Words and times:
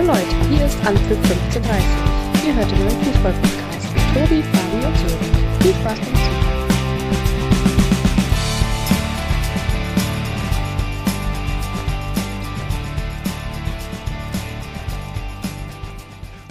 Hallo 0.00 0.14
Leute, 0.14 0.34
hier 0.48 0.64
ist 0.64 0.78
Anpfiff 0.86 1.18
1530. 1.28 2.46
Ihr 2.46 2.54
hört 2.54 2.70
den 2.70 2.78
Fußball-Podcast 3.04 3.92
mit 3.92 4.02
Tobi, 4.14 4.42
Fabi 4.42 4.86
und 4.86 4.96
Sören. 4.96 5.20
Viel 5.60 5.74
Spaß 5.74 5.98
beim 5.98 6.14
Zuhören. 6.14 6.48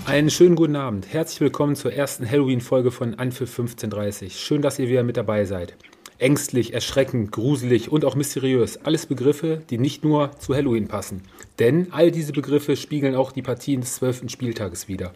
Einen 0.06 0.30
schönen 0.30 0.56
guten 0.56 0.76
Abend. 0.76 1.12
Herzlich 1.12 1.42
willkommen 1.42 1.76
zur 1.76 1.92
ersten 1.92 2.30
Halloween-Folge 2.30 2.92
von 2.92 3.16
Anpfiff 3.16 3.50
1530. 3.50 4.40
Schön, 4.40 4.62
dass 4.62 4.78
ihr 4.78 4.90
wieder 4.90 5.02
mit 5.02 5.18
dabei 5.18 5.46
seid. 5.46 5.76
Ängstlich, 6.20 6.76
erschreckend, 6.76 7.32
gruselig 7.32 7.92
und 7.92 8.06
auch 8.06 8.14
mysteriös. 8.14 8.78
Alles 8.86 9.08
Begriffe, 9.08 9.64
die 9.72 9.80
nicht 9.80 10.04
nur 10.04 10.38
zu 10.38 10.54
Halloween 10.54 10.88
passen. 10.88 11.24
Denn 11.60 11.90
all 11.92 12.10
diese 12.10 12.32
Begriffe 12.32 12.76
spiegeln 12.78 13.16
auch 13.16 13.32
die 13.32 13.42
Partien 13.42 13.82
des 13.82 13.96
zwölften 13.96 14.30
Spieltages 14.30 14.88
wider. 14.88 15.12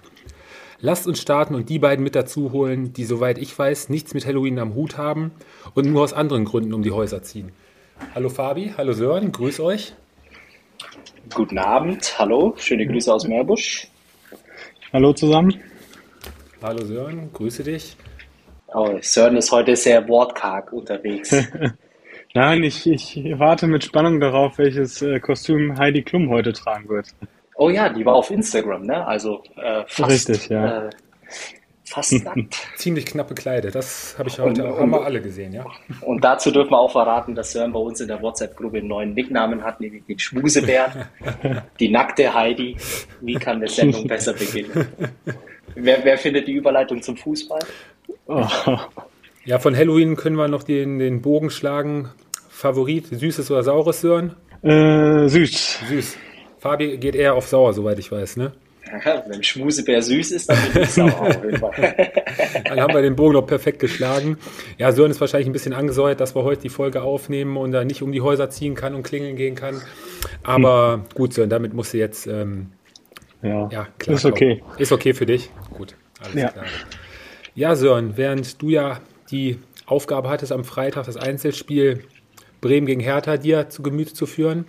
Lasst 0.80 1.08
uns 1.08 1.22
starten 1.22 1.56
und 1.56 1.70
die 1.70 1.80
beiden 1.80 2.04
mit 2.04 2.14
dazu 2.14 2.52
holen, 2.52 2.92
die, 2.92 3.06
soweit 3.06 3.38
ich 3.38 3.58
weiß, 3.58 3.88
nichts 3.88 4.14
mit 4.14 4.26
Halloween 4.26 4.60
am 4.60 4.76
Hut 4.76 4.98
haben 4.98 5.32
und 5.74 5.90
nur 5.90 6.04
aus 6.04 6.12
anderen 6.12 6.44
Gründen 6.44 6.74
um 6.74 6.84
die 6.84 6.92
Häuser 6.92 7.24
ziehen. 7.24 7.54
Hallo 8.14 8.28
Fabi, 8.28 8.74
hallo 8.76 8.92
Sören, 8.92 9.32
grüß 9.32 9.62
euch. 9.62 9.94
Guten 11.34 11.58
Abend, 11.58 12.20
hallo, 12.20 12.54
schöne 12.58 12.86
Grüße 12.86 13.14
aus 13.14 13.26
Meerbusch. 13.26 13.88
Hallo 14.91 15.14
zusammen. 15.14 15.64
Hallo 16.62 16.84
Sören, 16.84 17.32
grüße 17.32 17.64
dich. 17.64 17.96
Oh, 18.68 18.98
Sören 19.02 19.38
ist 19.38 19.52
heute 19.52 19.78
sehr 19.78 20.05
wortkarg 20.10 20.74
unterwegs. 20.74 21.34
Nein, 22.36 22.64
ich, 22.64 22.88
ich 22.88 23.20
warte 23.38 23.68
mit 23.68 23.84
Spannung 23.84 24.20
darauf, 24.20 24.57
welches 24.57 25.02
äh, 25.04 25.20
Kostüm 25.20 25.77
Heidi 25.77 26.02
Klum 26.02 26.30
heute 26.30 26.52
tragen 26.52 26.90
wird. 26.90 27.10
Oh 27.55 27.70
ja, 27.70 27.90
die 27.90 28.04
war 28.05 28.16
auf 28.16 28.32
Instagram, 28.32 28.88
ne? 28.88 29.05
Also 29.05 29.44
äh, 29.55 29.84
fast, 29.85 30.10
Richtig, 30.30 30.49
ja. 30.49 30.88
Äh, 30.88 30.90
fast 31.85 32.13
nackt. 32.26 32.55
Ziemlich 32.76 33.05
knappe 33.05 33.35
Kleider, 33.35 33.70
das 33.70 34.16
habe 34.18 34.30
ich 34.30 34.40
heute 34.40 34.63
Und- 34.63 34.72
auch, 34.72 34.80
haben 34.80 34.90
wir 34.90 35.05
alle 35.05 35.22
gesehen, 35.22 35.54
ja. 35.54 35.63
Und 36.02 36.24
dazu 36.24 36.49
dürfen 36.49 36.72
wir 36.72 36.80
auch 36.80 36.91
verraten, 36.91 37.35
dass 37.35 37.52
Sören 37.52 37.72
bei 37.72 37.80
uns 37.80 38.02
in 38.02 38.07
der 38.07 38.20
WhatsApp-Gruppe 38.20 38.77
einen 38.79 38.88
neuen 38.88 39.13
Nicknamen 39.13 39.63
hat, 39.63 39.79
nämlich 39.79 40.04
den 40.05 40.18
Schmusebär, 40.18 41.07
die 41.79 41.90
nackte 41.90 42.34
Heidi. 42.34 42.77
Wie 43.22 43.35
kann 43.35 43.57
eine 43.57 43.68
Sendung 43.68 44.07
besser 44.07 44.34
beginnen? 44.34 44.88
Wer, 45.76 46.04
wer 46.04 46.18
findet 46.18 46.48
die 46.48 46.54
Überleitung 46.54 47.00
zum 47.04 47.16
Fußball? 47.16 47.60
Oh, 48.26 48.48
Ja, 49.46 49.60
von 49.60 49.76
Halloween 49.77 50.16
können 50.16 50.35
wir 50.38 50.48
noch 50.48 50.63
den, 50.63 50.98
den 50.98 51.22
Bogen 51.22 51.52
schlagen. 51.52 52.10
Favorit, 52.68 53.08
süßes 53.08 53.52
oder 53.52 53.62
saures 53.62 54.00
Sören? 54.00 54.36
äh, 54.62 55.28
süß. 55.28 55.80
Süß. 55.90 56.18
Fabi 56.60 56.98
geht 56.98 57.14
eher 57.14 57.34
auf 57.36 57.46
sauer, 57.46 57.74
soweit 57.74 58.00
ich 58.00 58.10
weiß, 58.10 58.38
ne? 58.38 58.54
Wenn 59.28 59.44
Schmusebär 59.44 60.02
süß 60.02 60.32
ist, 60.32 60.50
dann 60.50 60.58
bin 60.72 60.84
ich 60.84 60.90
sauer 60.91 61.20
auf 61.20 61.44
jeden 61.44 61.58
Fall. 61.58 61.74
Dann 62.64 62.80
haben 62.80 62.94
wir 62.94 63.02
den 63.02 63.18
Bogen 63.18 63.34
noch 63.34 63.46
perfekt 63.46 63.80
geschlagen. 63.80 64.38
Ja, 64.78 64.94
Sören 64.94 65.12
ist 65.12 65.19
wahrscheinlich 65.19 65.47
ein 65.50 65.52
bisschen 65.52 65.74
angesäuert, 65.74 66.22
dass 66.22 66.36
wir 66.36 66.44
heute 66.44 66.62
die 66.62 66.69
Folge 66.69 67.02
aufnehmen 67.02 67.58
und 67.58 67.72
da 67.74 67.84
nicht 67.84 68.02
um 68.02 68.14
die 68.14 68.22
Häuser 68.22 68.50
ziehen 68.50 68.75
kann 68.75 68.96
und 68.96 69.03
klingeln 69.03 69.36
gehen 69.36 69.56
kann. 69.56 69.81
Aber 70.44 71.03
gut, 71.16 71.34
Sören, 71.34 71.50
damit 71.50 71.74
musst 71.74 71.94
du 71.94 71.97
jetzt, 71.97 72.28
ähm, 72.28 72.68
Ja, 73.41 73.68
ja, 73.74 73.88
klar. 74.00 74.16
ist 74.16 74.25
okay. 74.25 74.64
Ist 74.78 74.91
okay 74.94 75.14
für 75.14 75.25
dich? 75.25 75.50
Gut, 75.75 75.96
alles 76.24 76.41
Ja. 76.41 76.50
klar. 76.52 76.66
Ja, 77.56 77.75
Sören, 77.75 78.16
während 78.16 78.62
du 78.62 78.69
ja 78.69 79.02
die 79.31 79.59
Aufgabe 79.86 80.30
hattest, 80.30 80.53
am 80.53 80.64
Freitag 80.64 81.08
das 81.08 81.18
Einzelspiel 81.18 82.03
Bremen 82.64 82.88
gegen 82.88 83.02
Hertha 83.02 83.38
dir 83.38 83.69
zu 83.69 83.84
Gemüte 83.84 84.14
zu 84.14 84.25
führen, 84.25 84.66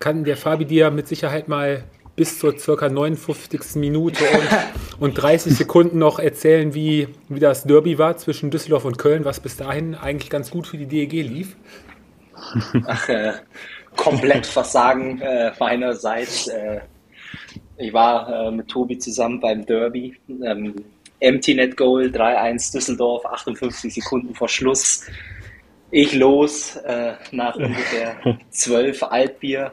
kann 0.00 0.24
der 0.24 0.36
Fabi 0.36 0.64
dir 0.64 0.90
mit 0.90 1.06
Sicherheit 1.06 1.46
mal 1.46 1.84
bis 2.16 2.38
zur 2.38 2.58
circa 2.58 2.88
59. 2.88 3.76
Minute 3.76 4.24
und, 4.24 4.48
und 5.00 5.14
30 5.14 5.56
Sekunden 5.56 5.98
noch 5.98 6.18
erzählen, 6.18 6.74
wie, 6.74 7.08
wie 7.28 7.40
das 7.40 7.64
Derby 7.64 7.98
war 7.98 8.16
zwischen 8.16 8.50
Düsseldorf 8.50 8.84
und 8.84 8.98
Köln, 8.98 9.24
was 9.24 9.40
bis 9.40 9.56
dahin 9.56 9.94
eigentlich 9.94 10.30
ganz 10.30 10.50
gut 10.50 10.66
für 10.66 10.78
die 10.78 10.86
DEG 10.86 11.12
lief. 11.12 11.56
Ach, 12.86 13.08
äh, 13.08 13.32
komplett 13.96 14.46
Versagen 14.46 15.20
äh, 15.20 15.52
meinerseits. 15.58 16.48
Äh, 16.48 16.80
ich 17.76 17.92
war 17.92 18.28
äh, 18.28 18.50
mit 18.50 18.68
Tobi 18.68 18.98
zusammen 18.98 19.40
beim 19.40 19.66
Derby. 19.66 20.16
Ähm, 20.28 20.74
Empty 21.20 21.54
Net 21.54 21.76
Goal 21.76 22.06
3-1 22.06 22.72
Düsseldorf, 22.72 23.24
58 23.24 23.94
Sekunden 23.94 24.34
vor 24.34 24.48
Schluss. 24.48 25.06
Ich 25.96 26.12
los 26.12 26.74
äh, 26.74 27.12
nach 27.30 27.54
ungefähr 27.54 28.16
12 28.50 29.00
Altbier 29.04 29.70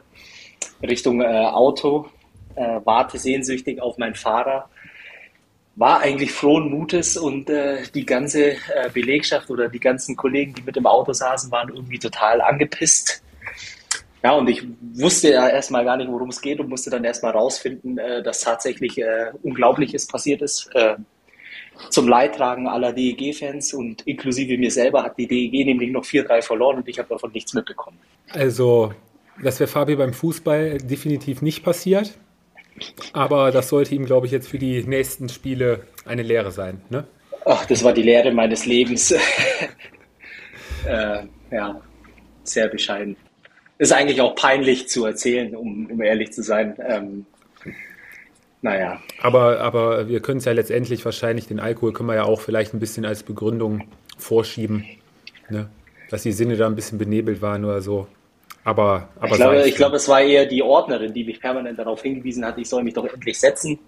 Richtung 0.84 1.20
äh, 1.20 1.26
Auto, 1.26 2.12
äh, 2.54 2.80
warte 2.84 3.18
sehnsüchtig 3.18 3.82
auf 3.82 3.98
meinen 3.98 4.14
Fahrer. 4.14 4.70
War 5.76 6.02
eigentlich 6.02 6.32
frohen 6.32 6.70
Mutes 6.70 7.18
und 7.18 7.50
äh, 7.50 7.82
die 7.96 8.06
ganze 8.06 8.52
äh, 8.52 8.92
Belegschaft 8.94 9.50
oder 9.50 9.68
die 9.68 9.80
ganzen 9.80 10.16
Kollegen, 10.16 10.54
die 10.54 10.62
mit 10.62 10.78
im 10.78 10.86
Auto 10.86 11.12
saßen, 11.12 11.52
waren 11.52 11.70
irgendwie 11.70 11.98
total 11.98 12.40
angepisst. 12.42 13.24
Ja, 14.22 14.34
und 14.34 14.48
ich 14.48 14.64
wusste 14.94 15.32
ja 15.32 15.50
erstmal 15.50 15.86
gar 15.86 15.98
nicht, 15.98 16.12
worum 16.12 16.30
es 16.30 16.40
geht 16.40 16.60
und 16.60 16.70
musste 16.70 16.92
dann 16.92 17.04
erstmal 17.04 17.32
rausfinden, 17.32 17.98
äh, 17.98 18.22
dass 18.22 18.42
tatsächlich 18.42 19.02
Unglaubliches 19.42 20.06
passiert 20.06 20.44
ist. 20.44 20.70
Zum 21.90 22.08
Leidtragen 22.08 22.68
aller 22.68 22.94
DEG-Fans 22.94 23.74
und 23.74 24.02
inklusive 24.08 24.58
mir 24.58 24.72
selber 24.72 25.04
hat 25.04 25.18
die 25.18 25.28
DEG 25.28 25.66
nämlich 25.66 25.92
noch 25.92 26.04
4-3 26.04 26.42
verloren 26.42 26.78
und 26.78 26.88
ich 26.88 27.00
habe 27.00 27.10
davon 27.10 27.32
nichts 27.32 27.54
mitbekommen. 27.54 27.98
Also, 28.30 28.94
das 29.42 29.60
wäre 29.60 29.68
Fabi 29.68 29.96
beim 29.96 30.14
Fußball 30.14 30.78
definitiv 30.78 31.42
nicht 31.42 31.64
passiert. 31.64 32.14
Aber 33.14 33.52
das 33.52 33.70
sollte 33.70 33.94
ihm, 33.96 34.06
glaube 34.06 34.26
ich, 34.26 34.32
jetzt 34.32 34.48
für 34.48 34.58
die 34.58 34.84
nächsten 34.84 35.30
Spiele 35.30 35.82
eine 36.06 36.24
Lehre 36.24 36.52
sein. 36.52 36.82
Ne? 36.90 37.06
Ach, 37.46 37.66
das 37.66 37.84
war 37.84 37.94
die 37.94 38.04
Lehre 38.04 38.32
meines 38.32 38.66
Lebens. 38.66 39.12
äh, 40.86 41.24
ja, 41.52 41.82
sehr 42.44 42.68
bescheiden. 42.68 43.18
Ist 43.78 43.92
eigentlich 43.92 44.22
auch 44.22 44.36
peinlich 44.36 44.88
zu 44.88 45.06
erzählen, 45.06 45.56
um, 45.56 45.88
um 45.88 46.02
ehrlich 46.02 46.32
zu 46.32 46.44
sein. 46.44 46.76
Ähm, 46.88 47.26
naja, 48.62 49.02
Aber, 49.22 49.60
aber 49.60 50.08
wir 50.08 50.20
können 50.20 50.38
es 50.38 50.46
ja 50.46 50.52
letztendlich 50.52 51.04
wahrscheinlich, 51.04 51.48
den 51.48 51.60
Alkohol 51.60 51.94
können 51.94 52.10
wir 52.10 52.16
ja 52.16 52.24
auch 52.26 52.42
vielleicht 52.42 52.74
ein 52.74 52.80
bisschen 52.80 53.06
als 53.06 53.24
Begründung 53.24 53.88
vorschieben, 54.18 54.86
ne? 55.50 55.70
dass 56.10 56.24
die 56.24 56.32
Sinne 56.32 56.58
da 56.58 56.68
ein 56.68 56.76
bisschen 56.76 57.00
benebelt 57.00 57.42
waren 57.42 57.66
oder 57.66 57.82
so. 57.82 58.08
Aber, 58.64 59.10
aber 59.20 59.32
ich 59.32 59.36
glaube, 59.38 59.68
ich 59.68 59.76
glaube, 59.76 59.96
es 59.96 60.08
war 60.08 60.22
eher 60.22 60.46
die 60.46 60.62
Ordnerin, 60.62 61.14
die 61.14 61.24
mich 61.24 61.40
permanent 61.40 61.80
darauf 61.80 62.04
hingewiesen 62.04 62.46
hat, 62.46 62.60
ich 62.60 62.70
soll 62.70 62.84
mich 62.84 62.94
doch 62.94 63.06
endlich 63.12 63.40
setzen. 63.40 63.80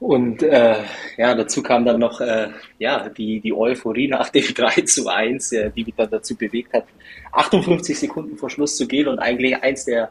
Und 0.00 0.42
äh, 0.42 0.76
ja, 1.18 1.34
dazu 1.34 1.62
kam 1.62 1.84
dann 1.84 2.00
noch 2.00 2.22
äh, 2.22 2.48
ja, 2.78 3.10
die, 3.10 3.38
die 3.40 3.52
Euphorie 3.52 4.08
nach 4.08 4.30
dem 4.30 4.44
3 4.54 4.80
zu 4.80 5.08
1, 5.08 5.52
äh, 5.52 5.70
die 5.70 5.84
mich 5.84 5.94
dann 5.94 6.10
dazu 6.10 6.34
bewegt 6.34 6.72
hat, 6.72 6.86
58 7.32 7.98
Sekunden 7.98 8.36
vor 8.36 8.50
Schluss 8.50 8.76
zu 8.76 8.88
gehen 8.88 9.06
und 9.06 9.18
eigentlich 9.18 9.62
eins 9.62 9.84
der 9.84 10.10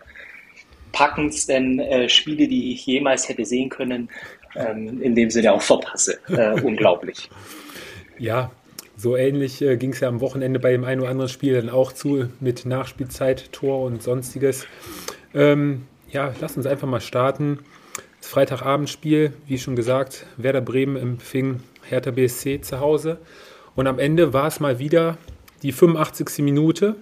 packendsten 0.92 1.80
äh, 1.80 2.10
Spiele, 2.10 2.48
die 2.48 2.74
ich 2.74 2.86
jemals 2.86 3.30
hätte 3.30 3.46
sehen 3.46 3.70
können, 3.70 4.10
ähm, 4.56 5.02
in 5.02 5.16
dem 5.16 5.30
Sinne 5.30 5.54
auch 5.54 5.62
verpasse. 5.62 6.20
Äh, 6.30 6.62
unglaublich. 6.62 7.30
Ja, 8.22 8.52
so 8.98 9.16
ähnlich 9.16 9.62
äh, 9.62 9.78
ging 9.78 9.94
es 9.94 10.02
ja 10.02 10.10
am 10.10 10.20
Wochenende 10.20 10.60
bei 10.60 10.74
dem 10.74 10.84
einen 10.84 11.00
oder 11.00 11.10
anderen 11.10 11.30
Spiel 11.30 11.54
dann 11.54 11.70
auch 11.70 11.94
zu 11.94 12.28
mit 12.42 12.66
Nachspielzeit, 12.66 13.54
Tor 13.54 13.86
und 13.86 14.04
sonstiges. 14.04 14.68
Ähm, 15.34 15.84
ja, 16.12 16.34
lass 16.42 16.58
uns 16.58 16.66
einfach 16.66 16.86
mal 16.86 17.00
starten. 17.00 17.60
Das 18.20 18.28
Freitagabendspiel, 18.28 19.32
wie 19.48 19.58
schon 19.58 19.78
gesagt, 19.78 20.26
Werder 20.36 20.60
Bremen 20.60 20.98
empfing 20.98 21.62
Hertha 21.88 22.12
BSC 22.12 22.60
zu 22.60 22.82
Hause. 22.82 23.20
Und 23.74 23.88
am 23.88 24.00
Ende 24.00 24.34
war 24.34 24.48
es 24.48 24.60
mal 24.60 24.80
wieder 24.80 25.18
die 25.64 25.72
85. 25.72 26.40
Minute. 26.40 26.98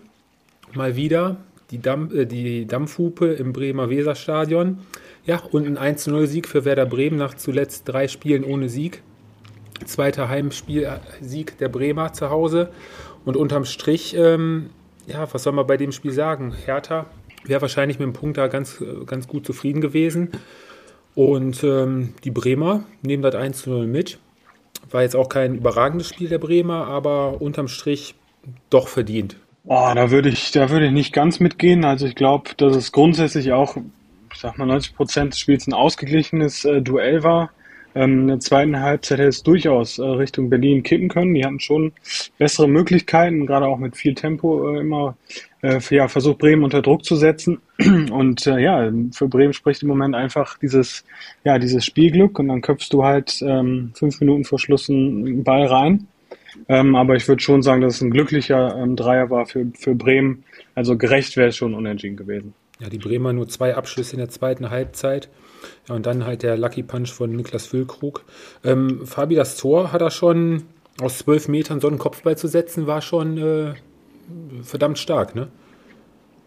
Mal 0.73 0.95
wieder 0.95 1.37
die, 1.71 1.79
Dampf, 1.79 2.13
äh, 2.13 2.25
die 2.25 2.65
Dampfhupe 2.65 3.27
im 3.33 3.53
Bremer 3.53 3.89
Weserstadion. 3.89 4.79
Ja, 5.25 5.41
und 5.51 5.65
ein 5.65 5.95
1-0-Sieg 5.95 6.47
für 6.47 6.65
Werder 6.65 6.85
Bremen 6.85 7.17
nach 7.17 7.33
zuletzt 7.33 7.87
drei 7.87 8.07
Spielen 8.07 8.43
ohne 8.43 8.69
Sieg. 8.69 9.01
Zweiter 9.85 10.29
Heimspiel-Sieg 10.29 11.57
der 11.57 11.69
Bremer 11.69 12.13
zu 12.13 12.29
Hause. 12.29 12.69
Und 13.25 13.37
unterm 13.37 13.65
Strich, 13.65 14.15
ähm, 14.17 14.69
ja, 15.05 15.27
was 15.31 15.43
soll 15.43 15.53
man 15.53 15.67
bei 15.67 15.77
dem 15.77 15.91
Spiel 15.91 16.11
sagen? 16.11 16.53
Hertha 16.65 17.07
wäre 17.43 17.61
wahrscheinlich 17.61 17.99
mit 17.99 18.07
dem 18.07 18.13
Punkt 18.13 18.37
da 18.37 18.47
ganz, 18.47 18.83
ganz 19.05 19.27
gut 19.27 19.45
zufrieden 19.45 19.81
gewesen. 19.81 20.31
Und 21.15 21.63
ähm, 21.63 22.13
die 22.23 22.31
Bremer 22.31 22.83
nehmen 23.01 23.23
das 23.23 23.35
1 23.35 23.63
zu 23.63 23.69
0 23.71 23.87
mit. 23.87 24.19
War 24.91 25.01
jetzt 25.01 25.15
auch 25.15 25.29
kein 25.29 25.55
überragendes 25.55 26.07
Spiel 26.07 26.29
der 26.29 26.37
Bremer, 26.37 26.87
aber 26.87 27.41
unterm 27.41 27.67
Strich 27.67 28.15
doch 28.69 28.87
verdient. 28.87 29.35
Oh, 29.69 29.91
da 29.93 30.11
würde 30.11 30.29
ich, 30.29 30.51
da 30.51 30.69
würde 30.69 30.85
ich 30.85 30.93
nicht 30.93 31.11
ganz 31.11 31.41
mitgehen. 31.41 31.83
Also 31.83 32.05
ich 32.05 32.15
glaube, 32.15 32.51
dass 32.55 32.73
es 32.73 32.93
grundsätzlich 32.93 33.51
auch, 33.51 33.75
ich 34.33 34.39
sag 34.39 34.57
mal, 34.57 34.65
90 34.65 34.95
Prozent 34.95 35.33
des 35.33 35.39
Spiels 35.39 35.67
ein 35.67 35.73
ausgeglichenes 35.73 36.63
äh, 36.63 36.81
Duell 36.81 37.23
war. 37.23 37.51
Ähm, 37.93 38.21
in 38.21 38.27
der 38.29 38.39
zweiten 38.39 38.79
Halbzeit 38.79 39.19
hätte 39.19 39.27
es 39.27 39.43
durchaus 39.43 39.99
äh, 39.99 40.03
Richtung 40.03 40.49
Berlin 40.49 40.83
kippen 40.83 41.09
können. 41.09 41.33
Die 41.33 41.43
hatten 41.43 41.59
schon 41.59 41.91
bessere 42.37 42.69
Möglichkeiten, 42.69 43.45
gerade 43.45 43.65
auch 43.67 43.77
mit 43.77 43.97
viel 43.97 44.15
Tempo 44.15 44.73
äh, 44.73 44.79
immer 44.79 45.17
äh, 45.61 45.79
ja, 45.89 46.07
versucht 46.07 46.37
Bremen 46.37 46.63
unter 46.63 46.81
Druck 46.81 47.03
zu 47.03 47.17
setzen. 47.17 47.59
Und 48.09 48.47
äh, 48.47 48.59
ja, 48.59 48.89
für 49.11 49.27
Bremen 49.27 49.51
spricht 49.51 49.81
im 49.81 49.89
Moment 49.89 50.15
einfach 50.15 50.57
dieses, 50.59 51.03
ja, 51.43 51.59
dieses 51.59 51.83
Spielglück 51.83 52.39
und 52.39 52.47
dann 52.47 52.61
köpfst 52.61 52.89
du 52.91 53.03
halt 53.03 53.41
ähm, 53.41 53.91
fünf 53.95 54.21
Minuten 54.21 54.45
vor 54.45 54.59
Schluss 54.59 54.89
einen 54.89 55.43
Ball 55.43 55.65
rein. 55.65 56.07
Ähm, 56.69 56.95
aber 56.95 57.15
ich 57.15 57.27
würde 57.27 57.41
schon 57.41 57.61
sagen, 57.61 57.81
dass 57.81 57.95
es 57.95 58.01
ein 58.01 58.11
glücklicher 58.11 58.75
ähm, 58.77 58.95
Dreier 58.95 59.29
war 59.29 59.45
für, 59.45 59.65
für 59.77 59.95
Bremen. 59.95 60.43
Also 60.75 60.97
gerecht 60.97 61.37
wäre 61.37 61.49
es 61.49 61.55
schon 61.55 61.73
unentschieden 61.73 62.17
gewesen. 62.17 62.53
Ja, 62.79 62.89
die 62.89 62.99
Bremer 62.99 63.33
nur 63.33 63.47
zwei 63.47 63.75
Abschlüsse 63.75 64.13
in 64.13 64.19
der 64.19 64.29
zweiten 64.29 64.69
Halbzeit. 64.69 65.29
Ja, 65.87 65.95
und 65.95 66.05
dann 66.05 66.25
halt 66.25 66.43
der 66.43 66.57
Lucky 66.57 66.83
Punch 66.83 67.09
von 67.09 67.35
Niklas 67.35 67.65
Füllkrug. 67.65 68.23
Ähm, 68.63 69.05
Fabi, 69.05 69.35
das 69.35 69.57
Tor 69.57 69.91
hat 69.91 70.01
er 70.01 70.11
schon 70.11 70.63
aus 71.01 71.19
zwölf 71.19 71.47
Metern 71.47 71.79
so 71.79 71.87
einen 71.87 71.97
Kopfball 71.97 72.37
zu 72.37 72.47
setzen, 72.47 72.87
war 72.87 73.01
schon 73.01 73.37
äh, 73.37 73.73
verdammt 74.63 74.99
stark, 74.99 75.35
ne? 75.35 75.47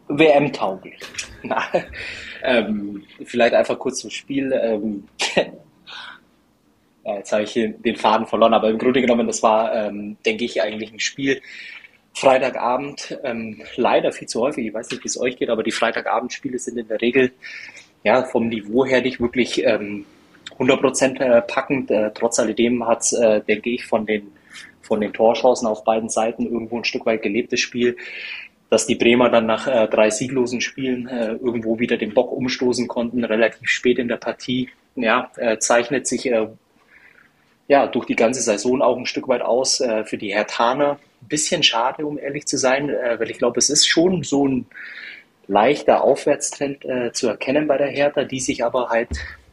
WM-tauglich. 0.08 1.00
ähm, 2.42 3.04
vielleicht 3.24 3.54
einfach 3.54 3.78
kurz 3.78 4.00
zum 4.00 4.10
Spiel. 4.10 4.52
Ähm, 4.52 5.04
jetzt 7.04 7.32
habe 7.32 7.42
ich 7.42 7.52
hier 7.52 7.68
den 7.68 7.96
Faden 7.96 8.26
verloren, 8.26 8.54
aber 8.54 8.70
im 8.70 8.78
Grunde 8.78 9.00
genommen, 9.00 9.26
das 9.26 9.42
war, 9.42 9.74
ähm, 9.74 10.16
denke 10.24 10.44
ich, 10.44 10.62
eigentlich 10.62 10.92
ein 10.92 11.00
Spiel, 11.00 11.40
Freitagabend 12.12 13.18
ähm, 13.22 13.62
leider 13.76 14.12
viel 14.12 14.28
zu 14.28 14.40
häufig. 14.40 14.66
Ich 14.66 14.74
weiß 14.74 14.90
nicht, 14.90 15.04
wie 15.04 15.08
es 15.08 15.20
euch 15.20 15.36
geht, 15.36 15.48
aber 15.48 15.62
die 15.62 15.70
Freitagabendspiele 15.70 16.58
sind 16.58 16.76
in 16.76 16.88
der 16.88 17.00
Regel 17.00 17.32
ja 18.02 18.24
vom 18.24 18.48
Niveau 18.48 18.84
her 18.84 19.00
nicht 19.00 19.20
wirklich 19.20 19.64
ähm, 19.64 20.04
100% 20.58 21.20
äh, 21.20 21.42
packend. 21.42 21.90
Äh, 21.90 22.10
trotz 22.12 22.38
alledem 22.38 22.86
hat 22.86 23.02
es, 23.02 23.12
äh, 23.12 23.40
denke 23.40 23.70
ich, 23.70 23.86
von 23.86 24.06
den 24.06 24.32
von 24.90 25.00
den 25.00 25.12
Torchancen 25.12 25.68
auf 25.68 25.84
beiden 25.84 26.08
Seiten 26.08 26.46
irgendwo 26.46 26.76
ein 26.76 26.84
Stück 26.84 27.06
weit 27.06 27.22
gelebtes 27.22 27.60
Spiel, 27.60 27.96
dass 28.70 28.86
die 28.86 28.96
Bremer 28.96 29.30
dann 29.30 29.46
nach 29.46 29.68
äh, 29.68 29.86
drei 29.86 30.10
sieglosen 30.10 30.60
Spielen 30.60 31.06
äh, 31.06 31.34
irgendwo 31.34 31.78
wieder 31.78 31.96
den 31.96 32.12
Bock 32.12 32.32
umstoßen 32.32 32.88
konnten, 32.88 33.22
relativ 33.22 33.68
spät 33.68 34.00
in 34.00 34.08
der 34.08 34.16
Partie. 34.16 34.68
Ja, 34.96 35.30
äh, 35.36 35.58
zeichnet 35.58 36.08
sich 36.08 36.26
äh, 36.26 36.48
ja 37.70 37.86
durch 37.86 38.04
die 38.04 38.16
ganze 38.16 38.42
Saison 38.42 38.82
auch 38.82 38.96
ein 38.96 39.06
Stück 39.06 39.28
weit 39.28 39.42
aus 39.42 39.80
äh, 39.80 40.04
für 40.04 40.18
die 40.18 40.34
Hertaner 40.34 40.98
ein 41.22 41.28
bisschen 41.28 41.62
schade, 41.62 42.04
um 42.04 42.18
ehrlich 42.18 42.44
zu 42.46 42.56
sein, 42.56 42.90
äh, 42.90 43.18
weil 43.20 43.30
ich 43.30 43.38
glaube, 43.38 43.58
es 43.58 43.70
ist 43.70 43.86
schon 43.86 44.24
so 44.24 44.46
ein 44.48 44.66
leichter 45.46 46.02
Aufwärtstrend 46.02 46.84
äh, 46.84 47.12
zu 47.12 47.28
erkennen 47.28 47.68
bei 47.68 47.78
der 47.78 47.86
Hertha, 47.86 48.24
die 48.24 48.40
sich 48.40 48.64
aber 48.64 48.88
halt, 48.88 49.10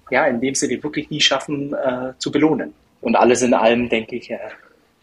ja, 0.10 0.26
in 0.26 0.42
dem 0.42 0.56
Sinne 0.56 0.82
wirklich 0.82 1.12
nie 1.12 1.22
schaffen 1.22 1.76
äh, 1.76 2.14
zu 2.18 2.32
belohnen. 2.32 2.74
Und 3.02 3.16
alles 3.16 3.44
in 3.44 3.54
allem, 3.54 3.88
denke 3.88 4.16
ich, 4.16 4.32
äh, 4.32 4.40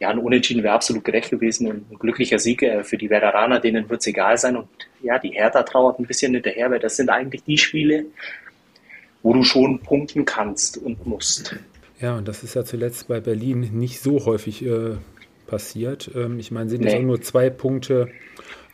ja, 0.01 0.09
ein 0.09 0.19
Unentschieden 0.19 0.65
wäre 0.65 0.75
absolut 0.75 1.05
gerecht 1.05 1.31
gewesen 1.31 1.69
und 1.69 1.93
ein 1.93 1.99
glücklicher 2.01 2.41
Sieg 2.41 2.65
äh, 2.65 2.83
für 2.83 2.99
die 2.99 3.11
Werderaner, 3.11 3.61
denen 3.61 3.89
wird 3.89 4.01
es 4.01 4.09
egal 4.09 4.37
sein. 4.39 4.57
Und 4.57 4.67
ja, 5.05 5.21
die 5.21 5.31
Hertha 5.31 5.63
trauert 5.63 6.01
ein 6.01 6.07
bisschen 6.07 6.35
hinterher, 6.35 6.69
weil 6.69 6.81
das 6.81 6.97
sind 6.97 7.11
eigentlich 7.11 7.45
die 7.45 7.59
Spiele, 7.59 8.07
wo 9.23 9.33
du 9.33 9.45
schon 9.45 9.79
punkten 9.79 10.25
kannst 10.25 10.79
und 10.79 11.07
musst. 11.07 11.55
Ja, 12.05 12.19
und 12.19 12.29
das 12.29 12.43
ist 12.43 12.53
ja 12.53 12.67
zuletzt 12.67 13.09
bei 13.09 13.19
Berlin 13.19 13.71
nicht 13.73 14.03
so 14.03 14.27
häufig 14.27 14.63
äh, 14.63 14.97
passiert. 15.47 16.11
Ähm, 16.15 16.39
ich 16.39 16.51
meine, 16.51 16.69
sind 16.69 16.85
nee. 16.85 16.95
auch 16.95 17.01
nur 17.01 17.23
zwei 17.23 17.49
Punkte 17.49 18.11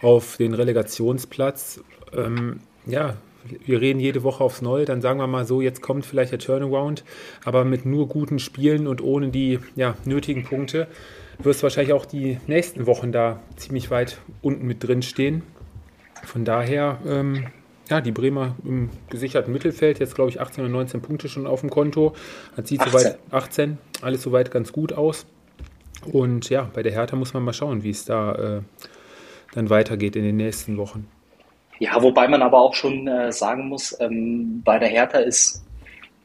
auf 0.03 0.37
den 0.37 0.53
Relegationsplatz. 0.53 1.81
Ähm, 2.13 2.59
ja, 2.87 3.19
wir 3.65 3.81
reden 3.81 4.01
jede 4.01 4.25
Woche 4.25 4.43
aufs 4.43 4.63
Neue, 4.63 4.85
dann 4.85 5.01
sagen 5.01 5.21
wir 5.21 5.29
mal 5.29 5.47
so, 5.47 5.61
jetzt 5.61 5.81
kommt 5.81 6.07
vielleicht 6.07 6.33
der 6.33 6.41
Turnaround, 6.41 7.05
aber 7.45 7.65
mit 7.65 7.87
nur 7.87 8.09
guten 8.09 8.41
Spielen 8.41 8.89
und 8.89 9.01
ohne 9.01 9.29
die 9.29 9.61
ja, 9.77 9.95
nötigen 10.05 10.43
Punkte 10.43 10.89
wirst 11.39 11.61
du 11.61 11.63
wahrscheinlich 11.63 11.93
auch 11.93 12.07
die 12.07 12.41
nächsten 12.49 12.87
Wochen 12.87 13.13
da 13.13 13.39
ziemlich 13.55 13.93
weit 13.93 14.19
unten 14.43 14.67
mit 14.67 14.83
drin 14.83 15.03
stehen. 15.03 15.45
Von 16.25 16.45
daher, 16.45 16.99
ähm, 17.07 17.47
ja, 17.91 18.01
die 18.01 18.13
Bremer 18.13 18.55
im 18.65 18.89
gesicherten 19.11 19.53
Mittelfeld, 19.53 19.99
jetzt 19.99 20.15
glaube 20.15 20.31
ich 20.31 20.41
18 20.41 20.65
oder 20.65 20.73
19 20.73 21.03
Punkte 21.03 21.29
schon 21.29 21.47
auf 21.47 21.61
dem 21.61 21.71
Konto. 21.71 22.15
Das 22.57 22.69
sieht 22.69 22.81
18. 22.81 22.93
soweit 22.93 23.19
18, 23.31 23.79
alles 24.01 24.23
soweit 24.23 24.51
ganz 24.51 24.73
gut 24.73 24.93
aus. 24.93 25.27
Und 26.11 26.49
ja, 26.49 26.71
bei 26.73 26.83
der 26.83 26.93
Hertha 26.93 27.17
muss 27.17 27.35
man 27.35 27.43
mal 27.43 27.53
schauen, 27.53 27.83
wie 27.83 27.91
es 27.91 28.05
da 28.05 28.35
äh, 28.35 28.61
dann 29.55 29.69
weitergeht 29.69 30.17
in 30.17 30.23
den 30.23 30.37
nächsten 30.37 30.77
Wochen. 30.77 31.09
Ja, 31.79 32.01
wobei 32.03 32.29
man 32.29 32.43
aber 32.43 32.61
auch 32.61 32.75
schon 32.75 33.09
äh, 33.09 33.33
sagen 33.33 33.69
muss, 33.69 33.99
ähm, 34.01 34.63
bei 34.65 34.79
der 34.79 34.89
Hertha 34.89 35.19
ist 35.19 35.65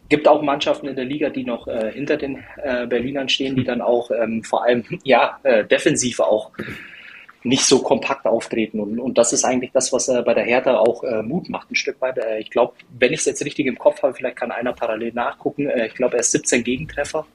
gibt 0.09 0.27
auch 0.27 0.41
Mannschaften 0.41 0.87
in 0.87 0.95
der 0.95 1.05
Liga, 1.05 1.29
die 1.29 1.43
noch 1.43 1.67
äh, 1.67 1.91
hinter 1.91 2.17
den 2.17 2.43
äh, 2.61 2.85
Berlinern 2.85 3.27
stehen, 3.27 3.55
die 3.55 3.63
dann 3.63 3.81
auch 3.81 4.11
ähm, 4.11 4.43
vor 4.43 4.63
allem 4.63 4.83
ja 5.03 5.39
äh, 5.43 5.65
defensiv 5.65 6.19
auch 6.19 6.51
nicht 7.45 7.65
so 7.65 7.79
kompakt 7.79 8.25
auftreten. 8.25 8.79
Und, 8.79 8.99
und 8.99 9.17
das 9.17 9.33
ist 9.33 9.45
eigentlich 9.45 9.71
das, 9.71 9.93
was 9.93 10.07
äh, 10.07 10.21
bei 10.23 10.33
der 10.33 10.43
Hertha 10.43 10.77
auch 10.77 11.03
äh, 11.03 11.21
Mut 11.21 11.49
macht, 11.49 11.71
ein 11.71 11.75
Stück 11.75 12.01
weit. 12.01 12.17
Äh, 12.17 12.39
ich 12.39 12.49
glaube, 12.49 12.73
wenn 12.97 13.13
ich 13.13 13.19
es 13.19 13.25
jetzt 13.25 13.45
richtig 13.45 13.67
im 13.67 13.77
Kopf 13.77 14.03
habe, 14.03 14.13
vielleicht 14.13 14.35
kann 14.35 14.51
einer 14.51 14.73
parallel 14.73 15.13
nachgucken. 15.13 15.67
Äh, 15.67 15.87
ich 15.87 15.95
glaube, 15.95 16.15
er 16.15 16.21
ist 16.21 16.31
17 16.31 16.63
Gegentreffer 16.63 17.25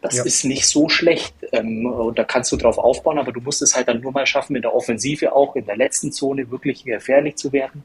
das 0.00 0.16
ja. 0.16 0.24
ist 0.24 0.44
nicht 0.44 0.66
so 0.66 0.88
schlecht. 0.88 1.34
Ähm, 1.52 1.86
und 1.86 2.18
da 2.18 2.24
kannst 2.24 2.50
du 2.52 2.56
drauf 2.56 2.78
aufbauen, 2.78 3.18
aber 3.18 3.32
du 3.32 3.40
musst 3.40 3.62
es 3.62 3.74
halt 3.76 3.88
dann 3.88 4.00
nur 4.00 4.12
mal 4.12 4.26
schaffen, 4.26 4.56
in 4.56 4.62
der 4.62 4.74
Offensive 4.74 5.32
auch 5.34 5.56
in 5.56 5.66
der 5.66 5.76
letzten 5.76 6.12
Zone 6.12 6.50
wirklich 6.50 6.84
gefährlich 6.84 7.36
zu 7.36 7.52
werden 7.52 7.84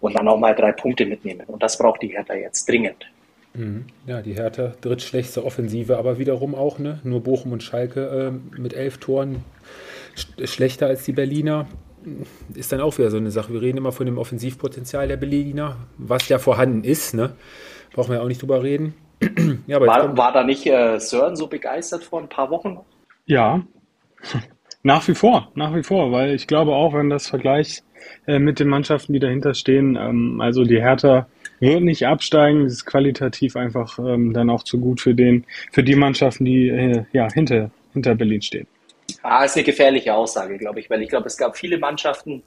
und 0.00 0.14
dann 0.16 0.28
auch 0.28 0.38
mal 0.38 0.54
drei 0.54 0.72
Punkte 0.72 1.06
mitnehmen. 1.06 1.42
Und 1.46 1.62
das 1.62 1.78
braucht 1.78 2.02
die 2.02 2.08
Hertha 2.08 2.34
jetzt 2.34 2.68
dringend. 2.68 3.06
Mhm. 3.54 3.86
Ja, 4.06 4.22
die 4.22 4.34
Hertha 4.34 4.74
drittschlechteste 4.80 5.44
Offensive, 5.44 5.96
aber 5.96 6.18
wiederum 6.18 6.54
auch, 6.54 6.78
ne? 6.78 7.00
Nur 7.04 7.22
Bochum 7.22 7.52
und 7.52 7.62
Schalke 7.62 8.32
äh, 8.32 8.60
mit 8.60 8.74
elf 8.74 8.98
Toren 8.98 9.44
schlechter 10.44 10.86
als 10.86 11.04
die 11.04 11.12
Berliner. 11.12 11.66
Ist 12.54 12.72
dann 12.72 12.80
auch 12.80 12.98
wieder 12.98 13.10
so 13.10 13.16
eine 13.16 13.30
Sache. 13.30 13.52
Wir 13.52 13.62
reden 13.62 13.78
immer 13.78 13.92
von 13.92 14.06
dem 14.06 14.18
Offensivpotenzial 14.18 15.08
der 15.08 15.16
Berliner, 15.16 15.76
was 15.96 16.28
ja 16.28 16.38
vorhanden 16.38 16.84
ist, 16.84 17.14
ne? 17.14 17.34
Brauchen 17.92 18.10
wir 18.10 18.16
ja 18.16 18.22
auch 18.22 18.28
nicht 18.28 18.42
drüber 18.42 18.62
reden. 18.62 18.94
ja, 19.66 19.80
war, 19.80 20.16
war, 20.16 20.32
da 20.32 20.44
nicht 20.44 20.66
äh, 20.66 20.98
Sören 20.98 21.36
so 21.36 21.46
begeistert 21.46 22.04
vor 22.04 22.20
ein 22.20 22.28
paar 22.28 22.50
Wochen? 22.50 22.78
Ja, 23.26 23.62
nach 24.82 25.06
wie 25.08 25.14
vor, 25.14 25.50
nach 25.54 25.74
wie 25.74 25.82
vor, 25.82 26.12
weil 26.12 26.34
ich 26.34 26.46
glaube 26.46 26.72
auch, 26.72 26.92
wenn 26.92 27.08
das 27.08 27.28
Vergleich 27.28 27.82
äh, 28.26 28.38
mit 28.38 28.60
den 28.60 28.68
Mannschaften, 28.68 29.12
die 29.12 29.20
dahinter 29.20 29.54
stehen, 29.54 29.96
ähm, 29.96 30.40
also 30.40 30.64
die 30.64 30.80
Hertha 30.80 31.26
wird 31.60 31.82
nicht 31.82 32.06
absteigen, 32.06 32.64
das 32.64 32.74
ist 32.74 32.86
qualitativ 32.86 33.56
einfach 33.56 33.98
ähm, 33.98 34.32
dann 34.32 34.50
auch 34.50 34.62
zu 34.62 34.78
gut 34.78 35.00
für 35.00 35.14
den, 35.14 35.44
für 35.72 35.82
die 35.82 35.96
Mannschaften, 35.96 36.44
die 36.44 36.68
äh, 36.68 37.04
ja 37.12 37.28
hinter, 37.32 37.70
hinter 37.92 38.14
Berlin 38.14 38.42
stehen. 38.42 38.66
Ah, 39.22 39.44
ist 39.44 39.56
eine 39.56 39.64
gefährliche 39.64 40.14
Aussage, 40.14 40.58
glaube 40.58 40.80
ich, 40.80 40.90
weil 40.90 41.02
ich 41.02 41.08
glaube, 41.08 41.26
es 41.26 41.36
gab 41.36 41.56
viele 41.56 41.78
Mannschaften, 41.78 42.42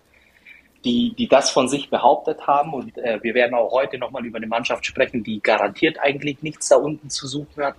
die, 0.85 1.13
die 1.17 1.27
das 1.27 1.49
von 1.49 1.67
sich 1.67 1.89
behauptet 1.89 2.45
haben. 2.47 2.73
Und 2.73 2.97
äh, 2.97 3.19
wir 3.21 3.33
werden 3.33 3.53
auch 3.53 3.71
heute 3.71 3.97
nochmal 3.97 4.25
über 4.25 4.37
eine 4.37 4.47
Mannschaft 4.47 4.85
sprechen, 4.85 5.23
die 5.23 5.41
garantiert 5.41 5.99
eigentlich 5.99 6.41
nichts 6.41 6.69
da 6.69 6.77
unten 6.77 7.09
zu 7.09 7.27
suchen 7.27 7.63
hat. 7.63 7.75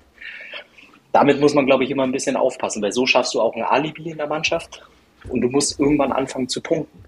Damit 1.13 1.41
muss 1.41 1.55
man, 1.55 1.67
glaube 1.67 1.85
ich, 1.85 1.91
immer 1.91 2.03
ein 2.03 2.13
bisschen 2.13 2.37
aufpassen, 2.37 2.83
weil 2.83 2.93
so 2.93 3.07
schaffst 3.07 3.35
du 3.35 3.41
auch 3.41 3.55
ein 3.55 3.63
Alibi 3.63 4.11
in 4.11 4.19
der 4.19 4.27
Mannschaft 4.27 4.83
und 5.29 5.41
du 5.41 5.49
musst 5.49 5.81
irgendwann 5.81 6.13
anfangen 6.13 6.49
zu 6.49 6.61
punkten. 6.61 7.05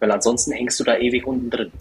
Weil 0.00 0.10
ansonsten 0.10 0.52
hängst 0.52 0.80
du 0.80 0.84
da 0.84 0.96
ewig 0.96 1.26
unten 1.26 1.50
drin. 1.50 1.72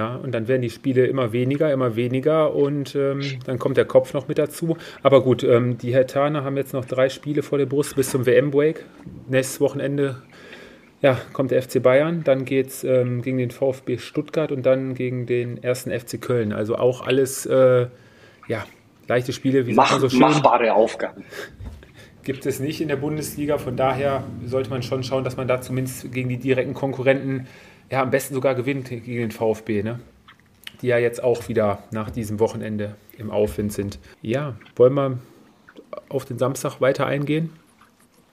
Ja, 0.00 0.14
und 0.14 0.32
dann 0.32 0.48
werden 0.48 0.62
die 0.62 0.70
Spiele 0.70 1.04
immer 1.04 1.34
weniger, 1.34 1.70
immer 1.70 1.94
weniger 1.94 2.54
und 2.54 2.94
ähm, 2.94 3.20
dann 3.44 3.58
kommt 3.58 3.76
der 3.76 3.84
Kopf 3.84 4.14
noch 4.14 4.28
mit 4.28 4.38
dazu. 4.38 4.78
Aber 5.02 5.22
gut, 5.22 5.44
ähm, 5.44 5.76
die 5.76 5.92
Hertaner 5.92 6.42
haben 6.42 6.56
jetzt 6.56 6.72
noch 6.72 6.86
drei 6.86 7.10
Spiele 7.10 7.42
vor 7.42 7.58
der 7.58 7.66
Brust 7.66 7.96
bis 7.96 8.08
zum 8.08 8.24
WM-Break. 8.24 8.86
Nächstes 9.28 9.60
Wochenende 9.60 10.22
ja, 11.02 11.20
kommt 11.34 11.50
der 11.50 11.62
FC 11.62 11.82
Bayern, 11.82 12.24
dann 12.24 12.46
geht 12.46 12.68
es 12.68 12.82
ähm, 12.82 13.20
gegen 13.20 13.36
den 13.36 13.50
VfB 13.50 13.98
Stuttgart 13.98 14.52
und 14.52 14.64
dann 14.64 14.94
gegen 14.94 15.26
den 15.26 15.62
ersten 15.62 15.90
FC 15.90 16.18
Köln. 16.18 16.54
Also 16.54 16.76
auch 16.76 17.06
alles 17.06 17.44
äh, 17.44 17.86
ja, 18.48 18.64
leichte 19.06 19.34
Spiele, 19.34 19.66
wie 19.66 19.74
Mach, 19.74 20.00
so 20.00 20.08
schön. 20.08 20.20
Machbare 20.20 20.72
Aufgaben. 20.72 21.24
Gibt 22.22 22.46
es 22.46 22.58
nicht 22.58 22.80
in 22.80 22.88
der 22.88 22.96
Bundesliga, 22.96 23.58
von 23.58 23.76
daher 23.76 24.24
sollte 24.46 24.70
man 24.70 24.82
schon 24.82 25.02
schauen, 25.02 25.24
dass 25.24 25.36
man 25.36 25.46
da 25.46 25.60
zumindest 25.60 26.10
gegen 26.10 26.30
die 26.30 26.38
direkten 26.38 26.72
Konkurrenten 26.72 27.48
ja, 27.90 28.02
am 28.02 28.10
besten 28.10 28.34
sogar 28.34 28.54
gewinnt 28.54 28.88
gegen 28.88 29.04
den 29.04 29.30
VfB, 29.30 29.82
ne? 29.82 30.00
die 30.80 30.86
ja 30.86 30.98
jetzt 30.98 31.22
auch 31.22 31.48
wieder 31.48 31.82
nach 31.90 32.10
diesem 32.10 32.40
Wochenende 32.40 32.96
im 33.18 33.30
Aufwind 33.30 33.72
sind. 33.72 33.98
Ja, 34.22 34.56
wollen 34.76 34.94
wir 34.94 35.18
auf 36.08 36.24
den 36.24 36.38
Samstag 36.38 36.80
weiter 36.80 37.06
eingehen? 37.06 37.52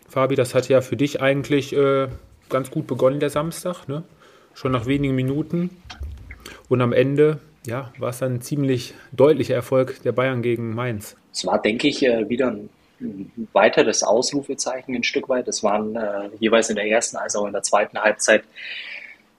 Fabi, 0.07 0.35
das 0.35 0.55
hat 0.55 0.69
ja 0.69 0.81
für 0.81 0.95
dich 0.95 1.21
eigentlich 1.21 1.75
äh, 1.75 2.07
ganz 2.49 2.71
gut 2.71 2.87
begonnen, 2.87 3.19
der 3.19 3.29
Samstag, 3.29 3.87
ne? 3.87 4.03
schon 4.53 4.71
nach 4.71 4.85
wenigen 4.85 5.15
Minuten. 5.15 5.69
Und 6.69 6.81
am 6.81 6.93
Ende 6.93 7.39
ja, 7.65 7.91
war 7.97 8.09
es 8.09 8.19
dann 8.19 8.35
ein 8.35 8.41
ziemlich 8.41 8.93
deutlicher 9.11 9.55
Erfolg 9.55 10.01
der 10.03 10.13
Bayern 10.13 10.41
gegen 10.41 10.73
Mainz. 10.73 11.17
Es 11.33 11.45
war, 11.45 11.61
denke 11.61 11.87
ich, 11.87 12.03
äh, 12.03 12.29
wieder 12.29 12.47
ein 12.47 12.69
weiteres 13.53 14.03
Ausrufezeichen 14.03 14.95
ein 14.95 15.03
Stück 15.03 15.29
weit. 15.29 15.47
Es 15.47 15.63
waren 15.63 15.95
äh, 15.95 16.29
jeweils 16.39 16.69
in 16.69 16.77
der 16.77 16.87
ersten 16.87 17.17
als 17.17 17.35
auch 17.35 17.45
in 17.45 17.53
der 17.53 17.63
zweiten 17.63 17.99
Halbzeit 17.99 18.43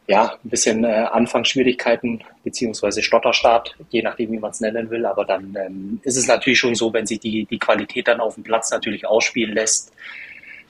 ja, 0.08 0.38
ein 0.42 0.48
bisschen 0.48 0.84
äh, 0.84 1.06
Anfangsschwierigkeiten 1.12 2.24
beziehungsweise 2.42 3.02
Stotterstart, 3.02 3.76
je 3.90 4.02
nachdem, 4.02 4.32
wie 4.32 4.38
man 4.38 4.50
es 4.50 4.60
nennen 4.60 4.88
will. 4.88 5.04
Aber 5.04 5.26
dann 5.26 5.54
ähm, 5.54 6.00
ist 6.02 6.16
es 6.16 6.26
natürlich 6.26 6.58
schon 6.58 6.74
so, 6.74 6.92
wenn 6.94 7.06
sich 7.06 7.20
die, 7.20 7.44
die 7.44 7.58
Qualität 7.58 8.08
dann 8.08 8.20
auf 8.20 8.34
dem 8.34 8.42
Platz 8.42 8.70
natürlich 8.70 9.06
ausspielen 9.06 9.54
lässt, 9.54 9.92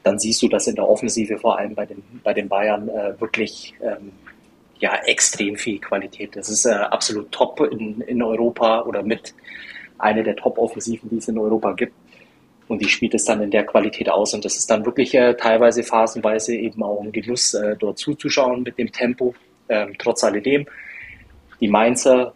dann 0.02 0.18
siehst 0.18 0.42
du, 0.42 0.48
dass 0.48 0.66
in 0.66 0.74
der 0.74 0.88
Offensive 0.88 1.38
vor 1.38 1.56
allem 1.56 1.76
bei 1.76 1.86
den, 1.86 2.02
bei 2.24 2.34
den 2.34 2.48
Bayern 2.48 2.88
äh, 2.88 3.20
wirklich 3.20 3.74
ähm, 3.80 4.10
ja, 4.80 4.96
extrem 5.06 5.56
viel 5.56 5.78
Qualität. 5.78 6.34
Das 6.34 6.48
ist 6.48 6.64
äh, 6.64 6.72
absolut 6.72 7.30
top 7.30 7.60
in, 7.60 8.00
in 8.00 8.20
Europa 8.22 8.82
oder 8.82 9.04
mit 9.04 9.34
einer 9.98 10.24
der 10.24 10.34
Top-Offensiven, 10.34 11.10
die 11.10 11.18
es 11.18 11.28
in 11.28 11.38
Europa 11.38 11.72
gibt. 11.72 11.94
Und 12.68 12.82
die 12.82 12.88
spielt 12.88 13.14
es 13.14 13.24
dann 13.24 13.42
in 13.42 13.50
der 13.50 13.64
Qualität 13.64 14.10
aus. 14.10 14.34
Und 14.34 14.44
das 14.44 14.56
ist 14.56 14.70
dann 14.70 14.84
wirklich 14.84 15.14
äh, 15.14 15.34
teilweise 15.34 15.82
phasenweise 15.82 16.54
eben 16.54 16.82
auch 16.82 17.00
ein 17.02 17.12
Genuss, 17.12 17.54
äh, 17.54 17.76
dort 17.76 17.98
zuzuschauen 17.98 18.62
mit 18.62 18.78
dem 18.78 18.92
Tempo. 18.92 19.34
Ähm, 19.68 19.94
trotz 19.98 20.24
alledem, 20.24 20.66
die 21.60 21.68
Mainzer 21.68 22.34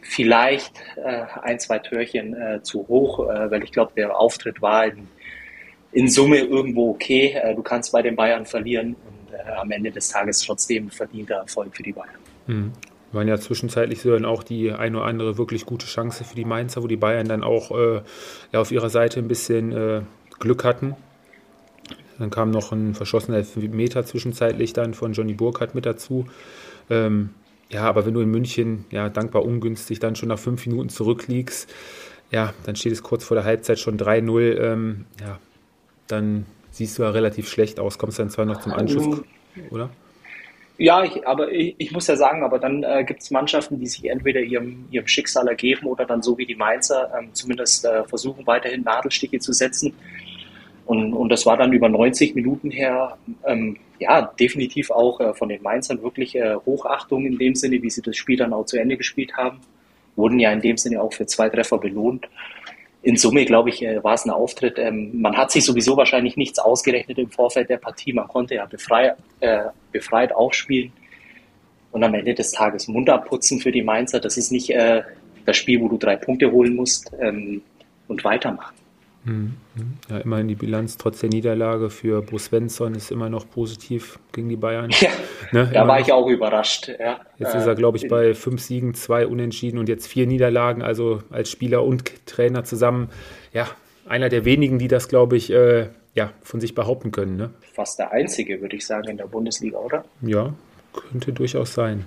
vielleicht 0.00 0.80
äh, 0.96 1.24
ein, 1.42 1.58
zwei 1.58 1.78
Törchen 1.78 2.34
äh, 2.34 2.62
zu 2.62 2.86
hoch, 2.88 3.28
äh, 3.28 3.50
weil 3.50 3.62
ich 3.62 3.72
glaube, 3.72 3.92
der 3.96 4.18
Auftritt 4.18 4.62
war 4.62 4.86
in, 4.86 5.08
in, 5.92 6.08
Summe 6.08 6.38
irgendwo 6.38 6.90
okay. 6.90 7.34
Äh, 7.34 7.54
du 7.54 7.62
kannst 7.62 7.92
bei 7.92 8.02
den 8.02 8.16
Bayern 8.16 8.46
verlieren 8.46 8.94
und 8.94 9.38
am 9.56 9.70
Ende 9.70 9.90
des 9.90 10.08
Tages 10.08 10.40
trotzdem 10.40 10.90
verdienter 10.90 11.36
Erfolg 11.36 11.76
für 11.76 11.82
die 11.82 11.92
Bayern. 11.92 12.18
Mhm 12.46 12.72
waren 13.12 13.28
ja 13.28 13.38
zwischenzeitlich 13.38 14.02
so 14.02 14.10
dann 14.10 14.24
auch 14.24 14.42
die 14.42 14.72
ein 14.72 14.94
oder 14.94 15.04
andere 15.04 15.38
wirklich 15.38 15.66
gute 15.66 15.86
Chance 15.86 16.24
für 16.24 16.34
die 16.34 16.44
Mainzer, 16.44 16.82
wo 16.82 16.86
die 16.86 16.96
Bayern 16.96 17.28
dann 17.28 17.42
auch 17.42 17.70
äh, 17.70 18.02
ja, 18.52 18.60
auf 18.60 18.70
ihrer 18.70 18.90
Seite 18.90 19.20
ein 19.20 19.28
bisschen 19.28 19.72
äh, 19.72 20.02
Glück 20.38 20.64
hatten. 20.64 20.94
Dann 22.18 22.30
kam 22.30 22.50
noch 22.50 22.72
ein 22.72 22.94
verschossener 22.94 23.44
Meter 23.56 24.04
zwischenzeitlich 24.04 24.72
dann 24.72 24.92
von 24.92 25.12
Johnny 25.12 25.34
Burkhardt 25.34 25.74
mit 25.74 25.86
dazu. 25.86 26.26
Ähm, 26.90 27.30
ja, 27.70 27.82
aber 27.82 28.06
wenn 28.06 28.14
du 28.14 28.20
in 28.20 28.30
München 28.30 28.86
ja 28.90 29.08
dankbar 29.08 29.44
ungünstig 29.44 30.00
dann 30.00 30.16
schon 30.16 30.28
nach 30.28 30.38
fünf 30.38 30.66
Minuten 30.66 30.88
zurückliegst, 30.88 31.72
ja, 32.30 32.52
dann 32.64 32.76
steht 32.76 32.92
es 32.92 33.02
kurz 33.02 33.24
vor 33.24 33.36
der 33.36 33.44
Halbzeit 33.44 33.78
schon 33.78 33.98
3-0. 33.98 34.58
Ähm, 34.58 35.04
ja, 35.20 35.38
dann 36.08 36.46
siehst 36.70 36.98
du 36.98 37.02
ja 37.02 37.10
relativ 37.10 37.48
schlecht 37.48 37.78
aus, 37.78 37.98
kommst 37.98 38.18
dann 38.18 38.30
zwar 38.30 38.44
noch 38.44 38.60
zum 38.60 38.72
Anschluss, 38.72 39.22
oder? 39.70 39.90
Ja, 40.80 41.02
ich, 41.02 41.26
aber 41.26 41.50
ich, 41.50 41.74
ich, 41.76 41.90
muss 41.90 42.06
ja 42.06 42.14
sagen, 42.14 42.44
aber 42.44 42.60
dann 42.60 42.84
äh, 42.84 43.02
gibt 43.04 43.20
es 43.20 43.32
Mannschaften, 43.32 43.80
die 43.80 43.86
sich 43.86 44.08
entweder 44.08 44.40
ihrem, 44.40 44.86
ihrem 44.92 45.08
Schicksal 45.08 45.48
ergeben 45.48 45.88
oder 45.88 46.04
dann 46.04 46.22
so 46.22 46.38
wie 46.38 46.46
die 46.46 46.54
Mainzer 46.54 47.12
ähm, 47.18 47.30
zumindest 47.34 47.84
äh, 47.84 48.04
versuchen, 48.04 48.46
weiterhin 48.46 48.82
Nadelstiche 48.82 49.40
zu 49.40 49.52
setzen. 49.52 49.92
Und, 50.86 51.14
und 51.14 51.30
das 51.30 51.44
war 51.46 51.56
dann 51.56 51.72
über 51.72 51.88
90 51.88 52.36
Minuten 52.36 52.70
her, 52.70 53.18
ähm, 53.44 53.76
ja, 53.98 54.22
definitiv 54.38 54.92
auch 54.92 55.18
äh, 55.20 55.34
von 55.34 55.48
den 55.48 55.62
Mainzern 55.62 56.00
wirklich 56.00 56.36
äh, 56.36 56.54
Hochachtung 56.64 57.26
in 57.26 57.38
dem 57.38 57.56
Sinne, 57.56 57.82
wie 57.82 57.90
sie 57.90 58.00
das 58.00 58.16
Spiel 58.16 58.36
dann 58.36 58.52
auch 58.52 58.64
zu 58.64 58.78
Ende 58.78 58.96
gespielt 58.96 59.36
haben. 59.36 59.58
Wurden 60.14 60.38
ja 60.38 60.52
in 60.52 60.60
dem 60.60 60.76
Sinne 60.76 61.02
auch 61.02 61.12
für 61.12 61.26
zwei 61.26 61.48
Treffer 61.48 61.78
belohnt 61.78 62.28
in 63.02 63.16
Summe, 63.16 63.44
glaube 63.44 63.70
ich, 63.70 63.82
äh, 63.82 64.02
war 64.02 64.14
es 64.14 64.24
ein 64.24 64.30
Auftritt. 64.30 64.78
Ähm, 64.78 65.20
man 65.20 65.36
hat 65.36 65.50
sich 65.50 65.64
sowieso 65.64 65.96
wahrscheinlich 65.96 66.36
nichts 66.36 66.58
ausgerechnet 66.58 67.18
im 67.18 67.30
Vorfeld 67.30 67.70
der 67.70 67.76
Partie. 67.76 68.12
Man 68.12 68.28
konnte 68.28 68.56
ja 68.56 68.66
befrei, 68.66 69.14
äh, 69.40 69.64
befreit 69.92 70.32
aufspielen 70.32 70.92
und 71.92 72.02
am 72.02 72.14
Ende 72.14 72.34
des 72.34 72.50
Tages 72.52 72.88
Mund 72.88 73.08
abputzen 73.08 73.60
für 73.60 73.72
die 73.72 73.82
Mainzer. 73.82 74.20
Das 74.20 74.36
ist 74.36 74.50
nicht 74.50 74.70
äh, 74.70 75.02
das 75.46 75.56
Spiel, 75.56 75.80
wo 75.80 75.88
du 75.88 75.96
drei 75.96 76.16
Punkte 76.16 76.50
holen 76.50 76.74
musst 76.74 77.12
ähm, 77.20 77.62
und 78.08 78.24
weitermachen. 78.24 78.74
Mhm. 79.28 79.54
Ja, 80.08 80.18
immerhin 80.18 80.48
die 80.48 80.54
Bilanz 80.54 80.96
trotz 80.96 81.20
der 81.20 81.28
Niederlage 81.28 81.90
für 81.90 82.22
Bo 82.22 82.38
Svensson 82.38 82.94
ist 82.94 83.10
immer 83.10 83.28
noch 83.28 83.48
positiv 83.48 84.18
gegen 84.32 84.48
die 84.48 84.56
Bayern. 84.56 84.90
Ja, 85.00 85.10
ne? 85.52 85.70
da 85.72 85.86
war 85.86 85.98
noch. 85.98 86.06
ich 86.06 86.12
auch 86.12 86.26
überrascht. 86.26 86.88
Ja. 86.88 87.20
Jetzt 87.38 87.54
ist 87.54 87.66
er, 87.66 87.74
glaube 87.74 87.96
ich, 87.96 88.04
äh, 88.04 88.08
bei 88.08 88.34
fünf 88.34 88.60
Siegen, 88.60 88.94
zwei 88.94 89.26
Unentschieden 89.26 89.78
und 89.78 89.88
jetzt 89.88 90.06
vier 90.06 90.26
Niederlagen, 90.26 90.82
also 90.82 91.22
als 91.30 91.50
Spieler 91.50 91.84
und 91.84 92.26
Trainer 92.26 92.64
zusammen. 92.64 93.08
Ja, 93.52 93.68
einer 94.06 94.28
der 94.28 94.44
wenigen, 94.44 94.78
die 94.78 94.88
das, 94.88 95.08
glaube 95.08 95.36
ich, 95.36 95.50
äh, 95.50 95.88
ja, 96.14 96.32
von 96.42 96.60
sich 96.60 96.74
behaupten 96.74 97.12
können. 97.12 97.36
Ne? 97.36 97.50
Fast 97.72 97.98
der 97.98 98.12
einzige, 98.12 98.60
würde 98.60 98.76
ich 98.76 98.86
sagen, 98.86 99.08
in 99.08 99.16
der 99.16 99.26
Bundesliga, 99.26 99.78
oder? 99.78 100.04
Ja, 100.20 100.52
könnte 100.92 101.32
durchaus 101.32 101.74
sein. 101.74 102.06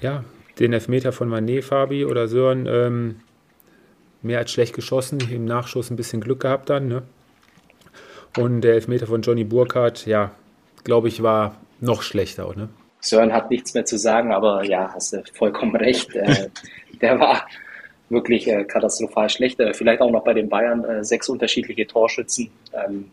Ja, 0.00 0.24
den 0.58 0.72
Elfmeter 0.72 1.12
von 1.12 1.28
Manet, 1.28 1.64
Fabi 1.64 2.04
oder 2.04 2.28
Sören, 2.28 2.66
ähm, 2.66 3.16
mehr 4.22 4.38
als 4.38 4.52
schlecht 4.52 4.74
geschossen, 4.74 5.18
im 5.30 5.44
Nachschuss 5.44 5.90
ein 5.90 5.96
bisschen 5.96 6.20
Glück 6.20 6.40
gehabt 6.40 6.70
dann. 6.70 6.88
Ne? 6.88 7.02
Und 8.36 8.62
der 8.62 8.74
Elfmeter 8.74 9.06
von 9.06 9.22
Johnny 9.22 9.44
Burkhardt, 9.44 10.06
ja, 10.06 10.32
glaube 10.84 11.08
ich, 11.08 11.22
war 11.22 11.56
noch 11.80 12.02
schlechter. 12.02 12.50
Ne? 12.56 12.68
Sören 13.00 13.32
hat 13.32 13.50
nichts 13.50 13.74
mehr 13.74 13.84
zu 13.84 13.98
sagen, 13.98 14.32
aber 14.32 14.64
ja, 14.64 14.92
hast 14.94 15.12
du 15.12 15.22
vollkommen 15.34 15.76
recht. 15.76 16.14
Äh, 16.14 16.48
der 17.00 17.18
war 17.18 17.46
wirklich 18.08 18.46
äh, 18.46 18.64
katastrophal 18.64 19.28
schlecht. 19.28 19.58
Äh, 19.58 19.74
vielleicht 19.74 20.00
auch 20.00 20.10
noch 20.10 20.24
bei 20.24 20.34
den 20.34 20.48
Bayern 20.48 21.04
sechs 21.04 21.28
unterschiedliche 21.28 21.86
Torschützen. 21.86 22.50
Ähm, 22.72 23.10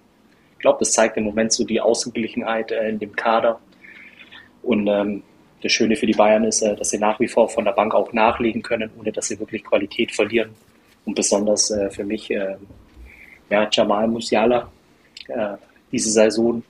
ich 0.54 0.60
glaube, 0.60 0.80
das 0.80 0.92
zeigt 0.92 1.18
im 1.18 1.24
Moment 1.24 1.54
so 1.54 1.64
die 1.64 1.82
Ausgeglichenheit 1.82 2.72
in 2.72 3.00
dem 3.00 3.16
Kader. 3.16 3.60
Und 4.62 4.88
ähm, 4.88 5.24
das 5.64 5.72
Schöne 5.72 5.96
für 5.96 6.06
die 6.06 6.14
Bayern 6.14 6.44
ist, 6.44 6.62
dass 6.62 6.90
sie 6.90 7.00
nach 7.00 7.20
wie 7.20 7.28
vor 7.28 7.50
von 7.50 7.66
der 7.66 7.72
Bank 7.72 7.96
auch 7.96 8.12
nachlegen 8.14 8.62
können, 8.62 8.92
ohne 9.00 9.12
dass 9.12 9.28
sie 9.28 9.40
wirklich 9.40 9.64
Qualität 9.64 10.12
verlieren. 10.12 10.52
Und 11.10 11.16
besonders 11.16 11.72
äh, 11.72 11.90
für 11.90 12.04
mich, 12.04 12.30
äh, 12.30 12.56
ja, 13.50 13.68
Jamal 13.72 14.08
Musiala, 14.08 14.72
äh, 15.28 15.56
diese 15.92 16.12
Saison 16.12 16.62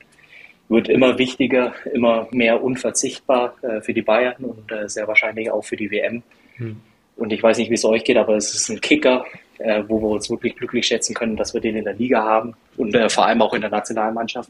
wird 0.69 0.88
immer 0.88 1.17
wichtiger, 1.17 1.74
immer 1.93 2.29
mehr 2.31 2.63
unverzichtbar 2.63 3.55
äh, 3.62 3.81
für 3.81 3.93
die 3.93 4.01
Bayern 4.01 4.46
und 4.46 4.72
äh, 4.72 4.88
sehr 4.88 5.10
wahrscheinlich 5.10 5.51
auch 5.51 5.65
für 5.65 5.75
die 5.75 5.91
WM. 5.91 6.24
Hm. 6.55 6.77
Und 7.17 7.34
ich 7.34 7.43
weiß 7.43 7.58
nicht, 7.58 7.69
wie 7.69 7.74
es 7.74 7.84
euch 7.84 8.05
geht, 8.05 8.15
aber 8.15 8.38
es 8.38 8.55
ist 8.55 8.69
ein 8.69 8.79
Kicker, 8.79 9.25
äh, 9.58 9.84
wo 9.89 10.01
wir 10.01 10.08
uns 10.08 10.29
wirklich 10.29 10.55
glücklich 10.55 10.88
schätzen 10.88 11.13
können, 11.13 11.36
dass 11.36 11.53
wir 11.53 11.60
den 11.60 11.75
in 11.75 11.84
der 11.84 11.96
Liga 11.96 12.24
haben 12.24 12.53
und 12.77 12.96
vor 13.12 13.25
allem 13.25 13.41
auch 13.41 13.53
in 13.53 13.60
der 13.60 13.72
Nationalmannschaft. 13.72 14.50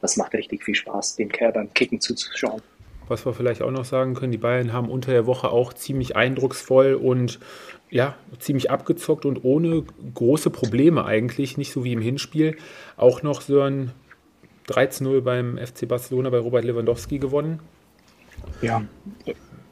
Das 0.00 0.16
macht 0.16 0.32
richtig 0.32 0.64
viel 0.64 0.74
Spaß, 0.74 1.14
dem 1.14 1.28
Kerl 1.28 1.52
beim 1.52 1.72
Kicken 1.72 2.00
zuzuschauen. 2.00 2.60
Was 3.06 3.24
wir 3.24 3.32
vielleicht 3.32 3.62
auch 3.62 3.70
noch 3.70 3.84
sagen 3.84 4.14
können, 4.14 4.32
die 4.32 4.38
Bayern 4.38 4.72
haben 4.72 4.88
unter 4.88 5.12
der 5.12 5.26
Woche 5.26 5.50
auch 5.50 5.72
ziemlich 5.72 6.16
eindrucksvoll 6.16 6.94
und 6.94 7.38
ja, 7.90 8.16
ziemlich 8.38 8.70
abgezockt 8.70 9.24
und 9.24 9.44
ohne 9.44 9.84
große 10.14 10.50
Probleme 10.50 11.04
eigentlich, 11.04 11.56
nicht 11.56 11.72
so 11.72 11.84
wie 11.84 11.92
im 11.92 12.00
Hinspiel, 12.00 12.56
auch 12.96 13.22
noch 13.22 13.40
so 13.40 13.60
ein 13.60 13.92
13-0 14.68 15.20
beim 15.20 15.58
FC 15.58 15.86
Barcelona 15.86 16.30
bei 16.30 16.38
Robert 16.38 16.64
Lewandowski 16.64 17.18
gewonnen. 17.18 17.60
Ja, 18.62 18.82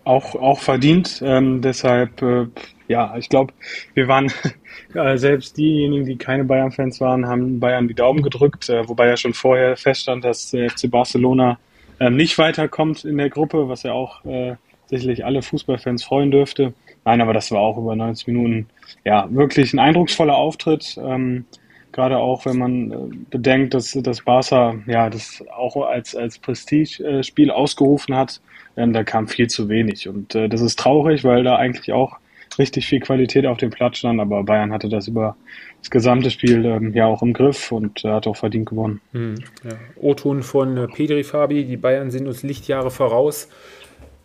auch, 0.04 0.35
auch 0.35 0.61
verdient. 0.61 1.23
Ähm, 1.25 1.62
deshalb, 1.62 2.23
äh, 2.23 2.47
ja, 2.88 3.16
ich 3.16 3.28
glaube, 3.28 3.52
wir 3.95 4.09
waren 4.09 4.33
äh, 4.95 5.16
selbst 5.16 5.57
diejenigen, 5.57 6.04
die 6.04 6.16
keine 6.16 6.45
Bayern-Fans 6.45 7.00
waren, 7.00 7.26
haben 7.26 7.61
Bayern 7.61 7.88
die 7.88 7.95
Daumen 7.95 8.23
gedrückt, 8.23 8.69
äh, 8.69 8.88
wobei 8.88 9.09
ja 9.09 9.16
schon 9.16 9.35
vorher 9.35 9.76
feststand, 9.76 10.25
dass 10.25 10.50
der 10.50 10.71
FC 10.71 10.90
Barcelona 10.90 11.59
ähm, 12.00 12.16
nicht 12.16 12.37
weiterkommt 12.38 13.04
in 13.04 13.16
der 13.16 13.31
Gruppe, 13.31 13.69
was 13.69 13.85
ja 13.85 13.92
auch 13.92 14.25
äh, 14.25 14.57
sicherlich 14.87 15.25
alle 15.25 15.42
Fußballfans 15.42 16.04
freuen 16.04 16.31
dürfte. 16.31 16.75
Nein, 17.04 17.21
aber 17.21 17.32
das 17.32 17.50
war 17.50 17.61
auch 17.61 17.78
über 17.78 17.97
90 17.97 18.26
Minuten 18.28 18.68
ja 19.04 19.26
wirklich 19.30 19.73
ein 19.73 19.78
eindrucksvoller 19.78 20.37
Auftritt. 20.37 20.99
Ähm, 21.02 21.47
Gerade 21.92 22.16
auch, 22.18 22.47
wenn 22.47 22.56
man 22.56 22.90
äh, 22.90 22.97
bedenkt, 23.28 23.75
dass 23.75 23.92
das 23.92 24.23
Barca 24.23 24.76
ja 24.87 25.11
das 25.11 25.44
auch 25.54 25.76
als, 25.76 26.16
als 26.16 26.38
Prestige-Spiel 26.38 27.50
ausgerufen 27.50 28.16
hat, 28.16 28.40
ähm, 28.78 28.94
da 28.94 29.04
kam 29.04 29.28
viel 29.28 29.49
zu 29.49 29.68
wenig. 29.68 30.09
Und 30.09 30.35
äh, 30.35 30.49
das 30.49 30.62
ist 30.62 30.78
traurig, 30.78 31.23
weil 31.23 31.44
da 31.44 31.56
eigentlich 31.56 31.92
auch 31.92 32.16
richtig 32.59 32.87
viel 32.87 33.00
Qualität 33.00 33.47
auf 33.47 33.59
dem 33.59 33.71
Platz 33.71 33.99
stand, 33.99 34.21
aber 34.21 34.42
Bayern 34.42 34.73
hatte 34.73 34.88
das 34.88 35.09
über 35.09 35.37
das 35.80 35.90
gesamte 35.90 36.30
Spiel 36.30 36.64
ähm, 36.64 36.94
ja 36.94 37.06
auch 37.06 37.23
im 37.23 37.32
Griff 37.32 37.73
und 37.73 38.04
äh, 38.04 38.09
hat 38.09 38.26
auch 38.26 38.37
verdient 38.37 38.68
gewonnen. 38.68 39.00
Hm, 39.12 39.37
ja. 39.64 39.71
O-Ton 39.97 40.42
von 40.42 40.76
äh, 40.76 40.87
Pedri 40.87 41.25
Fabi, 41.25 41.64
die 41.64 41.76
Bayern 41.76 42.11
sind 42.11 42.26
uns 42.26 42.42
Lichtjahre 42.42 42.90
voraus. 42.90 43.49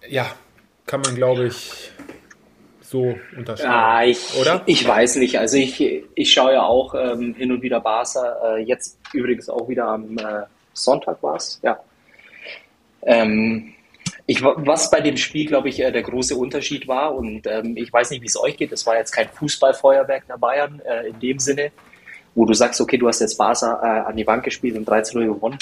Ja, 0.08 0.28
kann 0.86 1.02
man 1.02 1.16
glaube 1.16 1.48
ich 1.48 1.92
so 2.90 3.16
unterscheiden. 3.36 3.72
Ja, 3.72 4.04
ich, 4.04 4.36
oder? 4.40 4.64
Ich 4.66 4.88
weiß 4.88 5.18
nicht. 5.18 5.40
Also 5.40 5.58
ich, 5.58 6.04
ich 6.16 6.34
schaue 6.34 6.54
ja 6.54 6.64
auch 6.64 6.96
ähm, 6.96 7.34
hin 7.36 7.52
und 7.52 7.62
wieder 7.62 7.82
Barca. 7.82 8.56
Äh, 8.56 8.64
jetzt 8.64 8.98
übrigens 9.14 9.50
auch 9.50 9.68
wieder 9.68 9.88
am 9.88 10.18
äh, 10.18 10.44
Sonntag 10.74 11.22
war 11.22 11.36
es, 11.36 11.60
ja. 11.64 11.80
Ähm, 13.04 13.74
ich, 14.26 14.44
was 14.44 14.90
bei 14.90 15.02
dem 15.02 15.18
Spiel, 15.18 15.46
glaube 15.46 15.70
ich, 15.70 15.80
äh, 15.80 15.92
der 15.92 16.02
große 16.02 16.36
Unterschied 16.36 16.88
war, 16.88 17.16
und 17.16 17.48
ähm, 17.48 17.76
ich 17.78 17.92
weiß 17.92 18.10
nicht, 18.10 18.22
wie 18.22 18.28
es 18.28 18.40
euch 18.40 18.58
geht, 18.58 18.72
es 18.72 18.86
war 18.86 18.98
jetzt 18.98 19.12
kein 19.12 19.30
Fußballfeuerwerk 19.30 20.28
der 20.28 20.38
Bayern 20.38 20.82
äh, 20.86 21.10
in 21.10 21.20
dem 21.20 21.40
Sinne, 21.40 21.72
wo 22.36 22.46
du 22.46 22.54
sagst, 22.54 22.80
okay, 22.82 22.98
du 22.98 23.08
hast 23.08 23.20
jetzt 23.20 23.38
Barca 23.38 23.80
äh, 23.82 24.10
an 24.10 24.16
die 24.16 24.24
Bank 24.24 24.44
gespielt 24.44 24.78
und 24.78 24.88
13-0 24.88 25.26
gewonnen. 25.26 25.58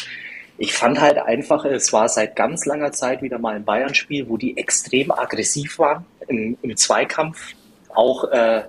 Ich 0.58 0.74
fand 0.74 1.02
halt 1.02 1.18
einfach, 1.18 1.66
es 1.66 1.92
war 1.92 2.08
seit 2.08 2.36
ganz 2.36 2.66
langer 2.66 2.92
Zeit 2.94 3.22
wieder 3.22 3.40
mal 3.40 3.56
ein 3.56 3.66
Bayern-Spiel, 3.66 4.30
wo 4.30 4.38
die 4.38 4.58
extrem 4.58 5.12
aggressiv 5.12 5.80
waren 5.80 6.06
im, 6.28 6.58
im 6.62 6.78
Zweikampf. 6.78 7.54
Auch 7.94 8.26
äh, 8.32 8.64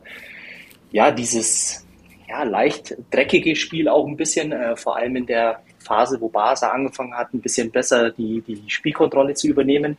ja 0.91 1.11
dieses 1.11 1.87
ja, 2.29 2.43
leicht 2.43 2.97
dreckige 3.11 3.55
Spiel 3.55 3.89
auch 3.89 4.07
ein 4.07 4.17
bisschen, 4.17 4.53
äh, 4.53 4.77
vor 4.77 4.97
allem 4.97 5.17
in 5.17 5.27
der 5.27 5.61
Phase, 5.79 6.21
wo 6.21 6.29
Barca 6.29 6.71
angefangen 6.71 7.15
hat, 7.15 7.33
ein 7.33 7.41
bisschen 7.41 7.71
besser 7.71 8.11
die, 8.11 8.41
die 8.41 8.63
Spielkontrolle 8.67 9.35
zu 9.35 9.47
übernehmen. 9.47 9.97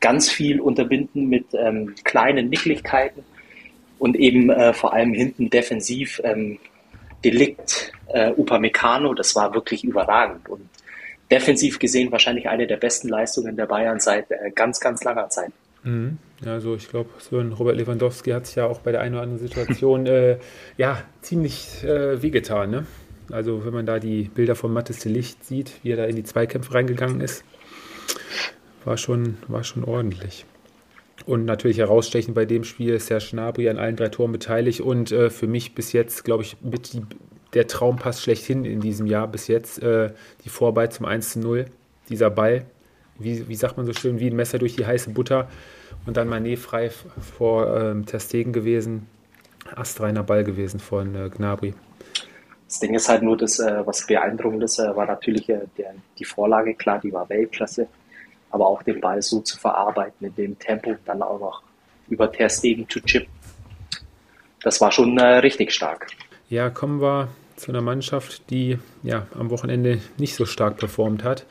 Ganz 0.00 0.30
viel 0.30 0.60
unterbinden 0.60 1.28
mit 1.28 1.46
ähm, 1.52 1.94
kleinen 2.04 2.48
Nicklichkeiten 2.48 3.22
und 3.98 4.16
eben 4.16 4.48
äh, 4.48 4.72
vor 4.72 4.94
allem 4.94 5.12
hinten 5.12 5.50
defensiv 5.50 6.20
ähm, 6.24 6.58
Delikt, 7.22 7.92
äh, 8.08 8.32
Upamecano, 8.32 9.12
das 9.12 9.36
war 9.36 9.52
wirklich 9.52 9.84
überragend 9.84 10.48
und 10.48 10.66
defensiv 11.30 11.78
gesehen 11.78 12.10
wahrscheinlich 12.12 12.48
eine 12.48 12.66
der 12.66 12.76
besten 12.76 13.08
Leistungen 13.08 13.56
der 13.56 13.66
Bayern 13.66 14.00
seit 14.00 14.30
äh, 14.30 14.50
ganz, 14.54 14.80
ganz 14.80 15.04
langer 15.04 15.28
Zeit. 15.28 15.52
Mhm. 15.82 16.18
Also 16.44 16.74
ich 16.74 16.88
glaube, 16.88 17.10
Robert 17.32 17.76
Lewandowski 17.76 18.30
hat 18.30 18.46
sich 18.46 18.56
ja 18.56 18.66
auch 18.66 18.80
bei 18.80 18.92
der 18.92 19.02
einen 19.02 19.14
oder 19.14 19.22
anderen 19.22 19.46
Situation 19.46 20.06
äh, 20.06 20.38
ja, 20.76 21.02
ziemlich 21.20 21.84
äh, 21.84 22.22
wehgetan. 22.22 22.70
Ne? 22.70 22.86
Also 23.30 23.64
wenn 23.64 23.74
man 23.74 23.86
da 23.86 23.98
die 23.98 24.24
Bilder 24.24 24.54
von 24.54 24.72
Mattes 24.72 25.04
Licht 25.04 25.44
sieht, 25.44 25.72
wie 25.82 25.92
er 25.92 25.96
da 25.96 26.04
in 26.04 26.16
die 26.16 26.24
Zweikämpfe 26.24 26.74
reingegangen 26.74 27.20
ist, 27.20 27.44
war 28.84 28.96
schon, 28.96 29.36
war 29.48 29.64
schon 29.64 29.84
ordentlich. 29.84 30.46
Und 31.26 31.44
natürlich 31.44 31.78
herausstechend 31.78 32.34
bei 32.34 32.46
dem 32.46 32.64
Spiel 32.64 32.94
ist 32.94 33.06
Serge 33.06 33.28
Gnabry 33.32 33.68
an 33.68 33.78
allen 33.78 33.96
drei 33.96 34.08
Toren 34.08 34.32
beteiligt 34.32 34.80
und 34.80 35.12
äh, 35.12 35.28
für 35.28 35.46
mich 35.46 35.74
bis 35.74 35.92
jetzt, 35.92 36.24
glaube 36.24 36.42
ich, 36.42 36.56
mit 36.62 36.94
die, 36.94 37.02
der 37.54 37.66
Traumpass 37.66 38.22
schlechthin 38.22 38.64
in 38.64 38.80
diesem 38.80 39.06
Jahr 39.06 39.26
bis 39.26 39.48
jetzt, 39.48 39.82
äh, 39.82 40.12
die 40.44 40.48
Vorbei 40.48 40.86
zum 40.86 41.06
1 41.06 41.32
zu 41.32 41.40
0, 41.40 41.66
dieser 42.08 42.30
Ball, 42.30 42.64
wie, 43.18 43.48
wie 43.48 43.54
sagt 43.54 43.76
man 43.76 43.86
so 43.86 43.92
schön, 43.92 44.18
wie 44.20 44.28
ein 44.28 44.36
Messer 44.36 44.58
durch 44.58 44.76
die 44.76 44.86
heiße 44.86 45.10
Butter 45.10 45.48
und 46.06 46.16
dann 46.16 46.28
Manet 46.28 46.58
frei 46.58 46.90
vor 46.90 47.76
ähm, 47.76 48.06
Terstegen 48.06 48.52
gewesen, 48.52 49.06
astreiner 49.74 50.22
Ball 50.22 50.44
gewesen 50.44 50.80
von 50.80 51.14
äh, 51.14 51.28
Gnabry. 51.28 51.74
Das 52.66 52.78
Ding 52.78 52.94
ist 52.94 53.08
halt 53.08 53.22
nur, 53.22 53.36
das, 53.36 53.58
äh, 53.58 53.82
was 53.84 54.06
beeindruckend 54.06 54.62
ist, 54.62 54.78
äh, 54.78 54.94
war 54.94 55.06
natürlich 55.06 55.48
äh, 55.48 55.62
der, 55.76 55.94
die 56.18 56.24
Vorlage, 56.24 56.74
klar, 56.74 57.00
die 57.00 57.12
war 57.12 57.28
Weltklasse, 57.28 57.88
aber 58.50 58.66
auch 58.66 58.82
den 58.82 59.00
Ball 59.00 59.20
so 59.22 59.40
zu 59.40 59.58
verarbeiten, 59.58 60.26
in 60.26 60.34
dem 60.36 60.58
Tempo, 60.58 60.94
dann 61.04 61.22
auch 61.22 61.40
noch 61.40 61.62
über 62.08 62.30
Terstegen 62.30 62.88
zu 62.88 63.00
chippen, 63.00 63.32
das 64.62 64.80
war 64.80 64.92
schon 64.92 65.18
äh, 65.18 65.38
richtig 65.38 65.72
stark. 65.72 66.06
Ja, 66.48 66.70
kommen 66.70 67.00
wir 67.00 67.28
zu 67.60 67.70
einer 67.70 67.82
Mannschaft, 67.82 68.50
die 68.50 68.78
ja 69.02 69.26
am 69.38 69.50
Wochenende 69.50 70.00
nicht 70.18 70.34
so 70.34 70.46
stark 70.46 70.78
performt 70.78 71.24
hat. 71.24 71.46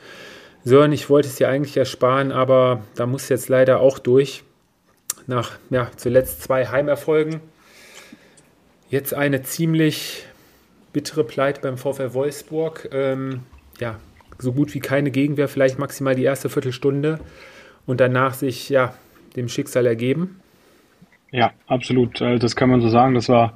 Sören, 0.64 0.92
ich 0.92 1.08
wollte 1.08 1.28
es 1.28 1.36
dir 1.36 1.48
eigentlich 1.48 1.76
ersparen, 1.76 2.32
aber 2.32 2.82
da 2.94 3.06
muss 3.06 3.28
jetzt 3.28 3.48
leider 3.48 3.80
auch 3.80 3.98
durch. 3.98 4.44
Nach 5.26 5.52
ja, 5.70 5.90
zuletzt 5.96 6.42
zwei 6.42 6.66
Heimerfolgen. 6.66 7.40
Jetzt 8.90 9.14
eine 9.14 9.42
ziemlich 9.42 10.26
bittere 10.92 11.24
Pleite 11.24 11.60
beim 11.60 11.78
VfL 11.78 12.12
Wolfsburg. 12.12 12.88
Ähm, 12.92 13.40
ja, 13.78 13.98
so 14.38 14.52
gut 14.52 14.74
wie 14.74 14.80
keine 14.80 15.10
Gegenwehr, 15.10 15.48
vielleicht 15.48 15.78
maximal 15.78 16.14
die 16.14 16.24
erste 16.24 16.48
Viertelstunde 16.48 17.20
und 17.86 18.00
danach 18.00 18.34
sich 18.34 18.68
ja 18.68 18.94
dem 19.36 19.48
Schicksal 19.48 19.86
ergeben. 19.86 20.40
Ja, 21.32 21.52
absolut. 21.68 22.20
Also 22.20 22.38
das 22.38 22.56
kann 22.56 22.70
man 22.70 22.80
so 22.80 22.88
sagen. 22.88 23.14
Das 23.14 23.28
war 23.28 23.54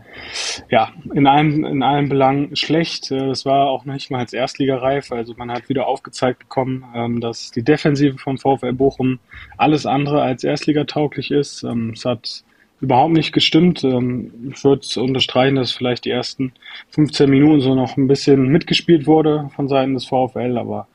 ja 0.70 0.92
in 1.12 1.26
allen, 1.26 1.64
in 1.64 1.82
allen 1.82 2.08
Belangen 2.08 2.54
schlecht. 2.54 3.10
Äh, 3.10 3.26
das 3.26 3.44
war 3.44 3.68
auch 3.68 3.84
nicht 3.84 4.10
mal 4.10 4.18
als 4.20 4.32
Erstligareif. 4.32 5.10
Also 5.10 5.34
man 5.36 5.50
hat 5.50 5.68
wieder 5.68 5.86
aufgezeigt 5.86 6.38
bekommen, 6.38 6.84
ähm, 6.94 7.20
dass 7.20 7.50
die 7.50 7.64
Defensive 7.64 8.18
vom 8.18 8.38
VfL 8.38 8.72
Bochum 8.72 9.18
alles 9.56 9.86
andere 9.86 10.22
als 10.22 10.44
Erstligatauglich 10.44 11.32
ist. 11.32 11.64
Ähm, 11.64 11.90
es 11.94 12.04
hat 12.04 12.44
überhaupt 12.80 13.12
nicht 13.12 13.32
gestimmt. 13.32 13.84
Ähm, 13.84 14.52
ich 14.52 14.64
würde 14.64 14.86
unterstreichen, 15.00 15.56
dass 15.56 15.72
vielleicht 15.72 16.04
die 16.04 16.10
ersten 16.10 16.52
15 16.90 17.30
Minuten 17.30 17.60
so 17.60 17.74
noch 17.74 17.96
ein 17.96 18.08
bisschen 18.08 18.48
mitgespielt 18.48 19.06
wurde 19.06 19.50
von 19.54 19.68
Seiten 19.68 19.94
des 19.94 20.06
VfL, 20.06 20.58
aber 20.58 20.88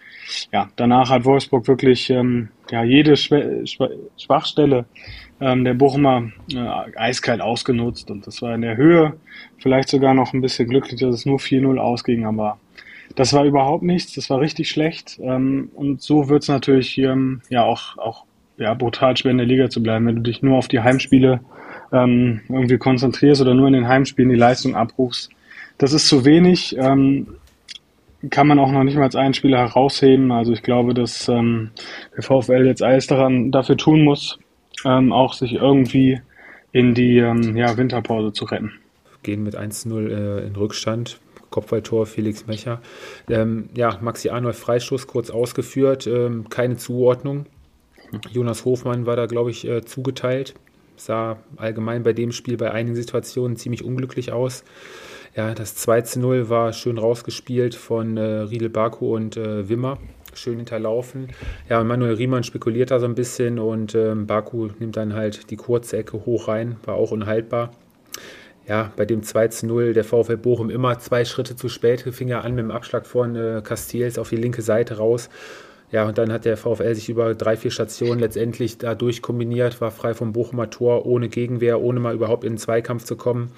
ja, 0.51 0.69
danach 0.75 1.09
hat 1.09 1.25
Wolfsburg 1.25 1.67
wirklich 1.67 2.07
ja, 2.07 2.83
jede 2.83 3.17
Schwachstelle 3.17 4.85
ähm, 5.41 5.63
der 5.63 5.73
Bochumer 5.73 6.31
äh, 6.53 6.97
eiskalt 6.97 7.41
ausgenutzt. 7.41 8.11
Und 8.11 8.27
das 8.27 8.41
war 8.41 8.53
in 8.53 8.61
der 8.61 8.77
Höhe 8.77 9.13
vielleicht 9.57 9.89
sogar 9.89 10.13
noch 10.13 10.33
ein 10.33 10.41
bisschen 10.41 10.69
glücklich, 10.69 10.99
dass 10.99 11.15
es 11.15 11.25
nur 11.25 11.39
4-0 11.39 11.77
ausging, 11.77 12.25
aber 12.25 12.59
das 13.15 13.33
war 13.33 13.43
überhaupt 13.43 13.83
nichts, 13.83 14.13
das 14.13 14.29
war 14.29 14.39
richtig 14.39 14.69
schlecht. 14.69 15.19
Ähm, 15.21 15.71
und 15.73 16.01
so 16.01 16.29
wird 16.29 16.43
es 16.43 16.49
natürlich 16.49 16.97
ähm, 16.97 17.41
ja 17.49 17.63
auch, 17.63 17.97
auch 17.97 18.25
ja, 18.57 18.73
brutal 18.73 19.15
schwer 19.17 19.31
in 19.31 19.37
der 19.37 19.47
Liga 19.47 19.69
zu 19.69 19.81
bleiben, 19.81 20.05
wenn 20.05 20.17
du 20.17 20.21
dich 20.21 20.41
nur 20.41 20.57
auf 20.57 20.67
die 20.67 20.81
Heimspiele 20.81 21.39
ähm, 21.91 22.41
irgendwie 22.49 22.77
konzentrierst 22.77 23.41
oder 23.41 23.53
nur 23.53 23.67
in 23.67 23.73
den 23.73 23.87
Heimspielen 23.87 24.29
die 24.29 24.35
Leistung 24.35 24.75
abrufst. 24.75 25.29
Das 25.77 25.93
ist 25.93 26.07
zu 26.07 26.25
wenig. 26.25 26.75
Ähm, 26.77 27.27
kann 28.29 28.47
man 28.47 28.59
auch 28.59 28.71
noch 28.71 28.83
nicht 28.83 28.95
mal 28.95 29.03
als 29.03 29.15
einen 29.15 29.33
Spieler 29.33 29.59
herausheben. 29.59 30.31
Also 30.31 30.51
ich 30.51 30.61
glaube, 30.61 30.93
dass 30.93 31.27
ähm, 31.29 31.71
der 32.15 32.23
VfL 32.23 32.65
jetzt 32.65 32.83
alles 32.83 33.07
daran 33.07 33.51
dafür 33.51 33.77
tun 33.77 34.03
muss, 34.03 34.37
ähm, 34.85 35.13
auch 35.13 35.33
sich 35.33 35.53
irgendwie 35.53 36.21
in 36.71 36.93
die 36.93 37.17
ähm, 37.17 37.55
ja, 37.55 37.77
Winterpause 37.77 38.33
zu 38.33 38.45
retten. 38.45 38.73
Gehen 39.23 39.43
mit 39.43 39.57
1-0 39.57 40.09
äh, 40.09 40.47
in 40.47 40.55
Rückstand. 40.55 41.19
Kopfballtor 41.49 42.05
Felix 42.05 42.45
Mecher. 42.45 42.81
Ähm, 43.27 43.69
ja, 43.75 43.97
Maxi 44.01 44.29
Arnold 44.29 44.55
Freistoß 44.55 45.07
kurz 45.07 45.29
ausgeführt, 45.29 46.05
ähm, 46.05 46.47
keine 46.49 46.77
Zuordnung. 46.77 47.47
Jonas 48.31 48.65
Hofmann 48.65 49.05
war 49.05 49.15
da, 49.15 49.25
glaube 49.25 49.49
ich, 49.49 49.67
äh, 49.67 49.83
zugeteilt. 49.83 50.53
Sah 50.99 51.37
allgemein 51.55 52.03
bei 52.03 52.13
dem 52.13 52.31
Spiel 52.31 52.57
bei 52.57 52.71
einigen 52.71 52.95
Situationen 52.95 53.57
ziemlich 53.57 53.83
unglücklich 53.83 54.31
aus. 54.31 54.63
Ja, 55.35 55.53
das 55.53 55.75
2 55.75 56.03
0 56.17 56.49
war 56.49 56.73
schön 56.73 56.97
rausgespielt 56.97 57.73
von 57.75 58.17
äh, 58.17 58.21
Riedel 58.21 58.69
Baku 58.69 59.15
und 59.15 59.37
äh, 59.37 59.69
Wimmer 59.69 59.97
schön 60.33 60.57
hinterlaufen. 60.57 61.29
Ja, 61.69 61.83
Manuel 61.83 62.15
Riemann 62.15 62.43
spekuliert 62.43 62.91
da 62.91 62.99
so 62.99 63.05
ein 63.05 63.15
bisschen 63.15 63.59
und 63.59 63.95
ähm, 63.95 64.27
Baku 64.27 64.69
nimmt 64.79 64.97
dann 64.97 65.13
halt 65.13 65.49
die 65.49 65.55
kurze 65.55 65.97
Ecke 65.97 66.25
hoch 66.25 66.47
rein, 66.47 66.77
war 66.85 66.95
auch 66.95 67.11
unhaltbar. 67.11 67.71
Ja, 68.67 68.91
bei 68.95 69.05
dem 69.05 69.23
2 69.23 69.47
zu 69.47 69.65
0 69.65 69.93
der 69.93 70.03
VfL 70.03 70.37
Bochum 70.37 70.69
immer 70.69 70.99
zwei 70.99 71.25
Schritte 71.25 71.55
zu 71.55 71.69
spät, 71.69 72.01
fing 72.01 72.27
ja 72.27 72.41
an 72.41 72.53
mit 72.53 72.63
dem 72.63 72.71
Abschlag 72.71 73.07
von 73.07 73.35
äh, 73.35 73.61
Castells 73.63 74.19
auf 74.19 74.29
die 74.29 74.35
linke 74.35 74.61
Seite 74.61 74.97
raus. 74.97 75.29
Ja, 75.91 76.07
und 76.07 76.17
dann 76.17 76.31
hat 76.31 76.45
der 76.45 76.55
VfL 76.55 76.93
sich 76.93 77.09
über 77.09 77.33
drei, 77.33 77.57
vier 77.57 77.71
Stationen 77.71 78.19
letztendlich 78.19 78.77
dadurch 78.77 79.21
kombiniert, 79.21 79.81
war 79.81 79.89
frei 79.89 80.13
vom 80.13 80.33
Bochumer 80.33 80.69
Tor, 80.69 81.05
ohne 81.05 81.29
Gegenwehr, 81.29 81.81
ohne 81.81 81.99
mal 81.99 82.13
überhaupt 82.13 82.43
in 82.43 82.53
den 82.53 82.59
Zweikampf 82.59 83.05
zu 83.05 83.15
kommen. 83.15 83.51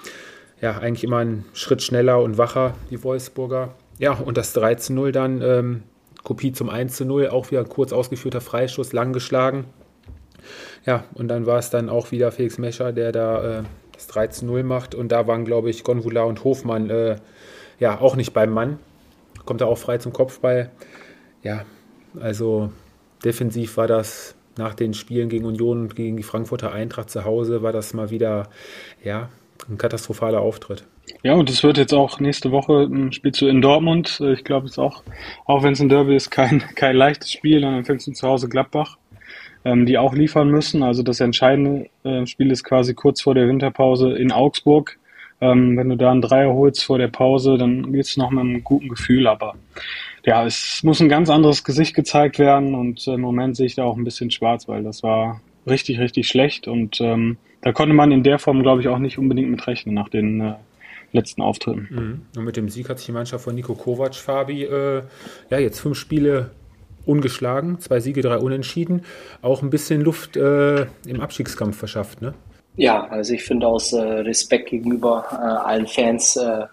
Ja, 0.61 0.77
eigentlich 0.77 1.03
immer 1.03 1.17
einen 1.17 1.45
Schritt 1.53 1.81
schneller 1.81 2.21
und 2.21 2.37
wacher, 2.37 2.75
die 2.89 3.03
Wolfsburger. 3.03 3.73
Ja, 3.97 4.13
und 4.13 4.37
das 4.37 4.53
3 4.53 4.75
zu 4.75 4.93
0 4.93 5.11
dann, 5.11 5.41
ähm, 5.41 5.83
Kopie 6.23 6.53
zum 6.53 6.69
1 6.69 6.95
zu 6.95 7.05
0, 7.05 7.27
auch 7.29 7.51
wieder 7.51 7.61
ein 7.61 7.69
kurz 7.69 7.91
ausgeführter 7.91 8.41
Freischuss, 8.41 8.93
lang 8.93 9.11
geschlagen. 9.11 9.65
Ja, 10.85 11.03
und 11.15 11.27
dann 11.27 11.45
war 11.45 11.59
es 11.59 11.69
dann 11.69 11.89
auch 11.89 12.11
wieder 12.11 12.31
Felix 12.31 12.57
Mescher, 12.57 12.93
der 12.93 13.11
da 13.11 13.59
äh, 13.59 13.63
das 13.93 14.07
3 14.07 14.27
zu 14.27 14.45
0 14.45 14.63
macht. 14.63 14.95
Und 14.95 15.11
da 15.11 15.27
waren, 15.27 15.45
glaube 15.45 15.69
ich, 15.69 15.83
Gonvula 15.83 16.23
und 16.23 16.43
Hofmann 16.43 16.89
äh, 16.89 17.17
ja 17.79 17.99
auch 17.99 18.15
nicht 18.15 18.33
beim 18.33 18.51
Mann. 18.51 18.79
Kommt 19.45 19.61
er 19.61 19.67
auch 19.67 19.77
frei 19.77 19.97
zum 19.97 20.13
Kopfball. 20.13 20.71
Ja, 21.43 21.65
also 22.19 22.71
defensiv 23.23 23.77
war 23.77 23.87
das 23.87 24.35
nach 24.57 24.73
den 24.73 24.93
Spielen 24.93 25.29
gegen 25.29 25.45
Union 25.45 25.81
und 25.81 25.95
gegen 25.95 26.17
die 26.17 26.23
Frankfurter 26.23 26.71
Eintracht 26.71 27.09
zu 27.09 27.23
Hause, 27.25 27.61
war 27.61 27.71
das 27.71 27.93
mal 27.93 28.09
wieder 28.09 28.49
ja, 29.03 29.29
ein 29.69 29.77
katastrophaler 29.77 30.41
Auftritt. 30.41 30.85
Ja, 31.23 31.33
und 31.33 31.49
es 31.49 31.63
wird 31.63 31.77
jetzt 31.77 31.93
auch 31.93 32.19
nächste 32.19 32.51
Woche 32.51 32.83
ein 32.83 33.11
Spiel 33.11 33.31
zu 33.31 33.47
in 33.47 33.61
Dortmund. 33.61 34.19
Äh, 34.21 34.33
ich 34.33 34.43
glaube, 34.43 34.65
es 34.65 34.73
ist 34.73 34.79
auch, 34.79 35.03
auch 35.45 35.63
wenn 35.63 35.73
es 35.73 35.79
ein 35.79 35.89
Derby 35.89 36.15
ist, 36.15 36.31
kein, 36.31 36.59
kein 36.75 36.95
leichtes 36.95 37.31
Spiel. 37.31 37.61
Dann 37.61 37.75
empfängst 37.75 38.07
du 38.07 38.11
zu 38.11 38.27
Hause 38.27 38.49
Gladbach, 38.49 38.97
ähm, 39.65 39.85
die 39.85 39.97
auch 39.97 40.13
liefern 40.13 40.49
müssen. 40.49 40.83
Also 40.83 41.03
das 41.03 41.19
entscheidende 41.19 41.89
äh, 42.03 42.25
Spiel 42.25 42.51
ist 42.51 42.63
quasi 42.63 42.93
kurz 42.93 43.21
vor 43.21 43.35
der 43.35 43.47
Winterpause 43.47 44.13
in 44.13 44.31
Augsburg. 44.31 44.97
Ähm, 45.41 45.75
wenn 45.75 45.89
du 45.89 45.97
da 45.97 46.11
einen 46.11 46.21
Dreier 46.21 46.53
holst 46.53 46.83
vor 46.83 46.97
der 46.97 47.07
Pause, 47.07 47.57
dann 47.57 47.91
geht's 47.91 48.15
noch 48.17 48.29
mit 48.29 48.39
einem 48.39 48.63
guten 48.63 48.89
Gefühl. 48.89 49.27
Aber 49.27 49.55
ja, 50.23 50.45
es 50.45 50.81
muss 50.83 51.01
ein 51.01 51.09
ganz 51.09 51.29
anderes 51.29 51.63
Gesicht 51.63 51.95
gezeigt 51.95 52.39
werden. 52.39 52.75
Und 52.75 53.07
äh, 53.07 53.13
im 53.13 53.21
Moment 53.21 53.57
sehe 53.57 53.65
ich 53.65 53.75
da 53.75 53.83
auch 53.83 53.97
ein 53.97 54.03
bisschen 54.03 54.31
schwarz, 54.31 54.67
weil 54.67 54.83
das 54.83 55.03
war 55.03 55.41
richtig, 55.67 55.99
richtig 55.99 56.27
schlecht. 56.27 56.67
Und 56.67 57.01
ähm, 57.01 57.37
da 57.61 57.71
konnte 57.71 57.93
man 57.93 58.11
in 58.11 58.23
der 58.23 58.39
Form, 58.39 58.61
glaube 58.61 58.81
ich, 58.81 58.87
auch 58.87 58.99
nicht 58.99 59.17
unbedingt 59.17 59.49
mit 59.49 59.65
rechnen 59.67 59.95
nach 59.95 60.09
den 60.09 60.41
äh, 60.41 60.53
letzten 61.11 61.41
Auftritten. 61.41 61.87
Mhm. 61.89 62.21
Und 62.37 62.45
mit 62.45 62.57
dem 62.57 62.69
Sieg 62.69 62.89
hat 62.89 62.99
sich 62.99 63.07
die 63.07 63.11
Mannschaft 63.11 63.43
von 63.43 63.55
Nico 63.55 63.75
Kovac, 63.75 64.15
Fabi, 64.15 64.63
äh, 64.63 65.03
ja, 65.49 65.59
jetzt 65.59 65.79
fünf 65.79 65.97
Spiele 65.97 66.51
ungeschlagen, 67.05 67.79
zwei 67.79 67.99
Siege, 67.99 68.21
drei 68.21 68.37
Unentschieden, 68.37 69.01
auch 69.41 69.61
ein 69.61 69.69
bisschen 69.69 70.01
Luft 70.01 70.37
äh, 70.37 70.85
im 71.05 71.19
Abstiegskampf 71.19 71.77
verschafft, 71.77 72.21
ne? 72.21 72.33
Ja, 72.75 73.05
also 73.07 73.33
ich 73.33 73.43
finde 73.43 73.67
aus 73.67 73.93
äh, 73.93 74.01
Respekt 74.01 74.69
gegenüber 74.69 75.25
äh, 75.31 75.35
allen 75.35 75.87
Fans 75.87 76.35
äh, 76.37 76.65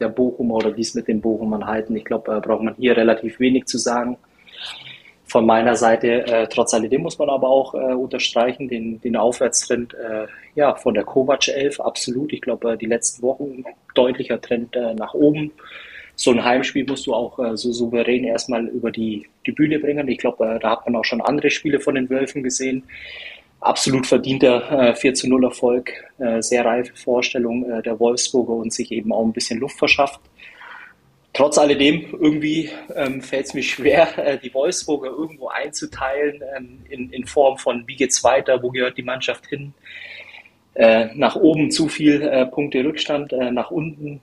der 0.00 0.08
Bochumer 0.08 0.56
oder 0.56 0.72
dies 0.72 0.94
mit 0.94 1.08
den 1.08 1.20
Bochumern 1.20 1.66
halten, 1.66 1.96
ich 1.96 2.04
glaube, 2.04 2.36
äh, 2.36 2.40
braucht 2.40 2.62
man 2.62 2.74
hier 2.74 2.96
relativ 2.96 3.38
wenig 3.40 3.66
zu 3.66 3.78
sagen 3.78 4.18
von 5.28 5.44
meiner 5.44 5.74
Seite, 5.74 6.24
äh, 6.26 6.46
trotz 6.46 6.72
alledem 6.72 7.02
muss 7.02 7.18
man 7.18 7.28
aber 7.28 7.48
auch 7.48 7.74
äh, 7.74 7.94
unterstreichen, 7.94 8.68
den, 8.68 9.00
den 9.00 9.16
Aufwärtstrend 9.16 9.92
äh, 9.94 10.26
ja, 10.54 10.76
von 10.76 10.94
der 10.94 11.04
Kovac 11.04 11.48
11, 11.48 11.80
absolut. 11.80 12.32
Ich 12.32 12.40
glaube, 12.40 12.76
die 12.78 12.86
letzten 12.86 13.22
Wochen 13.22 13.64
deutlicher 13.94 14.40
Trend 14.40 14.76
nach 14.96 15.14
oben. 15.14 15.52
so 16.14 16.30
ein 16.30 16.44
Heimspiel 16.44 16.86
musst 16.86 17.06
du 17.06 17.14
auch 17.14 17.38
äh, 17.38 17.56
so 17.56 17.72
souverän 17.72 18.24
erstmal 18.24 18.66
über 18.68 18.90
die, 18.90 19.26
die 19.46 19.52
Bühne 19.52 19.78
bringen. 19.78 20.08
Ich 20.08 20.18
glaube, 20.18 20.46
äh, 20.46 20.58
da 20.58 20.70
hat 20.70 20.86
man 20.86 20.96
auch 20.96 21.04
schon 21.04 21.20
andere 21.20 21.50
Spiele 21.50 21.80
von 21.80 21.94
den 21.94 22.08
Wölfen 22.08 22.42
gesehen. 22.42 22.84
Absolut 23.66 24.06
verdienter 24.06 24.90
äh, 24.90 24.94
4 24.94 25.14
zu 25.14 25.28
0 25.28 25.46
Erfolg, 25.46 25.92
äh, 26.18 26.40
sehr 26.40 26.64
reife 26.64 26.94
Vorstellung 26.94 27.68
äh, 27.68 27.82
der 27.82 27.98
Wolfsburger 27.98 28.52
und 28.52 28.72
sich 28.72 28.92
eben 28.92 29.12
auch 29.12 29.24
ein 29.24 29.32
bisschen 29.32 29.58
Luft 29.58 29.76
verschafft. 29.76 30.20
Trotz 31.32 31.58
alledem, 31.58 32.04
irgendwie 32.12 32.70
ähm, 32.94 33.20
fällt 33.20 33.46
es 33.46 33.54
mir 33.54 33.64
schwer, 33.64 34.16
äh, 34.24 34.38
die 34.38 34.54
Wolfsburger 34.54 35.08
irgendwo 35.08 35.48
einzuteilen 35.48 36.44
ähm, 36.56 36.84
in, 36.88 37.10
in 37.10 37.26
Form 37.26 37.58
von, 37.58 37.82
wie 37.88 37.96
geht's 37.96 38.22
weiter, 38.22 38.62
wo 38.62 38.70
gehört 38.70 38.98
die 38.98 39.02
Mannschaft 39.02 39.48
hin. 39.48 39.74
Äh, 40.74 41.06
nach 41.16 41.34
oben 41.34 41.72
zu 41.72 41.88
viel 41.88 42.22
äh, 42.22 42.46
Punkte 42.46 42.84
Rückstand, 42.84 43.32
äh, 43.32 43.50
nach 43.50 43.72
unten 43.72 44.20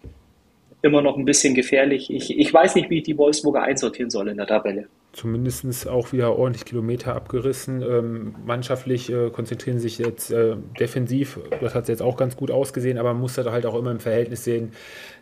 immer 0.83 1.01
noch 1.01 1.17
ein 1.17 1.25
bisschen 1.25 1.55
gefährlich. 1.55 2.13
Ich, 2.13 2.37
ich 2.37 2.53
weiß 2.53 2.75
nicht, 2.75 2.89
wie 2.89 2.97
ich 2.97 3.03
die 3.03 3.17
Wolfsburger 3.17 3.63
einsortieren 3.63 4.11
soll 4.11 4.27
in 4.27 4.37
der 4.37 4.47
Tabelle. 4.47 4.87
Zumindest 5.13 5.87
auch 5.87 6.11
wieder 6.11 6.37
ordentlich 6.37 6.65
Kilometer 6.65 7.15
abgerissen. 7.15 7.81
Ähm, 7.81 8.35
mannschaftlich 8.45 9.09
äh, 9.09 9.29
konzentrieren 9.29 9.79
sich 9.79 9.97
jetzt 9.97 10.31
äh, 10.31 10.55
defensiv. 10.77 11.39
Das 11.61 11.73
hat 11.73 11.87
jetzt 11.87 12.01
auch 12.01 12.17
ganz 12.17 12.35
gut 12.35 12.51
ausgesehen, 12.51 12.97
aber 12.97 13.13
man 13.13 13.21
muss 13.21 13.35
das 13.35 13.47
halt 13.47 13.65
auch 13.65 13.75
immer 13.75 13.91
im 13.91 14.01
Verhältnis 14.01 14.43
sehen, 14.43 14.73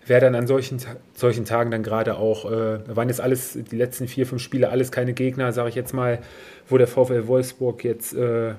wer 0.08 0.20
dann 0.20 0.34
an 0.34 0.48
solchen, 0.48 0.80
solchen 1.14 1.46
Tagen 1.46 1.70
dann 1.70 1.84
gerade 1.84 2.18
auch, 2.18 2.50
äh, 2.50 2.80
waren 2.96 3.10
jetzt 3.10 3.22
alles, 3.22 3.54
die 3.54 3.76
letzten 3.76 4.08
vier, 4.08 4.26
fünf 4.26 4.42
Spiele, 4.42 4.70
alles 4.70 4.92
keine 4.92 5.14
Gegner, 5.14 5.52
sage 5.52 5.70
ich 5.70 5.76
jetzt 5.76 5.94
mal, 5.94 6.20
wo 6.70 6.80
der 6.80 6.88
VfL 6.88 7.28
Wolfsburg 7.28 7.84
jetzt 7.84 8.14
äh, 8.14 8.56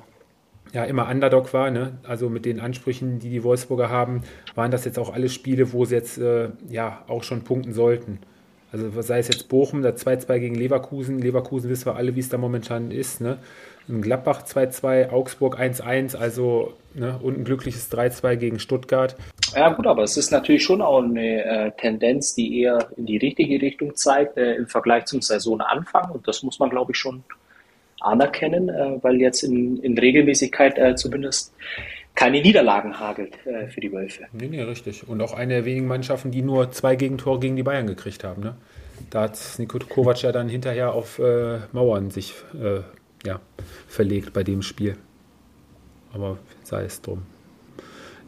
ja 0.73 0.85
immer 0.85 1.09
Underdog 1.09 1.53
war, 1.53 1.71
ne? 1.71 1.99
also 2.03 2.29
mit 2.29 2.45
den 2.45 2.61
Ansprüchen, 2.61 3.19
die 3.19 3.31
die 3.31 3.45
Wolfsburger 3.45 3.91
haben, 3.91 4.23
waren 4.55 4.71
das 4.71 4.85
jetzt 4.85 4.99
auch 4.99 5.13
alle 5.13 5.29
Spiele, 5.29 5.73
wo 5.73 5.85
sie 5.85 5.95
jetzt 5.95 6.19
äh, 6.19 6.49
ja 6.69 7.03
auch 7.09 7.23
schon 7.23 7.43
punkten 7.43 7.73
sollten. 7.73 8.19
Also 8.73 9.03
sei 9.03 9.19
es 9.19 9.29
jetzt 9.29 9.51
Bochum, 9.51 9.83
der 9.83 9.97
2-2 9.97 10.39
gegen 10.39 10.55
Leverkusen, 10.55 11.19
Leverkusen 11.19 11.69
wissen 11.69 11.85
wir 11.87 11.97
alle, 11.97 12.17
wie 12.17 12.21
es 12.21 12.31
da 12.31 12.39
momentan 12.39 12.91
ist, 12.91 13.21
ne? 13.21 13.39
In 13.89 14.01
Gladbach 14.01 14.45
2-2, 14.45 15.11
Augsburg 15.11 15.59
1-1, 15.59 16.17
also 16.17 16.73
ne? 16.95 17.19
und 17.21 17.37
ein 17.37 17.45
glückliches 17.45 17.91
3-2 17.91 18.37
gegen 18.37 18.59
Stuttgart. 18.61 19.17
Ja 19.55 19.71
gut, 19.71 19.87
aber 19.89 20.05
es 20.05 20.17
ist 20.17 20.31
natürlich 20.31 20.63
schon 20.63 20.81
auch 20.81 21.03
eine 21.03 21.45
äh, 21.45 21.71
Tendenz, 21.77 22.35
die 22.35 22.61
eher 22.61 22.89
in 22.97 23.07
die 23.07 23.17
richtige 23.17 23.61
Richtung 23.61 23.97
zeigt 23.97 24.39
äh, 24.39 24.55
im 24.55 24.69
Vergleich 24.69 25.07
zum 25.07 25.21
Saisonanfang 25.21 26.13
und 26.13 26.29
das 26.29 26.43
muss 26.45 26.61
man 26.61 26.71
glaube 26.71 26.93
ich 26.93 26.99
schon 26.99 27.25
anerkennen, 28.05 28.69
äh, 28.69 29.03
weil 29.03 29.21
jetzt 29.21 29.43
in, 29.43 29.79
in 29.79 29.97
Regelmäßigkeit 29.99 30.79
äh, 30.79 30.95
zumindest 30.95 31.55
keine 32.15 32.43
Niederlagen 32.43 32.99
hagelt 32.99 33.39
äh, 33.47 33.69
für 33.69 33.81
die 33.81 33.93
Wölfe. 33.93 34.25
Nee, 34.33 34.49
nee, 34.49 34.63
richtig. 34.63 35.09
Und 35.09 35.21
auch 35.23 35.33
eine 35.33 35.55
der 35.55 35.65
wenigen 35.65 35.87
Mannschaften, 35.87 36.31
die 36.31 36.43
nur 36.43 36.71
zwei 36.71 36.97
Gegentore 36.97 37.41
gegen 37.41 37.57
die 37.57 37.63
Bayern 37.63 37.87
gekriegt 37.87 38.25
haben. 38.25 38.43
Ne? 38.43 38.57
Da 39.11 39.23
hat 39.23 39.39
Niko 39.59 39.79
Kovac 39.79 40.23
ja 40.23 40.33
dann 40.33 40.49
hinterher 40.49 40.93
auf 40.93 41.19
äh, 41.19 41.59
Mauern 41.73 42.11
sich 42.11 42.35
äh, 42.55 42.81
ja, 43.27 43.41
verlegt 43.89 44.33
bei 44.33 44.45
dem 44.45 44.63
Spiel. 44.63 44.97
Aber 46.13 46.39
sei 46.63 46.85
es 46.85 47.01
drum. 47.01 47.23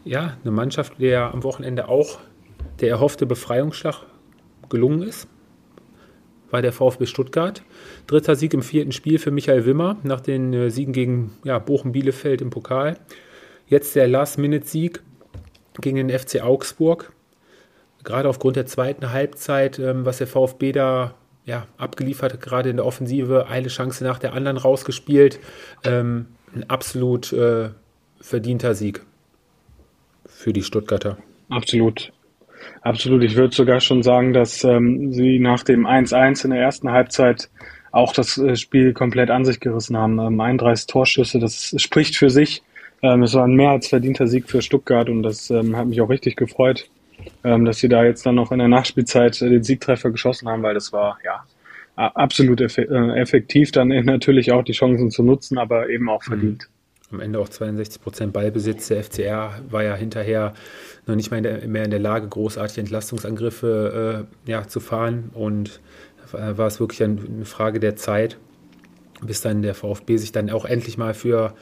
Ja, 0.05 0.37
eine 0.43 0.51
Mannschaft, 0.51 0.95
der 1.01 1.33
am 1.33 1.43
Wochenende 1.43 1.89
auch 1.89 2.19
der 2.81 2.91
erhoffte 2.91 3.27
Befreiungsschlag 3.27 4.07
gelungen 4.69 5.03
ist 5.03 5.29
bei 6.51 6.61
der 6.61 6.73
VfB 6.73 7.07
Stuttgart. 7.07 7.63
Dritter 8.07 8.37
Sieg 8.37 8.55
im 8.55 8.63
vierten 8.63 8.93
Spiel 8.93 9.19
für 9.19 9.31
Michael 9.31 9.67
Wimmer 9.67 9.97
nach 10.03 10.21
den 10.21 10.53
äh, 10.53 10.71
Siegen 10.71 10.93
gegen 10.93 11.33
ja, 11.45 11.59
Bochum-Bielefeld 11.59 12.41
im 12.41 12.51
Pokal. 12.51 12.99
Jetzt 13.67 13.97
der 13.97 14.09
Last-Minute-Sieg 14.09 15.03
gegen 15.81 15.97
den 15.97 16.11
FC 16.11 16.43
Augsburg. 16.43 17.13
Gerade 18.03 18.29
aufgrund 18.29 18.57
der 18.57 18.67
zweiten 18.67 19.13
Halbzeit, 19.13 19.79
ähm, 19.79 20.05
was 20.05 20.19
der 20.19 20.27
VfB 20.27 20.73
da 20.73 21.15
ja, 21.47 21.67
abgeliefert 21.77 22.35
hat, 22.35 22.41
gerade 22.41 22.71
in 22.71 22.77
der 22.77 22.87
Offensive, 22.87 23.47
eine 23.49 23.69
Chance 23.69 24.05
nach 24.05 24.19
der 24.19 24.33
anderen 24.33 24.57
rausgespielt. 24.57 25.41
Ähm, 25.85 26.27
ein 26.55 26.69
absolut 26.69 27.33
äh, 27.33 27.71
verdienter 28.21 28.75
Sieg 28.75 29.03
für 30.27 30.53
die 30.53 30.63
Stuttgarter. 30.63 31.19
Absolut. 31.49 32.13
Absolut. 32.83 33.23
Ich 33.23 33.37
würde 33.37 33.55
sogar 33.55 33.81
schon 33.81 34.03
sagen, 34.03 34.33
dass 34.33 34.65
ähm, 34.65 35.13
sie 35.13 35.39
nach 35.39 35.63
dem 35.63 35.87
1-1 35.87 36.45
in 36.45 36.51
der 36.51 36.61
ersten 36.61 36.91
Halbzeit 36.91 37.51
auch 37.95 38.13
das 38.13 38.37
äh, 38.39 38.57
Spiel 38.57 38.93
komplett 38.93 39.31
an 39.31 39.45
sich 39.45 39.61
gerissen 39.61 39.97
haben. 39.97 40.19
Ähm, 40.19 40.41
31 40.41 40.87
Torschüsse, 40.87 41.39
das 41.39 41.75
spricht 41.79 42.17
für 42.17 42.29
sich. 42.29 42.63
Ähm, 43.03 43.23
es 43.23 43.35
war 43.35 43.45
ein 43.45 43.55
mehr 43.55 43.71
als 43.71 43.89
verdienter 43.89 44.27
Sieg 44.27 44.49
für 44.49 44.63
Stuttgart 44.63 45.09
und 45.09 45.23
das 45.23 45.49
ähm, 45.51 45.77
hat 45.77 45.87
mich 45.87 46.01
auch 46.01 46.09
richtig 46.09 46.37
gefreut, 46.37 46.89
ähm, 47.45 47.65
dass 47.65 47.79
sie 47.79 47.89
da 47.89 48.05
jetzt 48.05 48.27
dann 48.27 48.35
noch 48.35 48.51
in 48.51 48.59
der 48.59 48.69
Nachspielzeit 48.69 49.41
äh, 49.43 49.49
den 49.49 49.63
Siegtreffer 49.63 50.11
geschossen 50.11 50.49
haben, 50.49 50.63
weil 50.63 50.75
das 50.75 50.93
war 50.93 51.19
ja 51.25 51.45
absolut 51.97 52.61
eff 52.61 52.79
äh, 52.79 52.85
effektiv, 52.85 53.71
dann 53.71 53.89
natürlich 54.05 54.51
auch 54.51 54.65
die 54.65 54.73
Chancen 54.73 55.11
zu 55.11 55.23
nutzen, 55.23 55.57
aber 55.59 55.89
eben 55.89 56.09
auch 56.09 56.25
verdient. 56.25 56.69
Am 57.13 57.21
Ende 57.21 57.39
auch 57.39 57.49
62 57.49 58.03
Prozent 58.03 58.33
Ballbesitz. 58.33 58.89
Der 58.89 59.05
FCR 59.05 59.61
war 59.71 59.85
ja 59.85 59.95
hinterher 59.95 60.55
noch 61.07 61.15
nicht 61.15 61.31
mehr 61.31 61.39
in 61.39 61.45
der, 61.45 61.69
mehr 61.69 61.85
in 61.85 61.93
der 61.93 62.01
Lage, 62.01 62.27
großartige 62.27 62.81
Entlastungsangriffe 62.81 64.27
äh, 64.47 64.51
ja, 64.51 64.67
zu 64.67 64.81
fahren. 64.81 65.31
Und 65.33 65.81
war 66.35 66.67
es 66.67 66.81
wirklich 66.81 67.03
eine 67.03 67.45
Frage 67.45 67.81
der 67.81 67.97
Zeit, 67.97 68.39
bis 69.23 69.41
dann 69.41 69.63
der 69.63 69.75
VfB 69.75 70.17
sich 70.17 70.33
dann 70.33 70.51
auch 70.51 70.65
endlich 70.65 70.99
mal 70.99 71.15
für 71.15 71.55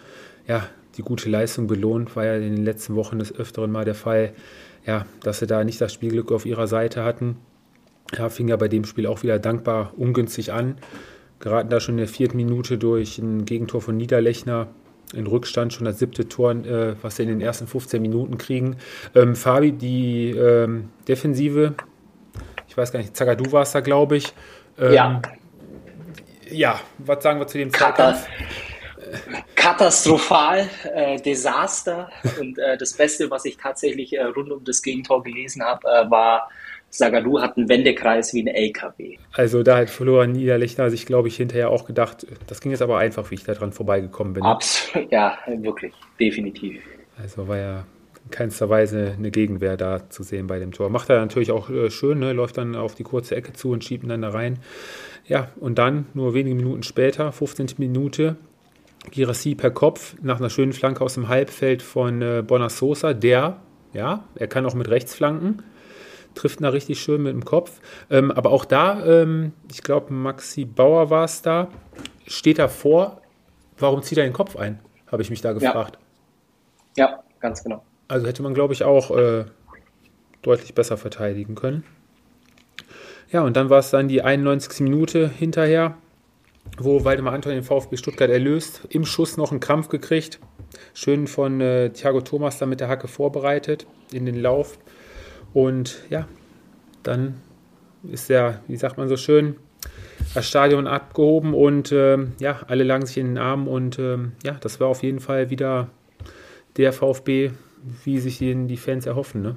ja, 0.47 0.69
die 0.97 1.03
gute 1.03 1.29
Leistung 1.29 1.67
belohnt. 1.67 2.15
War 2.17 2.25
ja 2.25 2.37
in 2.37 2.55
den 2.55 2.65
letzten 2.65 2.95
Wochen 2.95 3.19
des 3.19 3.35
Öfteren 3.35 3.71
mal 3.71 3.85
der 3.85 3.95
Fall, 3.95 4.33
ja, 4.87 5.07
dass 5.23 5.39
sie 5.39 5.47
da 5.47 5.65
nicht 5.65 5.81
das 5.81 5.93
Spielglück 5.93 6.33
auf 6.33 6.47
ihrer 6.47 6.67
Seite 6.67 7.05
hatten. 7.05 7.37
Ja, 8.17 8.29
fing 8.29 8.49
ja 8.49 8.57
bei 8.57 8.69
dem 8.69 8.85
Spiel 8.85 9.07
auch 9.07 9.23
wieder 9.23 9.39
dankbar 9.39 9.95
ungünstig 9.97 10.53
an. 10.53 10.77
Geraten 11.39 11.71
da 11.71 11.81
schon 11.81 11.95
in 11.95 11.99
der 11.99 12.09
vierten 12.09 12.37
Minute 12.37 12.79
durch 12.79 13.19
ein 13.19 13.45
Gegentor 13.45 13.81
von 13.81 13.97
Niederlechner 13.97 14.69
in 15.15 15.27
Rückstand, 15.27 15.73
schon 15.73 15.85
das 15.85 15.99
siebte 15.99 16.29
Tor, 16.29 16.53
äh, 16.53 16.95
was 17.03 17.17
sie 17.17 17.25
in 17.25 17.29
den 17.29 17.41
ersten 17.41 17.67
15 17.67 18.01
Minuten 18.01 18.39
kriegen. 18.39 18.77
Ähm, 19.15 19.35
Fabi, 19.35 19.73
die 19.73 20.31
ähm, 20.31 20.91
Defensive, 21.09 21.75
ich 22.69 22.77
weiß 22.77 22.93
gar 22.93 23.01
nicht, 23.01 23.17
Zagadou 23.17 23.53
war 23.53 23.63
es 23.63 23.73
da, 23.73 23.81
glaube 23.81 24.17
ich. 24.17 24.33
Ähm, 24.79 24.93
ja. 24.93 25.23
Ja, 26.51 26.81
was 26.99 27.23
sagen 27.23 27.41
wir 27.41 27.47
zu 27.47 27.59
dem 27.59 27.73
Zweikampf? 27.73 28.27
Katastrophal, 29.55 30.69
äh, 30.95 31.21
Desaster. 31.21 32.11
Und 32.41 32.59
äh, 32.59 32.77
das 32.77 32.95
Beste, 32.95 33.31
was 33.31 33.45
ich 33.45 33.57
tatsächlich 33.57 34.13
äh, 34.15 34.23
rund 34.23 34.51
um 34.51 34.65
das 34.65 34.83
Gegentor 34.83 35.23
gelesen 35.23 35.63
habe, 35.63 35.87
äh, 35.87 36.11
war 36.11 36.49
Sagadu 36.93 37.41
hat 37.41 37.57
einen 37.57 37.71
Wendekreis 37.71 38.35
wie 38.35 38.43
ein 38.43 38.49
LKW. 38.49 39.17
Also 39.33 39.63
da 39.63 39.79
hat 39.79 39.91
Florian 39.91 40.33
Niederlechner 40.33 40.91
sich, 40.91 41.07
glaube 41.07 41.29
ich, 41.29 41.37
hinterher 41.37 41.71
auch 41.71 41.87
gedacht, 41.87 42.27
das 42.47 42.61
ging 42.61 42.71
jetzt 42.71 42.83
aber 42.83 42.99
einfach, 42.99 43.31
wie 43.31 43.37
ich 43.37 43.45
da 43.45 43.55
dran 43.55 43.73
vorbeigekommen 43.73 44.35
bin. 44.35 44.43
Absolut, 44.43 45.11
ja, 45.11 45.39
wirklich, 45.47 45.95
definitiv. 46.21 46.83
Also 47.17 47.49
war 47.49 47.57
ja 47.57 47.85
keinster 48.33 48.69
Weise 48.69 49.15
eine 49.17 49.31
Gegenwehr 49.31 49.77
da 49.77 50.11
zu 50.11 50.25
sehen 50.25 50.49
bei 50.49 50.59
dem 50.59 50.73
Tor. 50.73 50.91
Macht 50.91 51.09
er 51.11 51.21
natürlich 51.21 51.53
auch 51.53 51.71
äh, 51.71 51.91
schön, 51.91 52.19
ne? 52.19 52.33
läuft 52.33 52.59
dann 52.59 52.75
auf 52.75 52.97
die 52.97 53.05
kurze 53.05 53.37
Ecke 53.37 53.53
zu 53.53 53.71
und 53.71 53.85
schiebt 53.85 54.03
ihn 54.03 54.09
dann 54.09 54.23
da 54.23 54.31
rein. 54.31 54.59
Ja, 55.27 55.49
und 55.61 55.79
dann, 55.79 56.07
nur 56.15 56.35
wenige 56.35 56.57
Minuten 56.57 56.83
später, 56.83 57.31
15. 57.31 57.75
Minute, 57.79 58.37
Girassi 59.11 59.55
per 59.55 59.71
Kopf 59.71 60.17
nach 60.23 60.39
einer 60.39 60.51
schönen 60.51 60.73
Flanke 60.73 61.05
aus 61.05 61.15
dem 61.15 61.29
Halbfeld 61.29 61.83
von 61.83 62.23
äh, 62.23 62.43
Bonasosa, 62.45 63.15
der, 63.15 63.59
ja, 63.93 64.25
er 64.35 64.47
kann 64.49 64.67
auch 64.67 64.75
mit 64.75 64.89
rechts 64.89 65.15
flanken, 65.15 65.63
trifft 66.35 66.63
da 66.63 66.71
richtig 66.71 67.01
schön 67.01 67.23
mit 67.23 67.33
dem 67.33 67.45
Kopf. 67.45 67.81
Ähm, 68.11 68.31
aber 68.31 68.51
auch 68.51 68.65
da, 68.65 69.05
ähm, 69.05 69.53
ich 69.71 69.83
glaube, 69.83 70.13
Maxi 70.13 70.65
Bauer 70.65 71.11
war 71.11 71.25
es 71.25 71.43
da, 71.43 71.69
steht 72.27 72.59
da 72.59 72.69
vor, 72.69 73.21
warum 73.79 74.03
zieht 74.03 74.19
er 74.19 74.25
den 74.25 74.33
Kopf 74.33 74.57
ein? 74.57 74.81
Habe 75.11 75.23
ich 75.23 75.31
mich 75.31 75.41
da 75.41 75.53
gefragt. 75.53 75.99
Ja, 76.97 77.11
ja 77.11 77.23
ganz 77.41 77.63
genau. 77.63 77.85
Also 78.13 78.27
hätte 78.27 78.43
man, 78.43 78.53
glaube 78.53 78.75
ich, 78.75 78.85
auch 78.85 79.11
äh, 79.17 79.47
deutlich 80.43 80.75
besser 80.75 80.99
verteidigen 80.99 81.55
können. 81.55 81.83
Ja, 83.31 83.41
und 83.41 83.57
dann 83.57 83.71
war 83.71 83.79
es 83.79 83.89
dann 83.89 84.07
die 84.07 84.21
91. 84.21 84.81
Minute 84.81 85.31
hinterher, 85.31 85.97
wo 86.77 87.07
Waldemar 87.07 87.33
Anton 87.33 87.55
den 87.55 87.63
VfB 87.63 87.97
Stuttgart 87.97 88.29
erlöst, 88.29 88.83
im 88.91 89.07
Schuss 89.07 89.39
noch 89.39 89.51
einen 89.51 89.61
Krampf 89.61 89.89
gekriegt. 89.89 90.41
Schön 90.93 91.27
von 91.27 91.63
äh, 91.63 91.89
Thiago 91.89 92.21
Thomas 92.21 92.59
da 92.59 92.67
mit 92.67 92.81
der 92.81 92.89
Hacke 92.89 93.09
vorbereitet 93.09 93.87
in 94.13 94.27
den 94.27 94.39
Lauf. 94.39 94.79
Und 95.55 96.03
ja, 96.11 96.29
dann 97.05 97.41
ist 98.03 98.29
ja, 98.29 98.61
wie 98.69 98.77
sagt 98.77 98.99
man 98.99 99.09
so 99.09 99.17
schön, 99.17 99.57
das 100.35 100.47
Stadion 100.47 100.87
abgehoben 100.87 101.55
und 101.55 101.93
äh, 101.93 102.19
ja, 102.41 102.61
alle 102.69 102.85
lagen 102.85 103.07
sich 103.07 103.17
in 103.17 103.29
den 103.29 103.39
Arm 103.39 103.69
und 103.69 103.99
äh, 103.99 104.19
ja, 104.45 104.59
das 104.61 104.81
war 104.81 104.89
auf 104.89 105.03
jeden 105.03 105.21
Fall 105.21 105.49
wieder 105.49 105.89
der 106.77 106.93
VfB, 106.93 107.53
wie 108.05 108.19
sich 108.19 108.39
den 108.39 108.69
die 108.69 108.77
Fans 108.77 109.07
erhoffen. 109.07 109.43
Ne? 109.43 109.57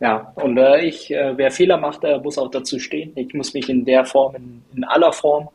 Ja, 0.00 0.32
und 0.36 0.58
äh, 0.58 0.84
ich, 0.84 1.10
äh, 1.12 1.36
wer 1.36 1.50
Fehler 1.50 1.78
macht, 1.78 2.02
der 2.02 2.20
muss 2.20 2.38
auch 2.38 2.50
dazu 2.50 2.78
stehen. 2.78 3.12
Ich 3.16 3.32
muss 3.34 3.54
mich 3.54 3.68
in 3.68 3.84
der 3.84 4.04
Form, 4.04 4.34
in, 4.36 4.62
in 4.74 4.84
aller 4.84 5.12
Form 5.12 5.48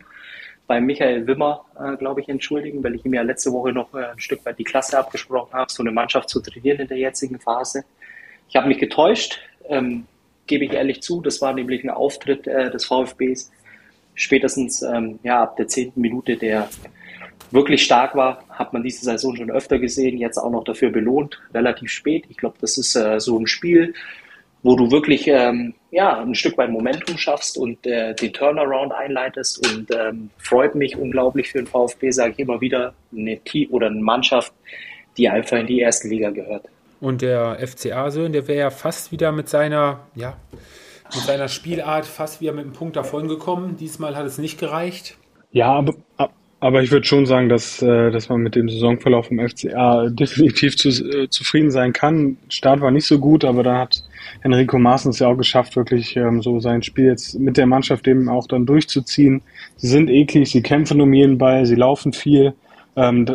bei 0.68 0.80
Michael 0.80 1.26
Wimmer, 1.28 1.66
äh, 1.80 1.98
glaube 1.98 2.22
ich, 2.22 2.30
entschuldigen, 2.30 2.84
weil 2.84 2.96
ich 2.96 3.06
ihm 3.06 3.14
ja 3.14 3.22
letzte 3.22 3.52
Woche 3.52 3.72
noch 3.72 3.94
äh, 3.94 4.06
ein 4.06 4.20
Stück 4.20 4.46
weit 4.46 4.60
die 4.60 4.64
Klasse 4.64 4.98
abgesprochen 4.98 5.54
habe, 5.54 5.72
so 5.72 5.84
eine 5.84 5.92
Mannschaft 5.92 6.30
zu 6.30 6.42
trainieren 6.42 6.80
in 6.80 6.88
der 6.88 6.98
jetzigen 6.98 7.40
Phase. 7.40 7.84
Ich 8.48 8.56
habe 8.56 8.68
mich 8.68 8.80
getäuscht. 8.80 9.40
Ähm, 9.68 10.06
gebe 10.50 10.66
ich 10.66 10.74
ehrlich 10.74 11.02
zu. 11.02 11.22
Das 11.22 11.42
war 11.42 11.54
nämlich 11.54 11.84
ein 11.84 11.90
Auftritt 11.90 12.46
äh, 12.48 12.70
des 12.70 12.86
VfBs. 12.86 13.52
Spätestens 14.16 14.82
ähm, 14.82 15.20
ja, 15.24 15.44
ab 15.44 15.56
der 15.56 15.68
zehnten 15.68 16.02
Minute, 16.02 16.36
der 16.36 16.68
wirklich 17.52 17.84
stark 17.84 18.16
war, 18.16 18.44
hat 18.50 18.74
man 18.74 18.84
diese 18.84 19.04
Saison 19.04 19.36
schon 19.36 19.52
öfter 19.52 19.80
gesehen, 19.80 20.18
jetzt 20.18 20.38
auch 20.38 20.52
noch 20.52 20.64
dafür 20.64 20.90
belohnt, 20.92 21.40
relativ 21.54 21.92
spät. 21.92 22.26
Ich 22.30 22.38
glaube, 22.38 22.58
das 22.62 22.78
ist 22.78 22.96
äh, 22.96 23.20
so 23.20 23.38
ein 23.38 23.48
Spiel, 23.48 23.94
wo 24.62 24.76
du 24.76 24.92
wirklich 24.92 25.28
ähm, 25.28 25.74
ja, 25.92 26.20
ein 26.20 26.36
Stück 26.36 26.58
weit 26.58 26.70
Momentum 26.70 27.18
schaffst 27.18 27.58
und 27.58 27.86
äh, 27.86 28.14
den 28.14 28.34
Turnaround 28.34 28.92
einleitest 28.92 29.66
und 29.68 29.90
ähm, 29.96 30.30
freut 30.38 30.76
mich 30.76 30.98
unglaublich 30.98 31.52
für 31.52 31.60
den 31.60 31.68
VfB, 31.68 32.12
sage 32.12 32.34
ich 32.34 32.40
immer 32.40 32.60
wieder, 32.62 32.94
eine 33.16 33.40
Team 33.40 33.70
oder 33.72 33.88
eine 33.88 34.02
Mannschaft, 34.02 34.54
die 35.18 35.30
einfach 35.30 35.58
in 35.58 35.68
die 35.68 35.80
erste 35.80 36.08
Liga 36.08 36.30
gehört. 36.30 36.66
Und 37.00 37.22
der 37.22 37.66
FCA 37.66 38.12
Söhn, 38.12 38.34
der 38.34 38.48
wäre 38.48 38.60
ja 38.60 38.70
fast 38.70 39.12
wieder 39.12 39.32
mit 39.32 39.48
seiner, 39.48 40.02
ja, 40.16 40.36
mit 41.16 41.24
seiner 41.24 41.48
Spielart 41.48 42.06
fast 42.06 42.42
wieder 42.42 42.52
mit 42.52 42.66
einem 42.66 42.74
Punkt 42.74 42.98
davongekommen. 42.98 43.78
Diesmal 43.78 44.16
hat 44.18 44.26
es 44.26 44.38
nicht 44.38 44.60
gereicht. 44.60 45.18
Ja, 45.52 45.72
aber, 45.72 45.96
aber 46.62 46.84
ich 46.84 46.92
würde 46.92 47.06
schon 47.06 47.26
sagen, 47.26 47.48
dass, 47.48 47.82
äh, 47.82 48.12
dass 48.12 48.28
man 48.30 48.42
mit 48.42 48.56
dem 48.56 48.70
Saisonverlauf 48.70 49.28
vom 49.28 49.40
FCA 49.40 50.10
definitiv 50.10 50.76
zu, 50.76 50.90
äh, 50.90 51.30
zufrieden 51.30 51.72
sein 51.72 51.94
kann. 51.94 52.38
Start 52.50 52.82
war 52.82 52.92
nicht 52.92 53.06
so 53.06 53.20
gut, 53.20 53.46
aber 53.46 53.64
da 53.64 53.78
hat 53.80 54.04
Enrico 54.42 54.78
Maaßen 54.78 55.12
ja 55.14 55.28
auch 55.28 55.38
geschafft, 55.38 55.76
wirklich 55.76 56.16
ähm, 56.18 56.42
so 56.42 56.60
sein 56.60 56.84
Spiel 56.84 57.06
jetzt 57.06 57.40
mit 57.40 57.58
der 57.58 57.66
Mannschaft 57.66 58.08
eben 58.08 58.28
auch 58.28 58.48
dann 58.48 58.66
durchzuziehen. 58.66 59.42
Sie 59.78 59.88
sind 59.88 60.10
eklig, 60.10 60.52
sie 60.52 60.62
kämpfen 60.62 61.00
um 61.00 61.14
jeden 61.14 61.38
Ball, 61.38 61.66
sie 61.66 61.76
laufen 61.76 62.12
viel. 62.12 62.54
Ähm, 62.96 63.26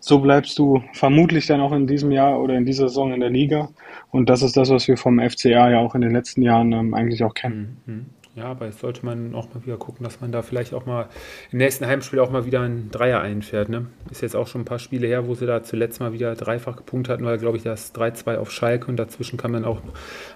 so 0.00 0.18
bleibst 0.18 0.58
du 0.58 0.82
vermutlich 0.94 1.46
dann 1.46 1.60
auch 1.60 1.72
in 1.72 1.86
diesem 1.86 2.10
Jahr 2.10 2.40
oder 2.40 2.54
in 2.54 2.66
dieser 2.66 2.88
Saison 2.88 3.12
in 3.12 3.20
der 3.20 3.30
Liga. 3.30 3.68
Und 4.10 4.28
das 4.28 4.42
ist 4.42 4.56
das, 4.56 4.70
was 4.70 4.88
wir 4.88 4.96
vom 4.96 5.20
FCA 5.20 5.70
ja 5.70 5.78
auch 5.78 5.94
in 5.94 6.00
den 6.00 6.12
letzten 6.12 6.42
Jahren 6.42 6.72
ähm, 6.72 6.94
eigentlich 6.94 7.22
auch 7.22 7.34
kennen. 7.34 7.76
Mhm. 7.86 8.06
Ja, 8.34 8.44
aber 8.44 8.64
jetzt 8.64 8.80
sollte 8.80 9.04
man 9.04 9.34
auch 9.34 9.52
mal 9.52 9.62
wieder 9.66 9.76
gucken, 9.76 10.04
dass 10.04 10.22
man 10.22 10.32
da 10.32 10.40
vielleicht 10.40 10.72
auch 10.72 10.86
mal 10.86 11.08
im 11.50 11.58
nächsten 11.58 11.86
Heimspiel 11.86 12.18
auch 12.18 12.30
mal 12.30 12.46
wieder 12.46 12.60
ein 12.60 12.90
Dreier 12.90 13.20
einfährt. 13.20 13.68
Ne? 13.68 13.88
Ist 14.10 14.22
jetzt 14.22 14.34
auch 14.34 14.46
schon 14.46 14.62
ein 14.62 14.64
paar 14.64 14.78
Spiele 14.78 15.06
her, 15.06 15.26
wo 15.28 15.34
sie 15.34 15.44
da 15.44 15.62
zuletzt 15.62 16.00
mal 16.00 16.14
wieder 16.14 16.34
dreifach 16.34 16.76
gepunktet 16.76 17.12
hatten, 17.12 17.24
weil, 17.26 17.36
glaube 17.36 17.58
ich, 17.58 17.62
das 17.62 17.94
3-2 17.94 18.38
auf 18.38 18.50
Schalke 18.50 18.86
und 18.86 18.96
dazwischen 18.96 19.36
kam 19.36 19.52
dann 19.52 19.66
auch 19.66 19.82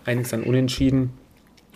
einiges 0.05 0.35
an 0.35 0.43
Unentschieden. 0.43 1.15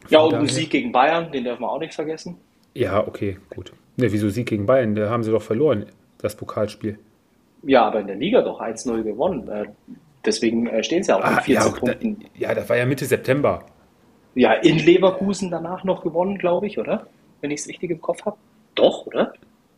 Von 0.02 0.11
ja, 0.11 0.18
und 0.20 0.35
ein 0.35 0.46
Sieg 0.46 0.68
gegen 0.68 0.92
Bayern, 0.92 1.33
den 1.33 1.44
dürfen 1.44 1.62
wir 1.62 1.70
auch 1.70 1.80
nicht 1.80 1.94
vergessen. 1.94 2.37
Ja, 2.74 3.06
okay, 3.06 3.38
gut. 3.48 3.72
Ne, 3.96 4.12
wieso 4.12 4.28
Sieg 4.28 4.46
gegen 4.46 4.66
Bayern? 4.66 4.94
Da 4.94 5.09
haben 5.09 5.22
sie 5.22 5.30
doch 5.30 5.42
verloren, 5.42 5.87
das 6.18 6.37
Pokalspiel. 6.37 6.98
Ja, 7.62 7.87
aber 7.87 8.00
in 8.00 8.06
der 8.06 8.16
Liga 8.16 8.42
doch 8.42 8.61
1-0 8.61 9.02
gewonnen. 9.02 9.48
Äh, 9.48 9.66
deswegen 10.24 10.66
äh, 10.66 10.83
stehen 10.85 11.02
sie 11.02 11.16
auch 11.16 11.24
ah, 11.24 11.37
mit 11.37 11.44
14 11.44 11.54
ja, 11.54 11.78
Punkten. 11.78 12.20
Da, 12.20 12.26
ja, 12.35 12.54
das 12.54 12.68
war 12.68 12.76
ja 12.76 12.85
Mitte 12.85 13.06
September 13.06 13.64
ja, 14.35 14.53
in 14.53 14.79
Leverkusen 14.79 15.51
danach 15.51 15.85
noch 15.85 16.03
gewonnen, 16.03 16.38
glaube 16.38 16.66
ich, 16.66 16.79
oder? 16.79 17.07
Wenn 17.40 17.51
ich 17.51 17.61
es 17.61 17.69
richtig 17.69 17.90
im 17.90 18.01
Kopf 18.01 18.25
habe. 18.25 18.37
Doch, 18.75 19.07
oder? 19.07 19.33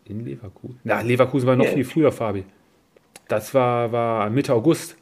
In 0.04 0.24
Leverkusen? 0.24 0.80
Na, 0.84 1.00
Leverkusen 1.00 1.46
war 1.46 1.56
noch 1.56 1.64
yeah. 1.64 1.74
viel 1.74 1.84
früher, 1.84 2.12
Fabi. 2.12 2.44
Das 3.28 3.54
war, 3.54 3.92
war 3.92 4.28
Mitte 4.30 4.52
August, 4.52 4.96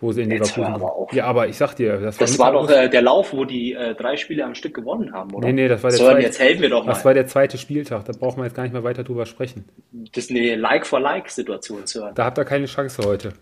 wo 0.00 0.10
sie 0.10 0.22
in 0.22 0.30
Jetzt 0.30 0.56
Leverkusen 0.56 0.82
auch. 0.82 1.12
Ja, 1.12 1.26
aber 1.26 1.48
ich 1.48 1.56
sag 1.56 1.74
dir, 1.74 1.98
das 1.98 2.18
war, 2.18 2.26
das 2.26 2.38
war 2.38 2.52
doch 2.52 2.70
äh, 2.70 2.88
der 2.88 3.02
Lauf, 3.02 3.32
wo 3.32 3.44
die 3.44 3.74
äh, 3.74 3.94
drei 3.94 4.16
Spiele 4.16 4.44
am 4.44 4.54
Stück 4.54 4.74
gewonnen 4.74 5.12
haben, 5.12 5.32
oder? 5.34 5.46
Nee, 5.46 5.52
nee, 5.52 5.68
das 5.68 5.82
war 5.82 5.90
der 5.90 5.98
Sören, 5.98 6.12
zweite. 6.12 6.26
Jetzt 6.26 6.40
helfen 6.40 6.62
wir 6.62 6.70
doch 6.70 6.84
mal. 6.84 6.92
Das 6.92 7.04
war 7.04 7.14
der 7.14 7.26
zweite 7.26 7.58
Spieltag, 7.58 8.04
da 8.06 8.12
brauchen 8.18 8.38
wir 8.38 8.44
jetzt 8.44 8.54
gar 8.54 8.62
nicht 8.64 8.72
mehr 8.72 8.84
weiter 8.84 9.04
drüber 9.04 9.26
sprechen. 9.26 9.66
Das 9.92 10.24
ist 10.24 10.30
eine 10.30 10.56
Like-for-Like-Situation, 10.56 11.86
Sören. 11.86 12.14
Da 12.14 12.24
habt 12.24 12.38
ihr 12.38 12.44
keine 12.44 12.66
Chance 12.66 13.02
heute. 13.06 13.34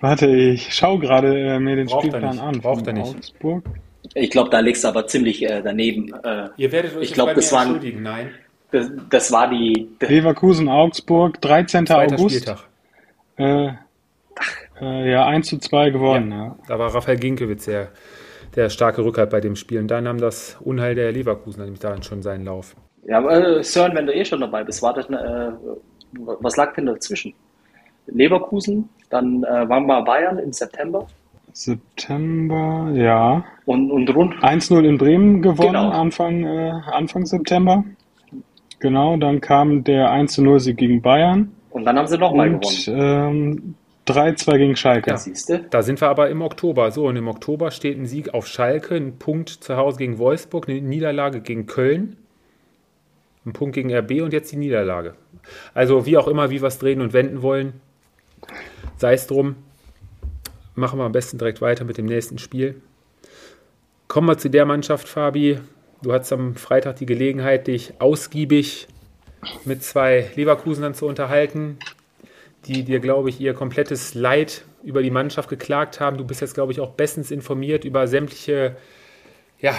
Warte, 0.00 0.26
ich 0.26 0.74
schaue 0.74 0.98
gerade 0.98 1.38
äh, 1.38 1.58
mir 1.58 1.76
den 1.76 1.86
Braucht 1.86 2.06
Spielplan 2.06 2.38
an. 2.38 2.60
Braucht 2.60 2.86
er 2.86 2.92
nicht. 2.92 3.16
Augsburg. 3.16 3.64
Ich 4.14 4.30
glaube, 4.30 4.50
da 4.50 4.60
liegst 4.60 4.84
du 4.84 4.88
aber 4.88 5.06
ziemlich 5.06 5.42
äh, 5.42 5.62
daneben. 5.62 6.12
Äh, 6.22 6.48
Ihr 6.56 6.72
werdet 6.72 6.96
euch 6.96 7.04
ich 7.04 7.14
glaube, 7.14 7.34
das 7.34 7.52
waren, 7.52 7.80
Nein. 8.02 8.30
Das, 8.70 8.90
das, 9.10 9.32
war 9.32 9.48
die. 9.48 9.88
Leverkusen, 10.00 10.68
Augsburg, 10.68 11.40
13. 11.40 11.86
Zweiter 11.86 12.16
August. 12.16 12.36
Spieltag. 12.36 12.68
Äh, 13.36 13.72
äh, 14.80 15.10
ja, 15.10 15.26
1 15.26 15.48
zu 15.48 15.58
2 15.58 15.90
gewonnen. 15.90 16.30
Ja, 16.30 16.36
ja. 16.36 16.56
Da 16.68 16.78
war 16.78 16.94
Raphael 16.94 17.18
Ginkiewicz 17.18 17.64
der, 17.64 17.88
der 18.54 18.68
starke 18.70 19.04
Rückhalt 19.04 19.30
bei 19.30 19.40
dem 19.40 19.56
Spiel. 19.56 19.80
Und 19.80 19.88
dann 19.88 20.04
nahm 20.04 20.18
das 20.18 20.56
Unheil 20.60 20.94
der 20.94 21.12
Leverkusen 21.12 21.62
nämlich 21.62 21.80
daran 21.80 22.02
schon 22.02 22.22
seinen 22.22 22.44
Lauf. 22.44 22.76
Ja, 23.06 23.18
aber 23.18 23.58
äh, 23.58 23.62
Sören, 23.62 23.94
wenn 23.94 24.06
du 24.06 24.14
eh 24.14 24.24
schon 24.24 24.40
dabei 24.40 24.64
bist, 24.64 24.82
war 24.82 24.94
das, 24.94 25.06
äh, 25.06 25.52
was 26.12 26.56
lag 26.56 26.74
denn 26.74 26.86
dazwischen? 26.86 27.34
Leverkusen, 28.06 28.88
dann 29.10 29.44
äh, 29.44 29.68
waren 29.68 29.86
wir 29.86 30.02
Bayern 30.02 30.38
im 30.38 30.52
September. 30.52 31.06
September, 31.52 32.90
ja. 32.94 33.44
Und, 33.64 33.90
und 33.90 34.14
rund. 34.14 34.34
1-0 34.42 34.84
in 34.84 34.98
Bremen 34.98 35.40
gewonnen, 35.40 35.72
genau. 35.72 35.90
Anfang, 35.90 36.44
äh, 36.44 36.72
Anfang 36.92 37.24
September. 37.24 37.82
Genau, 38.78 39.16
dann 39.16 39.40
kam 39.40 39.82
der 39.84 40.10
1-0-Sieg 40.10 40.76
gegen 40.76 41.00
Bayern. 41.00 41.50
Und 41.70 41.84
dann 41.84 41.98
haben 41.98 42.06
sie 42.06 42.18
nochmal 42.18 42.50
gewonnen. 42.50 42.86
Ähm, 42.88 43.74
3-2 44.06 44.58
gegen 44.58 44.76
Schalke. 44.76 45.10
Ja, 45.10 45.16
siehste. 45.16 45.64
Da 45.70 45.82
sind 45.82 46.00
wir 46.00 46.08
aber 46.08 46.30
im 46.30 46.42
Oktober. 46.42 46.90
So, 46.90 47.06
und 47.06 47.16
im 47.16 47.26
Oktober 47.26 47.70
steht 47.70 47.98
ein 47.98 48.06
Sieg 48.06 48.34
auf 48.34 48.46
Schalke, 48.46 48.94
ein 48.94 49.18
Punkt 49.18 49.48
zu 49.48 49.76
Hause 49.76 49.98
gegen 49.98 50.18
Wolfsburg, 50.18 50.68
eine 50.68 50.80
Niederlage 50.80 51.40
gegen 51.40 51.66
Köln, 51.66 52.16
ein 53.44 53.52
Punkt 53.52 53.74
gegen 53.74 53.92
RB 53.92 54.22
und 54.22 54.32
jetzt 54.32 54.52
die 54.52 54.56
Niederlage. 54.56 55.14
Also 55.74 56.06
wie 56.06 56.16
auch 56.18 56.28
immer, 56.28 56.50
wie 56.50 56.60
wir 56.60 56.68
es 56.68 56.78
drehen 56.78 57.00
und 57.00 57.12
wenden 57.12 57.42
wollen, 57.42 57.80
Sei 58.98 59.14
es 59.14 59.26
drum, 59.26 59.56
machen 60.74 60.98
wir 60.98 61.04
am 61.04 61.12
besten 61.12 61.38
direkt 61.38 61.60
weiter 61.60 61.84
mit 61.84 61.98
dem 61.98 62.06
nächsten 62.06 62.38
Spiel. 62.38 62.80
Kommen 64.08 64.28
wir 64.28 64.38
zu 64.38 64.48
der 64.48 64.64
Mannschaft, 64.64 65.08
Fabi. 65.08 65.58
Du 66.02 66.12
hattest 66.12 66.32
am 66.32 66.54
Freitag 66.54 66.96
die 66.96 67.06
Gelegenheit, 67.06 67.66
dich 67.66 67.94
ausgiebig 67.98 68.86
mit 69.64 69.82
zwei 69.82 70.30
Leverkusenern 70.34 70.94
zu 70.94 71.06
unterhalten, 71.06 71.78
die 72.66 72.84
dir, 72.84 73.00
glaube 73.00 73.28
ich, 73.28 73.40
ihr 73.40 73.54
komplettes 73.54 74.14
Leid 74.14 74.64
über 74.82 75.02
die 75.02 75.10
Mannschaft 75.10 75.48
geklagt 75.48 76.00
haben. 76.00 76.16
Du 76.16 76.24
bist 76.24 76.40
jetzt, 76.40 76.54
glaube 76.54 76.72
ich, 76.72 76.80
auch 76.80 76.92
bestens 76.92 77.30
informiert 77.30 77.84
über 77.84 78.06
sämtliche 78.06 78.76
ja, 79.60 79.74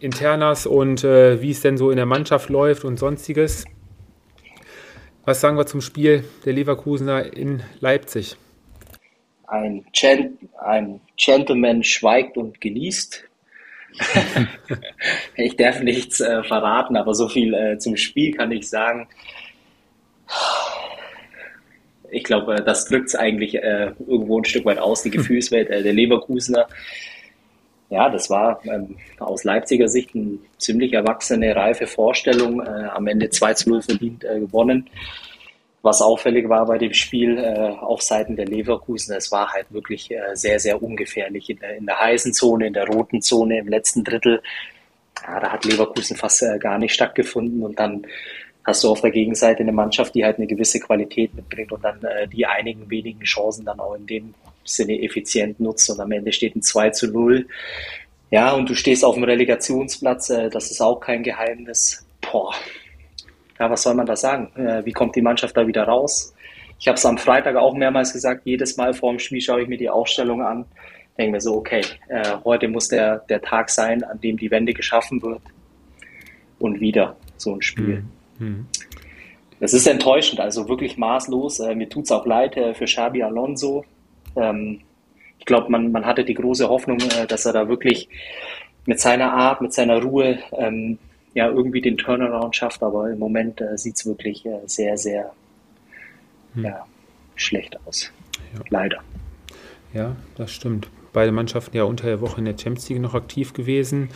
Internas 0.00 0.66
und 0.66 1.04
äh, 1.04 1.42
wie 1.42 1.50
es 1.50 1.60
denn 1.60 1.76
so 1.76 1.90
in 1.90 1.96
der 1.96 2.06
Mannschaft 2.06 2.48
läuft 2.48 2.84
und 2.84 2.98
sonstiges. 2.98 3.64
Was 5.24 5.40
sagen 5.40 5.56
wir 5.56 5.66
zum 5.66 5.80
Spiel 5.80 6.24
der 6.44 6.52
Leverkusener 6.52 7.32
in 7.36 7.62
Leipzig? 7.80 8.36
Ein, 9.46 9.84
Gen 9.92 10.38
ein 10.58 11.00
Gentleman 11.16 11.82
schweigt 11.82 12.36
und 12.36 12.60
genießt. 12.60 13.24
ich 15.36 15.56
darf 15.56 15.80
nichts 15.80 16.20
äh, 16.20 16.42
verraten, 16.42 16.96
aber 16.96 17.14
so 17.14 17.28
viel 17.28 17.54
äh, 17.54 17.78
zum 17.78 17.96
Spiel 17.96 18.32
kann 18.32 18.52
ich 18.52 18.68
sagen. 18.68 19.08
Ich 22.10 22.24
glaube, 22.24 22.56
das 22.56 22.86
drückt 22.86 23.08
es 23.08 23.14
eigentlich 23.14 23.54
äh, 23.54 23.92
irgendwo 24.06 24.38
ein 24.40 24.44
Stück 24.44 24.64
weit 24.64 24.78
aus, 24.78 25.02
die 25.02 25.10
Gefühlswelt 25.12 25.70
äh, 25.70 25.82
der 25.82 25.92
Leverkusener 25.92 26.68
ja, 27.88 28.08
das 28.08 28.30
war 28.30 28.60
ähm, 28.64 28.96
aus 29.18 29.44
Leipziger 29.44 29.88
Sicht 29.88 30.14
eine 30.14 30.38
ziemlich 30.58 30.92
erwachsene, 30.92 31.54
reife 31.54 31.86
Vorstellung. 31.86 32.60
Äh, 32.60 32.88
am 32.92 33.06
Ende 33.06 33.30
2 33.30 33.54
zu 33.54 33.70
0 33.70 33.82
verdient 33.82 34.24
äh, 34.24 34.40
gewonnen. 34.40 34.90
Was 35.86 36.02
auffällig 36.02 36.48
war 36.48 36.66
bei 36.66 36.78
dem 36.78 36.92
Spiel 36.92 37.38
äh, 37.38 37.76
auf 37.78 38.02
Seiten 38.02 38.34
der 38.34 38.46
Leverkusen, 38.46 39.14
es 39.14 39.30
war 39.30 39.52
halt 39.52 39.72
wirklich 39.72 40.10
äh, 40.10 40.34
sehr, 40.34 40.58
sehr 40.58 40.82
ungefährlich 40.82 41.48
in 41.48 41.60
der, 41.60 41.76
in 41.76 41.86
der 41.86 42.00
heißen 42.00 42.32
Zone, 42.32 42.66
in 42.66 42.72
der 42.72 42.88
roten 42.88 43.22
Zone, 43.22 43.60
im 43.60 43.68
letzten 43.68 44.02
Drittel. 44.02 44.42
Ja, 45.24 45.38
da 45.38 45.52
hat 45.52 45.64
Leverkusen 45.64 46.16
fast 46.16 46.42
äh, 46.42 46.58
gar 46.58 46.78
nicht 46.78 46.92
stattgefunden 46.92 47.62
und 47.62 47.78
dann 47.78 48.04
hast 48.64 48.82
du 48.82 48.90
auf 48.90 49.00
der 49.00 49.12
Gegenseite 49.12 49.60
eine 49.60 49.70
Mannschaft, 49.70 50.16
die 50.16 50.24
halt 50.24 50.38
eine 50.38 50.48
gewisse 50.48 50.80
Qualität 50.80 51.32
mitbringt 51.36 51.70
und 51.70 51.84
dann 51.84 52.02
äh, 52.02 52.26
die 52.26 52.46
einigen 52.46 52.90
wenigen 52.90 53.22
Chancen 53.22 53.64
dann 53.64 53.78
auch 53.78 53.94
in 53.94 54.08
dem 54.08 54.34
Sinne 54.64 55.00
effizient 55.00 55.60
nutzt 55.60 55.88
und 55.88 56.00
am 56.00 56.10
Ende 56.10 56.32
steht 56.32 56.56
ein 56.56 56.62
2 56.62 56.90
zu 56.90 57.12
0. 57.12 57.46
Ja, 58.32 58.54
und 58.54 58.68
du 58.68 58.74
stehst 58.74 59.04
auf 59.04 59.14
dem 59.14 59.22
Relegationsplatz, 59.22 60.30
äh, 60.30 60.50
das 60.50 60.72
ist 60.72 60.80
auch 60.80 60.98
kein 60.98 61.22
Geheimnis. 61.22 62.04
Boah, 62.20 62.52
ja, 63.58 63.70
was 63.70 63.82
soll 63.82 63.94
man 63.94 64.06
da 64.06 64.16
sagen? 64.16 64.50
Äh, 64.56 64.84
wie 64.84 64.92
kommt 64.92 65.16
die 65.16 65.22
Mannschaft 65.22 65.56
da 65.56 65.66
wieder 65.66 65.84
raus? 65.84 66.34
Ich 66.78 66.88
habe 66.88 66.96
es 66.96 67.06
am 67.06 67.18
Freitag 67.18 67.56
auch 67.56 67.74
mehrmals 67.74 68.12
gesagt, 68.12 68.42
jedes 68.44 68.76
Mal 68.76 68.92
vor 68.92 69.10
dem 69.10 69.18
Spiel 69.18 69.40
schaue 69.40 69.62
ich 69.62 69.68
mir 69.68 69.78
die 69.78 69.88
Aufstellung 69.88 70.42
an, 70.42 70.66
denke 71.16 71.32
mir 71.32 71.40
so, 71.40 71.54
okay, 71.56 71.82
äh, 72.08 72.36
heute 72.44 72.68
muss 72.68 72.88
der, 72.88 73.18
der 73.28 73.40
Tag 73.40 73.70
sein, 73.70 74.04
an 74.04 74.20
dem 74.20 74.36
die 74.36 74.50
Wende 74.50 74.74
geschaffen 74.74 75.22
wird. 75.22 75.40
Und 76.58 76.80
wieder 76.80 77.16
so 77.36 77.54
ein 77.54 77.62
Spiel. 77.62 78.04
Mhm. 78.38 78.66
Es 79.60 79.72
ist 79.72 79.86
enttäuschend, 79.86 80.40
also 80.40 80.68
wirklich 80.68 80.96
maßlos. 80.96 81.60
Äh, 81.60 81.74
mir 81.74 81.88
tut 81.88 82.04
es 82.04 82.12
auch 82.12 82.26
leid 82.26 82.56
äh, 82.56 82.74
für 82.74 82.84
Xabi 82.84 83.22
Alonso. 83.22 83.84
Ähm, 84.36 84.80
ich 85.38 85.46
glaube, 85.46 85.70
man, 85.70 85.92
man 85.92 86.04
hatte 86.04 86.24
die 86.24 86.34
große 86.34 86.68
Hoffnung, 86.68 86.98
äh, 87.00 87.26
dass 87.26 87.46
er 87.46 87.52
da 87.52 87.68
wirklich 87.68 88.08
mit 88.84 89.00
seiner 89.00 89.32
Art, 89.32 89.60
mit 89.60 89.72
seiner 89.72 90.02
Ruhe 90.02 90.38
ähm, 90.52 90.98
ja 91.36 91.50
irgendwie 91.50 91.82
den 91.82 91.98
Turnaround 91.98 92.56
schafft, 92.56 92.82
aber 92.82 93.10
im 93.10 93.18
Moment 93.18 93.60
äh, 93.60 93.76
sieht 93.76 93.96
es 93.96 94.06
wirklich 94.06 94.46
äh, 94.46 94.60
sehr, 94.64 94.96
sehr 94.96 95.32
hm. 96.54 96.64
ja, 96.64 96.86
schlecht 97.34 97.78
aus. 97.86 98.10
Ja. 98.54 98.64
Leider. 98.70 99.00
Ja, 99.92 100.16
das 100.36 100.50
stimmt. 100.50 100.88
Beide 101.12 101.32
Mannschaften 101.32 101.76
ja 101.76 101.84
unter 101.84 102.06
der 102.06 102.22
Woche 102.22 102.38
in 102.38 102.46
der 102.46 102.56
Champions 102.56 102.88
League 102.88 103.00
noch 103.00 103.14
aktiv 103.14 103.52
gewesen. 103.52 104.08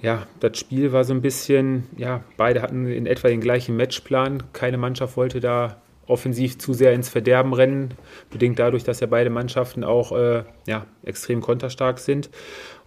Ja, 0.00 0.26
das 0.40 0.58
Spiel 0.58 0.92
war 0.92 1.04
so 1.04 1.12
ein 1.12 1.20
bisschen, 1.20 1.84
ja, 1.96 2.24
beide 2.38 2.62
hatten 2.62 2.86
in 2.86 3.06
etwa 3.06 3.28
den 3.28 3.40
gleichen 3.40 3.76
Matchplan. 3.76 4.42
Keine 4.54 4.78
Mannschaft 4.78 5.18
wollte 5.18 5.40
da 5.40 5.76
offensiv 6.06 6.58
zu 6.58 6.74
sehr 6.74 6.92
ins 6.92 7.08
Verderben 7.08 7.52
rennen, 7.52 7.94
bedingt 8.30 8.58
dadurch, 8.58 8.84
dass 8.84 9.00
ja 9.00 9.06
beide 9.06 9.30
Mannschaften 9.30 9.84
auch 9.84 10.12
äh, 10.12 10.44
ja, 10.66 10.86
extrem 11.04 11.40
konterstark 11.40 11.98
sind. 11.98 12.30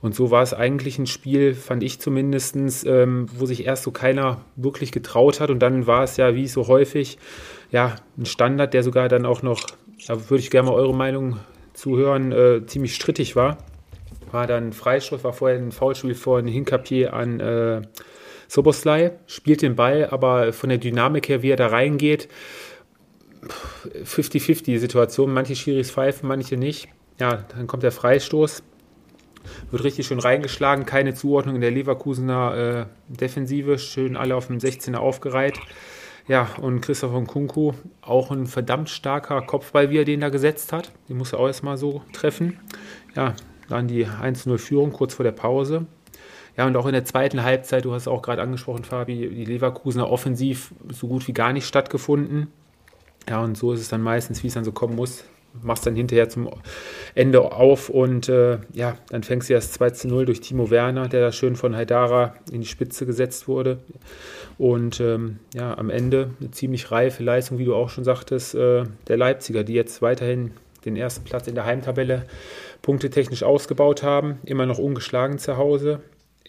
Und 0.01 0.13
so 0.13 0.31
war 0.31 0.43
es 0.43 0.53
eigentlich 0.53 0.99
ein 0.99 1.07
Spiel, 1.07 1.55
fand 1.55 1.81
ich 1.81 1.99
zumindest, 1.99 2.55
ähm, 2.85 3.27
wo 3.37 3.45
sich 3.45 3.65
erst 3.65 3.83
so 3.83 3.91
keiner 3.91 4.41
wirklich 4.55 4.91
getraut 4.91 5.39
hat. 5.39 5.49
Und 5.49 5.59
dann 5.59 5.87
war 5.87 6.03
es 6.03 6.17
ja, 6.17 6.35
wie 6.35 6.47
so 6.47 6.67
häufig, 6.67 7.17
ja, 7.71 7.95
ein 8.17 8.25
Standard, 8.25 8.73
der 8.73 8.83
sogar 8.83 9.07
dann 9.07 9.25
auch 9.25 9.41
noch, 9.41 9.61
da 10.07 10.29
würde 10.29 10.41
ich 10.41 10.51
gerne 10.51 10.69
mal 10.69 10.75
eure 10.75 10.93
Meinung 10.93 11.39
zuhören, 11.73 12.31
äh, 12.31 12.65
ziemlich 12.65 12.95
strittig 12.95 13.35
war. 13.35 13.57
War 14.31 14.47
dann 14.47 14.73
Freistoß, 14.73 15.23
war 15.23 15.33
vorher 15.33 15.57
ein 15.57 15.71
Foulspiel 15.71 16.15
von 16.15 16.45
Hinkapier 16.47 17.13
an 17.13 17.39
äh, 17.39 17.81
Soboslai, 18.47 19.11
spielt 19.27 19.61
den 19.61 19.75
Ball, 19.75 20.07
aber 20.11 20.53
von 20.53 20.69
der 20.69 20.77
Dynamik 20.77 21.29
her, 21.29 21.41
wie 21.41 21.51
er 21.51 21.55
da 21.55 21.67
reingeht, 21.67 22.27
50-50 24.03 24.79
Situation. 24.79 25.33
Manche 25.33 25.55
Schiris 25.55 25.91
pfeifen, 25.91 26.27
manche 26.27 26.57
nicht. 26.57 26.87
Ja, 27.19 27.45
dann 27.55 27.67
kommt 27.67 27.83
der 27.83 27.91
Freistoß. 27.91 28.63
Wird 29.71 29.83
richtig 29.83 30.07
schön 30.07 30.19
reingeschlagen. 30.19 30.85
Keine 30.85 31.13
Zuordnung 31.13 31.55
in 31.55 31.61
der 31.61 31.71
Leverkusener 31.71 32.87
äh, 33.09 33.13
Defensive. 33.13 33.77
Schön 33.77 34.17
alle 34.17 34.35
auf 34.35 34.47
dem 34.47 34.57
16er 34.57 34.97
aufgereiht. 34.97 35.59
Ja, 36.27 36.49
und 36.59 36.81
Christoph 36.81 37.27
Kunku, 37.27 37.73
auch 38.01 38.31
ein 38.31 38.47
verdammt 38.47 38.89
starker 38.89 39.41
Kopfball, 39.43 39.91
wie 39.91 39.99
er 39.99 40.05
den 40.05 40.21
da 40.21 40.29
gesetzt 40.29 40.73
hat. 40.73 40.91
Den 41.07 41.17
muss 41.17 41.33
er 41.33 41.39
auch 41.39 41.47
erstmal 41.47 41.77
so 41.77 42.01
treffen. 42.13 42.59
Ja, 43.15 43.35
dann 43.69 43.87
die 43.87 44.07
1-0-Führung 44.07 44.91
kurz 44.91 45.13
vor 45.13 45.23
der 45.23 45.31
Pause. 45.31 45.85
Ja, 46.57 46.65
und 46.65 46.75
auch 46.77 46.87
in 46.87 46.93
der 46.93 47.05
zweiten 47.05 47.43
Halbzeit, 47.43 47.85
du 47.85 47.93
hast 47.93 48.07
auch 48.07 48.21
gerade 48.21 48.41
angesprochen, 48.41 48.85
Fabi, 48.85 49.29
die 49.29 49.45
Leverkusener 49.45 50.09
offensiv 50.09 50.73
so 50.89 51.07
gut 51.07 51.27
wie 51.27 51.33
gar 51.33 51.53
nicht 51.53 51.67
stattgefunden. 51.67 52.47
Ja, 53.27 53.43
und 53.43 53.57
so 53.57 53.73
ist 53.73 53.81
es 53.81 53.89
dann 53.89 54.01
meistens, 54.01 54.43
wie 54.43 54.47
es 54.47 54.53
dann 54.53 54.63
so 54.63 54.71
kommen 54.71 54.95
muss. 54.95 55.23
Machst 55.63 55.85
dann 55.85 55.95
hinterher 55.95 56.27
zum 56.27 56.49
Ende 57.15 57.41
auf 57.41 57.89
und 57.89 58.27
äh, 58.27 58.57
ja, 58.73 58.97
dann 59.09 59.23
fängst 59.23 59.49
du 59.49 59.53
erst 59.53 59.73
2 59.73 59.91
zu 59.91 60.07
0 60.09 60.25
durch 60.25 60.41
Timo 60.41 60.69
Werner, 60.69 61.07
der 61.07 61.21
da 61.21 61.31
schön 61.31 61.55
von 61.55 61.75
Haidara 61.75 62.35
in 62.51 62.59
die 62.61 62.67
Spitze 62.67 63.05
gesetzt 63.05 63.47
wurde. 63.47 63.79
Und 64.57 64.99
ähm, 64.99 65.39
ja, 65.53 65.77
am 65.77 65.89
Ende 65.89 66.31
eine 66.39 66.51
ziemlich 66.51 66.91
reife 66.91 67.23
Leistung, 67.23 67.57
wie 67.57 67.65
du 67.65 67.73
auch 67.73 67.89
schon 67.89 68.03
sagtest, 68.03 68.53
äh, 68.55 68.83
der 69.07 69.17
Leipziger, 69.17 69.63
die 69.63 69.73
jetzt 69.73 70.01
weiterhin 70.01 70.51
den 70.83 70.97
ersten 70.97 71.23
Platz 71.23 71.47
in 71.47 71.55
der 71.55 71.65
Heimtabelle 71.65 72.25
punktetechnisch 72.81 73.43
ausgebaut 73.43 74.03
haben, 74.03 74.39
immer 74.45 74.65
noch 74.65 74.77
ungeschlagen 74.77 75.39
zu 75.39 75.57
Hause. 75.57 76.01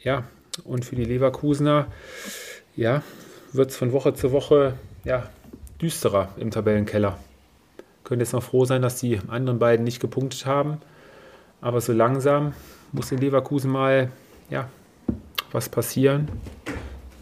Ja, 0.02 0.24
und 0.64 0.84
für 0.84 0.96
die 0.96 1.04
Leverkusener, 1.04 1.86
ja, 2.76 3.02
wird 3.52 3.70
es 3.70 3.76
von 3.76 3.92
Woche 3.92 4.14
zu 4.14 4.32
Woche 4.32 4.74
ja, 5.04 5.30
düsterer 5.80 6.30
im 6.38 6.50
Tabellenkeller. 6.50 7.18
Können 8.04 8.20
jetzt 8.20 8.32
noch 8.32 8.42
froh 8.42 8.64
sein, 8.64 8.82
dass 8.82 9.00
die 9.00 9.18
anderen 9.28 9.58
beiden 9.58 9.84
nicht 9.84 10.00
gepunktet 10.00 10.46
haben. 10.46 10.78
Aber 11.60 11.80
so 11.80 11.92
langsam 11.92 12.52
muss 12.92 13.10
in 13.12 13.18
Leverkusen 13.18 13.70
mal 13.70 14.10
ja, 14.50 14.68
was 15.52 15.68
passieren. 15.68 16.28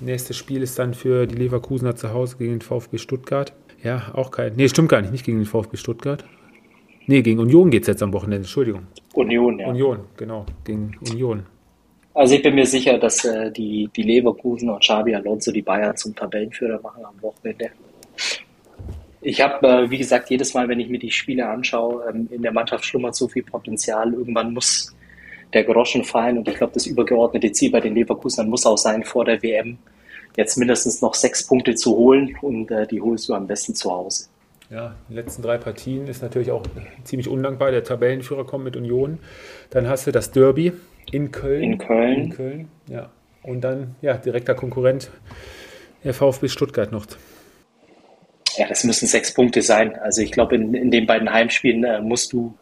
Nächstes 0.00 0.36
Spiel 0.36 0.62
ist 0.62 0.78
dann 0.78 0.92
für 0.92 1.26
die 1.26 1.36
Leverkusener 1.36 1.96
zu 1.96 2.12
Hause 2.12 2.36
gegen 2.36 2.52
den 2.52 2.60
VfB 2.60 2.98
Stuttgart. 2.98 3.52
Ja, 3.82 4.10
auch 4.14 4.30
kein. 4.30 4.54
Nee, 4.56 4.68
stimmt 4.68 4.88
gar 4.88 5.00
nicht, 5.00 5.12
nicht 5.12 5.24
gegen 5.24 5.38
den 5.38 5.46
VfB 5.46 5.76
Stuttgart. 5.76 6.24
Nee, 7.06 7.22
gegen 7.22 7.38
Union 7.38 7.70
geht 7.70 7.82
es 7.82 7.88
jetzt 7.88 8.02
am 8.02 8.12
Wochenende, 8.12 8.38
Entschuldigung. 8.38 8.86
Union, 9.12 9.58
ja. 9.58 9.68
Union, 9.68 10.00
genau, 10.16 10.46
gegen 10.64 10.96
Union. 11.10 11.44
Also 12.14 12.34
ich 12.34 12.42
bin 12.42 12.54
mir 12.54 12.66
sicher, 12.66 12.98
dass 12.98 13.24
äh, 13.24 13.50
die, 13.50 13.90
die 13.94 14.02
Leverkusen 14.02 14.70
und 14.70 14.80
Xabi 14.80 15.14
Alonso 15.14 15.50
die 15.52 15.62
Bayern 15.62 15.96
zum 15.96 16.14
Tabellenführer 16.14 16.80
machen 16.80 17.04
am 17.04 17.20
Wochenende. 17.20 17.70
Ich 19.26 19.40
habe, 19.40 19.66
äh, 19.66 19.90
wie 19.90 19.96
gesagt, 19.96 20.28
jedes 20.28 20.52
Mal, 20.52 20.68
wenn 20.68 20.78
ich 20.78 20.90
mir 20.90 20.98
die 20.98 21.10
Spiele 21.10 21.48
anschaue, 21.48 22.04
ähm, 22.10 22.28
in 22.30 22.42
der 22.42 22.52
Mannschaft 22.52 22.84
schlummert 22.84 23.16
so 23.16 23.26
viel 23.26 23.42
Potenzial. 23.42 24.12
Irgendwann 24.12 24.52
muss 24.52 24.94
der 25.54 25.64
Groschen 25.64 26.04
fallen 26.04 26.36
und 26.36 26.46
ich 26.46 26.56
glaube, 26.56 26.74
das 26.74 26.86
übergeordnete 26.86 27.50
Ziel 27.52 27.70
bei 27.70 27.80
den 27.80 27.94
Leverkusenern 27.94 28.50
muss 28.50 28.66
auch 28.66 28.76
sein, 28.76 29.02
vor 29.02 29.24
der 29.24 29.42
WM 29.42 29.78
jetzt 30.36 30.58
mindestens 30.58 31.00
noch 31.00 31.14
sechs 31.14 31.46
Punkte 31.46 31.74
zu 31.74 31.96
holen 31.96 32.36
und 32.42 32.70
äh, 32.70 32.86
die 32.86 33.00
holst 33.00 33.28
du 33.28 33.34
am 33.34 33.46
besten 33.46 33.74
zu 33.74 33.90
Hause. 33.90 34.26
Ja, 34.68 34.94
die 35.08 35.14
letzten 35.14 35.40
drei 35.40 35.56
Partien 35.56 36.06
ist 36.06 36.22
natürlich 36.22 36.50
auch 36.50 36.64
ziemlich 37.04 37.28
undankbar. 37.28 37.70
Der 37.70 37.84
Tabellenführer 37.84 38.44
kommt 38.44 38.64
mit 38.64 38.76
Union. 38.76 39.18
Dann 39.70 39.88
hast 39.88 40.06
du 40.06 40.12
das 40.12 40.32
Derby 40.32 40.72
in 41.10 41.30
Köln. 41.30 41.62
In 41.62 41.78
Köln. 41.78 42.20
In 42.20 42.30
Köln, 42.30 42.68
ja. 42.88 43.10
Und 43.42 43.62
dann, 43.62 43.94
ja, 44.02 44.18
direkter 44.18 44.54
Konkurrent, 44.54 45.10
der 46.02 46.12
VfB 46.12 46.48
Stuttgart 46.48 46.92
noch 46.92 47.06
ja, 48.56 48.68
das 48.68 48.84
müssen 48.84 49.06
sechs 49.06 49.32
Punkte 49.32 49.62
sein. 49.62 49.96
Also 49.98 50.22
ich 50.22 50.32
glaube, 50.32 50.56
in, 50.56 50.74
in 50.74 50.90
den 50.90 51.06
beiden 51.06 51.32
Heimspielen 51.32 51.84
äh, 51.84 52.00
musst 52.00 52.32
du 52.32 52.54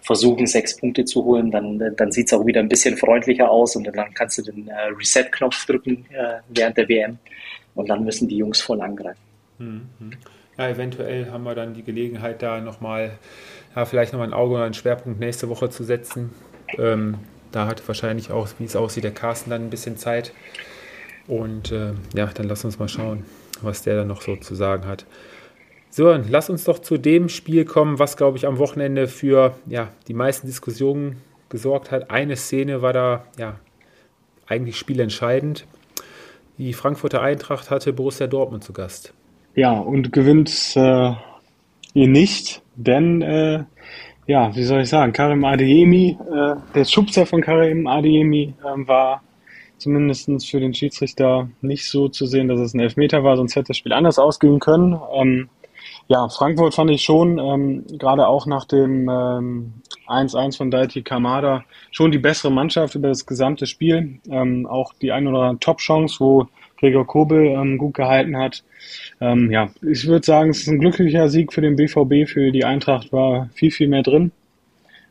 versuchen, 0.00 0.46
sechs 0.46 0.76
Punkte 0.76 1.04
zu 1.04 1.24
holen. 1.24 1.50
Dann, 1.50 1.80
äh, 1.80 1.92
dann 1.94 2.12
sieht 2.12 2.28
es 2.28 2.32
auch 2.32 2.46
wieder 2.46 2.60
ein 2.60 2.68
bisschen 2.68 2.96
freundlicher 2.96 3.50
aus 3.50 3.76
und 3.76 3.84
dann 3.84 4.14
kannst 4.14 4.38
du 4.38 4.42
den 4.42 4.68
äh, 4.68 4.74
Reset-Knopf 4.98 5.66
drücken 5.66 6.06
äh, 6.10 6.38
während 6.48 6.76
der 6.76 6.88
WM 6.88 7.18
und 7.74 7.88
dann 7.88 8.04
müssen 8.04 8.28
die 8.28 8.36
Jungs 8.36 8.60
voll 8.60 8.80
angreifen. 8.80 9.20
Mhm. 9.58 9.82
Ja, 10.56 10.68
eventuell 10.68 11.30
haben 11.30 11.44
wir 11.44 11.54
dann 11.54 11.74
die 11.74 11.82
Gelegenheit, 11.82 12.42
da 12.42 12.60
nochmal, 12.60 13.12
ja, 13.76 13.84
vielleicht 13.84 14.12
nochmal 14.12 14.28
ein 14.28 14.34
Auge 14.34 14.54
oder 14.54 14.64
einen 14.64 14.74
Schwerpunkt 14.74 15.20
nächste 15.20 15.48
Woche 15.48 15.70
zu 15.70 15.84
setzen. 15.84 16.30
Ähm, 16.78 17.18
da 17.52 17.66
hat 17.66 17.86
wahrscheinlich 17.86 18.30
auch, 18.30 18.48
wie 18.58 18.64
es 18.64 18.76
aussieht, 18.76 19.04
der 19.04 19.12
Carsten 19.12 19.50
dann 19.50 19.66
ein 19.66 19.70
bisschen 19.70 19.96
Zeit. 19.96 20.32
Und 21.26 21.70
äh, 21.70 21.92
ja, 22.14 22.26
dann 22.26 22.48
lass 22.48 22.64
uns 22.64 22.78
mal 22.78 22.88
schauen 22.88 23.24
was 23.62 23.82
der 23.82 23.96
dann 23.96 24.08
noch 24.08 24.22
so 24.22 24.36
zu 24.36 24.54
sagen 24.54 24.86
hat. 24.86 25.06
So, 25.90 26.12
lass 26.12 26.50
uns 26.50 26.64
doch 26.64 26.78
zu 26.78 26.98
dem 26.98 27.28
Spiel 27.28 27.64
kommen, 27.64 27.98
was, 27.98 28.16
glaube 28.16 28.36
ich, 28.36 28.46
am 28.46 28.58
Wochenende 28.58 29.08
für 29.08 29.56
ja, 29.66 29.88
die 30.06 30.14
meisten 30.14 30.46
Diskussionen 30.46 31.16
gesorgt 31.48 31.90
hat. 31.90 32.10
Eine 32.10 32.36
Szene 32.36 32.82
war 32.82 32.92
da 32.92 33.24
ja, 33.38 33.58
eigentlich 34.46 34.76
spielentscheidend. 34.76 35.66
Die 36.58 36.72
Frankfurter 36.72 37.22
Eintracht 37.22 37.70
hatte 37.70 37.92
Borussia 37.92 38.26
Dortmund 38.26 38.64
zu 38.64 38.72
Gast. 38.72 39.14
Ja, 39.54 39.72
und 39.72 40.12
gewinnt 40.12 40.50
äh, 40.76 41.12
ihr 41.94 42.08
nicht, 42.08 42.62
denn, 42.76 43.22
äh, 43.22 43.64
ja, 44.26 44.54
wie 44.54 44.64
soll 44.64 44.82
ich 44.82 44.88
sagen, 44.88 45.12
Karim 45.12 45.44
Adeyemi, 45.44 46.18
äh, 46.30 46.54
der 46.74 46.84
Schubser 46.84 47.26
von 47.26 47.40
Karim 47.40 47.86
Adeyemi 47.86 48.54
äh, 48.60 48.86
war 48.86 49.22
zumindest 49.78 50.48
für 50.48 50.60
den 50.60 50.74
Schiedsrichter 50.74 51.48
nicht 51.60 51.88
so 51.88 52.08
zu 52.08 52.26
sehen, 52.26 52.48
dass 52.48 52.60
es 52.60 52.74
ein 52.74 52.80
Elfmeter 52.80 53.24
war, 53.24 53.36
sonst 53.36 53.56
hätte 53.56 53.68
das 53.68 53.76
Spiel 53.76 53.92
anders 53.92 54.18
ausgehen 54.18 54.60
können. 54.60 54.98
Ähm, 55.14 55.48
ja, 56.08 56.28
Frankfurt 56.28 56.74
fand 56.74 56.90
ich 56.90 57.02
schon, 57.02 57.38
ähm, 57.38 57.84
gerade 57.98 58.26
auch 58.26 58.46
nach 58.46 58.64
dem 58.64 59.08
ähm, 59.08 59.72
1-1 60.06 60.56
von 60.56 60.70
Daiti 60.70 61.02
Kamada, 61.02 61.64
schon 61.90 62.10
die 62.10 62.18
bessere 62.18 62.50
Mannschaft 62.50 62.94
über 62.94 63.08
das 63.08 63.26
gesamte 63.26 63.66
Spiel. 63.66 64.18
Ähm, 64.30 64.66
auch 64.66 64.94
die 64.94 65.12
ein 65.12 65.26
oder 65.26 65.40
andere 65.40 65.60
Top-Chance, 65.60 66.16
wo 66.20 66.48
Gregor 66.78 67.06
Kobel 67.06 67.46
ähm, 67.46 67.76
gut 67.78 67.94
gehalten 67.94 68.36
hat. 68.36 68.64
Ähm, 69.20 69.50
ja, 69.50 69.70
ich 69.82 70.06
würde 70.06 70.24
sagen, 70.24 70.50
es 70.50 70.60
ist 70.60 70.68
ein 70.68 70.78
glücklicher 70.78 71.28
Sieg 71.28 71.52
für 71.52 71.60
den 71.60 71.76
BVB, 71.76 72.28
für 72.28 72.52
die 72.52 72.64
Eintracht 72.64 73.12
war 73.12 73.50
viel, 73.54 73.70
viel 73.70 73.88
mehr 73.88 74.02
drin. 74.02 74.32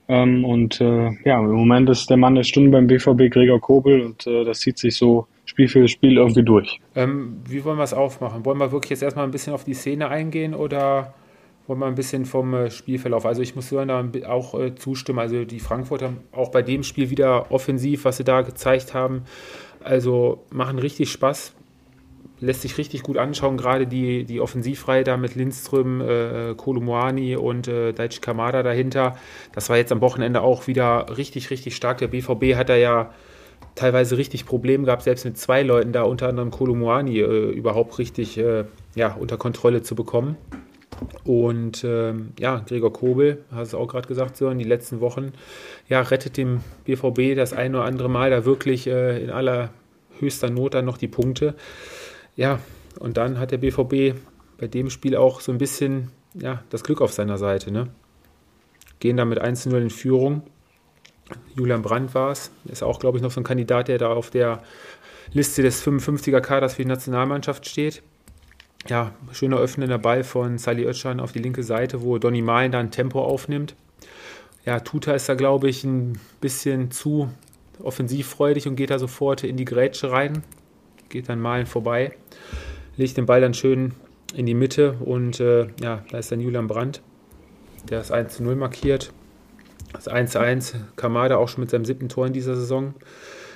Ähm, 0.10 0.46
und 0.46 0.80
äh, 0.80 1.12
ja, 1.26 1.40
im 1.40 1.52
Moment 1.52 1.90
ist 1.90 2.10
der 2.10 2.18
Mann 2.18 2.36
der 2.36 2.44
Stunde 2.44 2.72
beim 2.72 2.88
BVB 2.88 3.32
Gregor 3.32 3.60
Kobel 3.60 4.02
und 4.02 4.26
äh, 4.26 4.46
das 4.46 4.60
zieht 4.60 4.78
sich 4.78 4.96
so 4.96 5.28
Spiel 5.46 5.68
für 5.68 5.88
Spiel 5.88 6.18
irgendwie 6.18 6.44
durch. 6.44 6.80
Ähm, 6.96 7.42
wie 7.48 7.64
wollen 7.64 7.78
wir 7.78 7.84
es 7.84 7.94
aufmachen? 7.94 8.46
Wollen 8.46 8.60
wir 8.60 8.72
wirklich 8.72 8.92
jetzt 8.92 9.04
erstmal 9.04 9.26
ein 9.26 9.32
bisschen 9.32 9.54
auf 9.54 9.64
die 9.64 9.74
Szene 9.74 10.10
eingehen 10.10 10.54
oder 10.54 11.14
wollen 11.68 11.80
wir 11.80 11.88
ein 11.88 11.96
bisschen 11.96 12.26
vom 12.26 12.54
äh, 12.54 12.72
Spielverlauf? 12.72 13.26
Also 13.26 13.42
ich 13.42 13.56
muss 13.56 13.70
Sören 13.70 13.90
da 13.90 14.04
auch 14.30 14.58
äh, 14.58 14.76
zustimmen. 14.76 15.20
Also 15.20 15.44
die 15.44 15.60
Frankfurter 15.60 16.14
auch 16.32 16.50
bei 16.50 16.62
dem 16.62 16.84
Spiel 16.84 17.10
wieder 17.10 17.52
offensiv, 17.52 18.06
was 18.06 18.18
sie 18.18 18.24
da 18.24 18.42
gezeigt 18.42 18.94
haben. 18.94 19.24
Also 19.84 20.46
machen 20.52 20.80
richtig 20.80 21.12
Spaß 21.12 21.54
lässt 22.40 22.62
sich 22.62 22.78
richtig 22.78 23.04
gut 23.04 23.18
anschauen, 23.18 23.58
gerade 23.58 23.88
die, 23.88 24.24
die 24.24 24.42
Offensivreihe 24.42 25.04
da 25.04 25.18
mit 25.18 25.36
Lindström, 25.36 26.02
äh, 26.02 26.54
Kolumuani 26.56 27.36
und 27.36 27.68
äh, 27.68 27.94
Daichi 27.94 28.22
Kamada 28.22 28.64
dahinter. 28.64 29.18
Das 29.54 29.70
war 29.70 29.78
jetzt 29.78 29.92
am 29.92 30.02
Wochenende 30.02 30.42
auch 30.42 30.68
wieder 30.68 31.18
richtig, 31.18 31.50
richtig 31.50 31.76
stark. 31.76 31.98
Der 31.98 32.08
BVB 32.08 32.56
hat 32.56 32.70
da 32.70 32.76
ja 32.76 33.12
teilweise 33.76 34.18
richtig 34.18 34.46
Probleme 34.46 34.86
gehabt, 34.86 35.04
selbst 35.04 35.26
mit 35.26 35.38
zwei 35.38 35.64
Leuten 35.64 35.92
da, 35.92 36.04
unter 36.04 36.28
anderem 36.30 36.52
Kolumuani, 36.52 37.20
äh, 37.20 37.50
überhaupt 37.52 37.98
richtig 38.00 38.38
äh, 38.38 38.66
ja, 38.96 39.14
unter 39.14 39.38
Kontrolle 39.38 39.82
zu 39.82 39.96
bekommen. 39.96 40.38
Und 41.24 41.84
ähm, 41.84 42.34
ja, 42.40 42.64
Gregor 42.68 42.92
Kobel, 42.92 43.44
hast 43.52 43.74
du 43.74 43.78
auch 43.78 43.88
gerade 43.88 44.08
gesagt, 44.08 44.40
in 44.42 44.58
den 44.58 44.68
letzten 44.68 45.00
Wochen, 45.00 45.34
ja, 45.88 46.02
rettet 46.02 46.38
dem 46.38 46.62
BVB 46.86 47.36
das 47.36 47.54
ein 47.54 47.76
oder 47.76 47.86
andere 47.86 48.10
Mal 48.10 48.32
da 48.32 48.46
wirklich 48.46 48.88
äh, 48.88 49.24
in 49.24 49.30
aller 49.30 49.70
höchster 50.20 50.50
Not 50.50 50.74
dann 50.74 50.86
noch 50.86 50.98
die 50.98 51.08
Punkte. 51.08 51.56
Ja, 52.38 52.60
und 53.00 53.18
dann 53.18 53.38
hat 53.40 53.52
der 53.52 53.58
BVB 53.58 54.18
bei 54.58 54.68
dem 54.68 54.90
Spiel 54.90 55.16
auch 55.16 55.42
so 55.42 55.52
ein 55.52 55.58
bisschen 55.58 56.12
ja, 56.34 56.64
das 56.70 56.84
Glück 56.84 57.02
auf 57.02 57.12
seiner 57.12 57.38
Seite. 57.38 57.72
Ne? 57.72 57.90
Gehen 59.00 59.18
damit 59.18 59.42
1-0 59.42 59.76
in 59.78 59.90
Führung. 59.90 60.44
Julian 61.56 61.82
Brandt 61.82 62.14
war 62.14 62.32
es. 62.32 62.52
Ist 62.66 62.84
auch, 62.84 63.00
glaube 63.00 63.18
ich, 63.18 63.24
noch 63.24 63.32
so 63.32 63.42
ein 63.42 63.44
Kandidat, 63.44 63.88
der 63.88 63.98
da 63.98 64.14
auf 64.14 64.30
der 64.30 64.64
Liste 65.34 65.62
des 65.62 65.86
55er 65.86 66.40
Kaders 66.40 66.76
für 66.76 66.84
die 66.84 66.88
Nationalmannschaft 66.88 67.68
steht. 67.68 68.02
Ja, 68.88 69.12
schöner 69.34 69.58
öffnender 69.58 69.98
Ball 69.98 70.24
von 70.24 70.58
Sally 70.58 70.86
Özcan 70.86 71.20
auf 71.20 71.34
die 71.34 71.40
linke 71.40 71.64
Seite, 71.64 72.02
wo 72.02 72.18
Donny 72.18 72.42
Malen 72.42 72.72
dann 72.72 72.92
Tempo 72.92 73.22
aufnimmt. 73.22 73.76
Ja, 74.66 74.80
Tuta 74.80 75.14
ist 75.14 75.28
da, 75.28 75.36
glaube 75.36 75.70
ich, 75.70 75.84
ein 75.84 76.20
bisschen 76.40 76.92
zu 76.92 77.30
offensivfreudig 77.84 78.68
und 78.68 78.76
geht 78.76 78.90
da 78.90 79.00
sofort 79.00 79.44
in 79.44 79.58
die 79.58 79.66
Grätsche 79.66 80.12
rein. 80.12 80.44
Geht 81.10 81.30
dann 81.30 81.40
Malen 81.40 81.66
vorbei, 81.66 82.14
legt 82.98 83.16
den 83.18 83.26
Ball 83.26 83.42
dann 83.42 83.54
schön 83.54 83.94
in 84.36 84.46
die 84.46 84.54
Mitte 84.54 84.94
und 85.00 85.40
äh, 85.40 85.68
ja, 85.82 86.04
da 86.12 86.18
ist 86.18 86.32
dann 86.32 86.42
Julian 86.42 86.68
Brandt, 86.68 87.02
der 87.90 88.00
das 88.00 88.12
1 88.12 88.36
zu 88.36 88.44
0 88.44 88.56
markiert. 88.56 89.14
Das 89.94 90.08
1 90.08 90.32
zu 90.32 90.40
1, 90.40 90.76
Kamada 90.96 91.38
auch 91.38 91.48
schon 91.48 91.62
mit 91.62 91.70
seinem 91.70 91.86
siebten 91.86 92.10
Tor 92.10 92.28
in 92.28 92.34
dieser 92.34 92.56
Saison. 92.56 92.94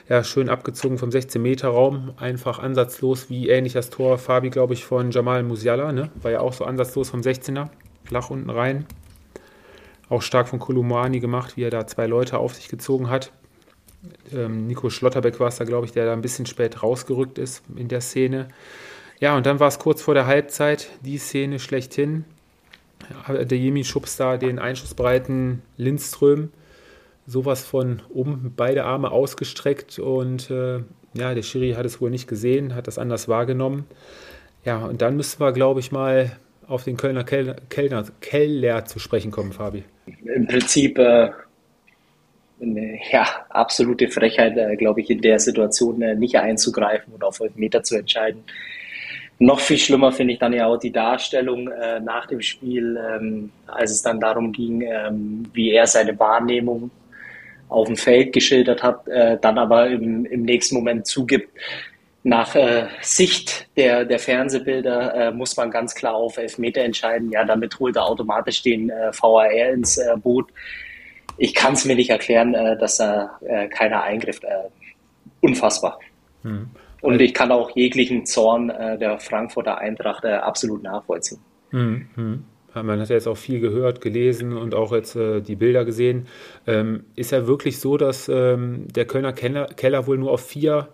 Ja, 0.07 0.23
schön 0.23 0.49
abgezogen 0.49 0.97
vom 0.97 1.09
16-Meter-Raum, 1.09 2.13
einfach 2.17 2.59
ansatzlos, 2.59 3.29
wie 3.29 3.49
ähnlich 3.49 3.73
das 3.73 3.89
Tor 3.89 4.17
Fabi, 4.17 4.49
glaube 4.49 4.73
ich, 4.73 4.83
von 4.85 5.11
Jamal 5.11 5.43
Musiala, 5.43 5.91
ne? 5.91 6.09
War 6.21 6.31
ja 6.31 6.39
auch 6.39 6.53
so 6.53 6.65
ansatzlos 6.65 7.09
vom 7.09 7.21
16er, 7.21 7.69
flach 8.03 8.29
unten 8.29 8.49
rein. 8.49 8.85
Auch 10.09 10.21
stark 10.21 10.49
von 10.49 10.59
Kolumani 10.59 11.19
gemacht, 11.19 11.55
wie 11.55 11.63
er 11.63 11.69
da 11.69 11.87
zwei 11.87 12.07
Leute 12.07 12.39
auf 12.39 12.55
sich 12.55 12.67
gezogen 12.67 13.09
hat. 13.09 13.31
Ähm, 14.33 14.67
Nico 14.67 14.89
Schlotterbeck 14.89 15.39
war 15.39 15.47
es 15.47 15.57
da, 15.57 15.63
glaube 15.63 15.85
ich, 15.85 15.91
der 15.91 16.05
da 16.05 16.13
ein 16.13 16.21
bisschen 16.21 16.45
spät 16.45 16.81
rausgerückt 16.81 17.37
ist 17.37 17.63
in 17.75 17.87
der 17.87 18.01
Szene. 18.01 18.47
Ja, 19.22 19.38
und 19.38 19.45
dann 19.45 19.59
war 19.59 19.67
es 19.67 19.80
kurz 19.80 20.01
vor 20.01 20.15
der 20.15 20.26
Halbzeit, 20.26 20.89
die 21.05 21.17
Szene 21.17 21.59
schlechthin. 21.59 22.26
Der 23.30 23.57
Jemi 23.57 23.84
schubst 23.84 24.19
da 24.19 24.38
den 24.38 24.59
einschussbreiten 24.59 25.61
Lindström 25.78 26.49
sowas 27.28 27.63
von 27.63 28.01
um 28.09 28.53
beide 28.57 28.84
Arme 28.84 29.11
ausgestreckt 29.11 29.99
und 29.99 30.49
äh, 30.49 30.80
ja, 31.13 31.34
der 31.34 31.43
Schiri 31.43 31.74
hat 31.74 31.86
es 31.86 32.01
wohl 32.01 32.09
nicht 32.09 32.28
gesehen, 32.28 32.74
hat 32.74 32.88
das 32.88 32.97
anders 32.97 33.28
wahrgenommen. 33.28 33.86
Ja, 34.65 34.86
und 34.86 35.01
dann 35.01 35.17
müssen 35.17 35.39
wir, 35.39 35.51
glaube 35.51 35.82
ich, 35.82 35.91
mal 35.91 36.32
auf 36.67 36.84
den 36.84 36.97
Kölner 36.97 37.24
Kellner, 37.24 38.05
Keller 38.22 38.86
zu 38.86 38.97
sprechen 38.97 39.30
kommen, 39.30 39.51
Fabi. 39.51 39.84
Im 40.24 40.47
Prinzip 40.47 40.97
äh, 40.97 41.30
eine 42.61 42.99
ja, 43.11 43.28
absolute 43.49 44.07
Frechheit, 44.07 44.57
äh, 44.57 44.76
glaube 44.78 45.01
ich, 45.01 45.09
in 45.09 45.22
der 45.22 45.39
Situation 45.39 46.01
äh, 46.01 46.15
nicht 46.15 46.38
einzugreifen 46.38 47.13
und 47.13 47.24
auf 47.24 47.39
Meter 47.55 47.84
zu 47.84 47.97
entscheiden. 47.97 48.43
Noch 49.41 49.59
viel 49.59 49.79
schlimmer 49.79 50.11
finde 50.11 50.33
ich 50.33 50.39
dann 50.39 50.53
ja 50.53 50.67
auch 50.67 50.77
die 50.77 50.91
Darstellung 50.91 51.67
äh, 51.67 51.99
nach 51.99 52.27
dem 52.27 52.41
Spiel, 52.41 52.95
ähm, 52.95 53.51
als 53.65 53.89
es 53.89 54.03
dann 54.03 54.19
darum 54.19 54.51
ging, 54.51 54.83
ähm, 54.83 55.47
wie 55.51 55.71
er 55.71 55.87
seine 55.87 56.19
Wahrnehmung 56.19 56.91
auf 57.67 57.87
dem 57.87 57.95
Feld 57.95 58.33
geschildert 58.33 58.83
hat, 58.83 59.07
äh, 59.07 59.39
dann 59.41 59.57
aber 59.57 59.87
im, 59.87 60.25
im 60.25 60.43
nächsten 60.43 60.75
Moment 60.75 61.07
zugibt, 61.07 61.49
nach 62.21 62.53
äh, 62.53 62.85
Sicht 63.01 63.67
der, 63.77 64.05
der 64.05 64.19
Fernsehbilder 64.19 65.15
äh, 65.15 65.31
muss 65.31 65.57
man 65.57 65.71
ganz 65.71 65.95
klar 65.95 66.13
auf 66.13 66.37
Elfmeter 66.37 66.81
entscheiden. 66.81 67.31
Ja, 67.31 67.43
damit 67.43 67.79
holt 67.79 67.95
er 67.95 68.05
automatisch 68.05 68.61
den 68.61 68.91
äh, 68.91 69.11
VAR 69.11 69.49
ins 69.51 69.97
äh, 69.97 70.15
Boot. 70.17 70.51
Ich 71.39 71.55
kann 71.55 71.73
es 71.73 71.83
mir 71.83 71.95
nicht 71.95 72.11
erklären, 72.11 72.53
dass 72.79 72.97
da 72.97 73.39
keiner 73.71 74.03
eingriff. 74.03 74.41
Unfassbar. 75.39 75.97
Hm. 76.43 76.69
Und 77.02 77.20
ich 77.22 77.34
kann 77.34 77.52
auch 77.52 77.76
jeglichen 77.76 78.26
Zorn 78.26 78.70
äh, 78.70 78.97
der 78.97 79.20
Frankfurter 79.20 79.78
Eintracht 79.78 80.24
äh, 80.24 80.34
absolut 80.34 80.84
nachvollziehen. 80.84 81.39
Hm, 81.72 82.08
hm. 82.16 82.43
Man 82.74 83.02
hat 83.02 83.10
ja 83.10 83.16
jetzt 83.16 83.28
auch 83.28 83.38
viel 83.38 83.60
gehört, 83.60 83.99
gelesen 83.99 84.56
und 84.56 84.76
auch 84.76 84.93
jetzt 84.93 85.16
äh, 85.18 85.41
die 85.41 85.58
Bilder 85.58 85.84
gesehen. 85.84 86.28
Ähm, 86.66 87.04
ist 87.16 87.32
ja 87.32 87.45
wirklich 87.45 87.80
so, 87.80 87.97
dass 87.97 88.30
ähm, 88.30 88.88
der 88.88 89.06
Kölner 89.06 89.34
Keller, 89.34 89.66
Keller, 89.66 90.08
wohl 90.08 90.18
nur 90.18 90.32
auf 90.32 90.45
vier 90.45 90.88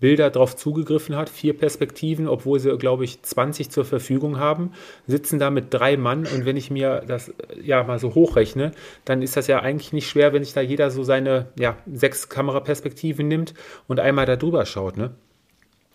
Bilder 0.00 0.30
drauf 0.30 0.56
zugegriffen 0.56 1.14
hat, 1.14 1.28
vier 1.28 1.56
Perspektiven, 1.56 2.26
obwohl 2.26 2.58
sie, 2.58 2.76
glaube 2.78 3.04
ich, 3.04 3.22
20 3.22 3.70
zur 3.70 3.84
Verfügung 3.84 4.38
haben, 4.38 4.72
sitzen 5.06 5.38
da 5.38 5.50
mit 5.50 5.66
drei 5.70 5.96
Mann 5.96 6.26
und 6.26 6.46
wenn 6.46 6.56
ich 6.56 6.70
mir 6.70 7.04
das 7.06 7.28
äh, 7.28 7.34
ja 7.62 7.84
mal 7.84 8.00
so 8.00 8.14
hochrechne, 8.14 8.72
dann 9.04 9.22
ist 9.22 9.36
das 9.36 9.46
ja 9.46 9.60
eigentlich 9.60 9.92
nicht 9.92 10.08
schwer, 10.08 10.32
wenn 10.32 10.42
sich 10.42 10.54
da 10.54 10.62
jeder 10.62 10.90
so 10.90 11.04
seine 11.04 11.48
ja, 11.60 11.76
sechs 11.92 12.28
Kameraperspektiven 12.28 13.28
nimmt 13.28 13.54
und 13.86 14.00
einmal 14.00 14.26
da 14.26 14.34
drüber 14.36 14.66
schaut, 14.66 14.96
ne? 14.96 15.14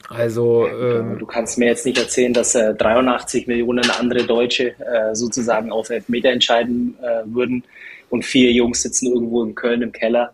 Also 0.09 0.67
ähm, 0.67 1.17
du 1.17 1.25
kannst 1.25 1.57
mir 1.57 1.65
jetzt 1.65 1.85
nicht 1.85 1.97
erzählen, 1.97 2.33
dass 2.33 2.55
äh, 2.55 2.73
83 2.75 3.47
Millionen 3.47 3.89
andere 3.89 4.23
Deutsche 4.23 4.75
äh, 4.79 5.15
sozusagen 5.15 5.71
auf 5.71 5.89
Elfmeter 5.89 6.29
entscheiden 6.29 6.95
äh, 7.01 7.21
würden 7.25 7.63
und 8.09 8.23
vier 8.23 8.51
Jungs 8.51 8.81
sitzen 8.81 9.11
irgendwo 9.11 9.43
in 9.43 9.55
Köln 9.55 9.81
im 9.81 9.91
Keller 9.91 10.31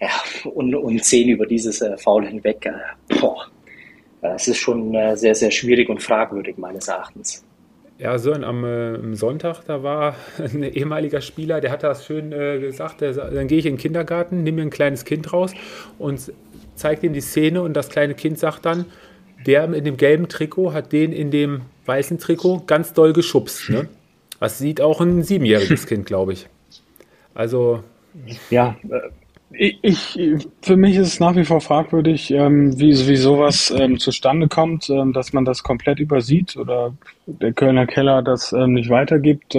ja, 0.00 0.08
und, 0.44 0.74
und 0.74 1.04
zehn 1.04 1.28
über 1.28 1.46
dieses 1.46 1.80
äh, 1.80 1.96
Foul 1.98 2.26
hinweg. 2.26 2.66
Äh, 2.66 3.18
boah, 3.20 3.46
das 4.22 4.48
ist 4.48 4.58
schon 4.58 4.94
äh, 4.94 5.16
sehr, 5.16 5.34
sehr 5.34 5.50
schwierig 5.50 5.88
und 5.88 6.02
fragwürdig 6.02 6.56
meines 6.58 6.88
Erachtens. 6.88 7.44
Ja, 7.98 8.18
so 8.18 8.32
am, 8.32 8.64
äh, 8.64 9.14
Sonntag, 9.14 9.62
da 9.66 9.82
war 9.82 10.16
ein 10.38 10.62
ehemaliger 10.62 11.20
Spieler, 11.20 11.60
der 11.60 11.70
hat 11.70 11.82
das 11.82 12.04
schön 12.04 12.32
äh, 12.32 12.58
gesagt, 12.58 13.00
der, 13.00 13.12
dann 13.12 13.48
gehe 13.48 13.58
ich 13.58 13.66
in 13.66 13.74
den 13.74 13.80
Kindergarten, 13.80 14.42
nehme 14.42 14.56
mir 14.56 14.62
ein 14.62 14.70
kleines 14.70 15.04
Kind 15.04 15.32
raus 15.32 15.54
und 15.98 16.32
zeigt 16.76 17.02
ihm 17.02 17.12
die 17.12 17.20
Szene 17.20 17.62
und 17.62 17.74
das 17.74 17.88
kleine 17.88 18.14
Kind 18.14 18.38
sagt 18.38 18.64
dann, 18.64 18.86
der 19.46 19.72
in 19.72 19.84
dem 19.84 19.96
gelben 19.96 20.28
Trikot 20.28 20.72
hat 20.72 20.92
den 20.92 21.12
in 21.12 21.30
dem 21.30 21.62
weißen 21.84 22.18
Trikot 22.18 22.64
ganz 22.66 22.92
doll 22.92 23.12
geschubst. 23.12 23.70
Ne? 23.70 23.88
Das 24.40 24.58
sieht 24.58 24.80
auch 24.80 25.00
ein 25.00 25.22
siebenjähriges 25.22 25.86
Kind, 25.86 26.06
glaube 26.06 26.32
ich. 26.32 26.48
Also. 27.34 27.82
Ja, 28.50 28.76
ich, 29.50 30.18
für 30.62 30.76
mich 30.76 30.96
ist 30.96 31.08
es 31.08 31.20
nach 31.20 31.36
wie 31.36 31.44
vor 31.44 31.60
fragwürdig, 31.60 32.30
ähm, 32.30 32.78
wie, 32.78 32.92
wie 33.06 33.16
sowas 33.16 33.72
ähm, 33.76 33.98
zustande 33.98 34.48
kommt, 34.48 34.90
ähm, 34.90 35.12
dass 35.12 35.32
man 35.32 35.44
das 35.44 35.62
komplett 35.62 36.00
übersieht 36.00 36.56
oder 36.56 36.94
der 37.26 37.52
Kölner 37.52 37.86
Keller 37.86 38.22
das 38.22 38.52
nicht 38.52 38.90
weitergibt. 38.90 39.54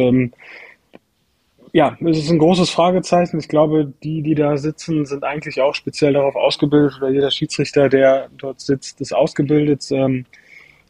Ja, 1.77 1.95
es 2.03 2.17
ist 2.17 2.31
ein 2.31 2.39
großes 2.39 2.71
Fragezeichen. 2.71 3.37
Ich 3.37 3.49
glaube, 3.49 3.93
die, 4.01 4.23
die 4.23 4.33
da 4.33 4.57
sitzen, 4.57 5.05
sind 5.05 5.23
eigentlich 5.23 5.61
auch 5.61 5.75
speziell 5.75 6.13
darauf 6.13 6.35
ausgebildet 6.35 6.97
oder 6.97 7.11
jeder 7.11 7.29
Schiedsrichter, 7.29 7.87
der 7.87 8.29
dort 8.35 8.61
sitzt, 8.61 8.99
ist 8.99 9.13
ausgebildet, 9.13 9.87
ähm, 9.91 10.25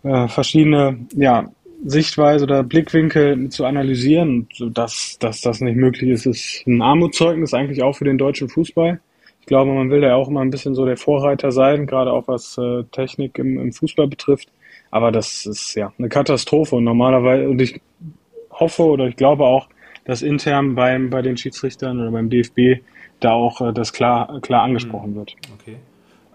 äh, 0.04 0.30
verschiedene 0.30 0.98
ja, 1.14 1.52
Sichtweise 1.84 2.46
oder 2.46 2.64
Blickwinkel 2.64 3.50
zu 3.50 3.66
analysieren. 3.66 4.48
Dass, 4.72 5.18
dass 5.20 5.42
das 5.42 5.60
nicht 5.60 5.76
möglich 5.76 6.10
ist, 6.10 6.26
ist 6.26 6.64
ein 6.66 6.82
Armutszeugnis 6.82 7.54
eigentlich 7.54 7.84
auch 7.84 7.98
für 7.98 8.06
den 8.06 8.18
deutschen 8.18 8.48
Fußball. 8.48 9.02
Ich 9.42 9.46
glaube, 9.46 9.74
man 9.74 9.90
will 9.90 10.00
da 10.00 10.16
auch 10.16 10.30
immer 10.30 10.40
ein 10.40 10.52
bisschen 10.52 10.74
so 10.74 10.86
der 10.86 10.96
Vorreiter 10.96 11.52
sein, 11.52 11.86
gerade 11.86 12.14
auch 12.14 12.30
was 12.30 12.58
äh, 12.58 12.86
Technik 12.94 13.40
im, 13.40 13.60
im 13.60 13.74
Fußball 13.74 14.08
betrifft. 14.08 14.48
Aber 14.92 15.12
das 15.12 15.46
ist 15.46 15.76
ja 15.76 15.92
eine 16.00 16.08
Katastrophe 16.08 16.78
und 16.78 16.86
normalerweise, 16.86 17.50
und 17.50 17.62
ich 17.62 17.82
hoffe 18.52 18.84
oder 18.84 19.08
ich 19.10 19.18
glaube 19.18 19.44
auch, 19.44 19.68
dass 20.08 20.22
intern 20.22 20.74
beim, 20.74 21.10
bei 21.10 21.22
den 21.22 21.38
Schiedsrichtern 21.38 22.00
oder 22.00 22.12
beim 22.12 22.30
DFB 22.30 22.82
da 23.20 23.34
auch 23.34 23.62
äh, 23.62 23.74
das 23.74 23.94
klar, 23.94 24.40
klar 24.42 24.64
angesprochen 24.64 25.16
wird. 25.16 25.36
Okay. 25.60 25.78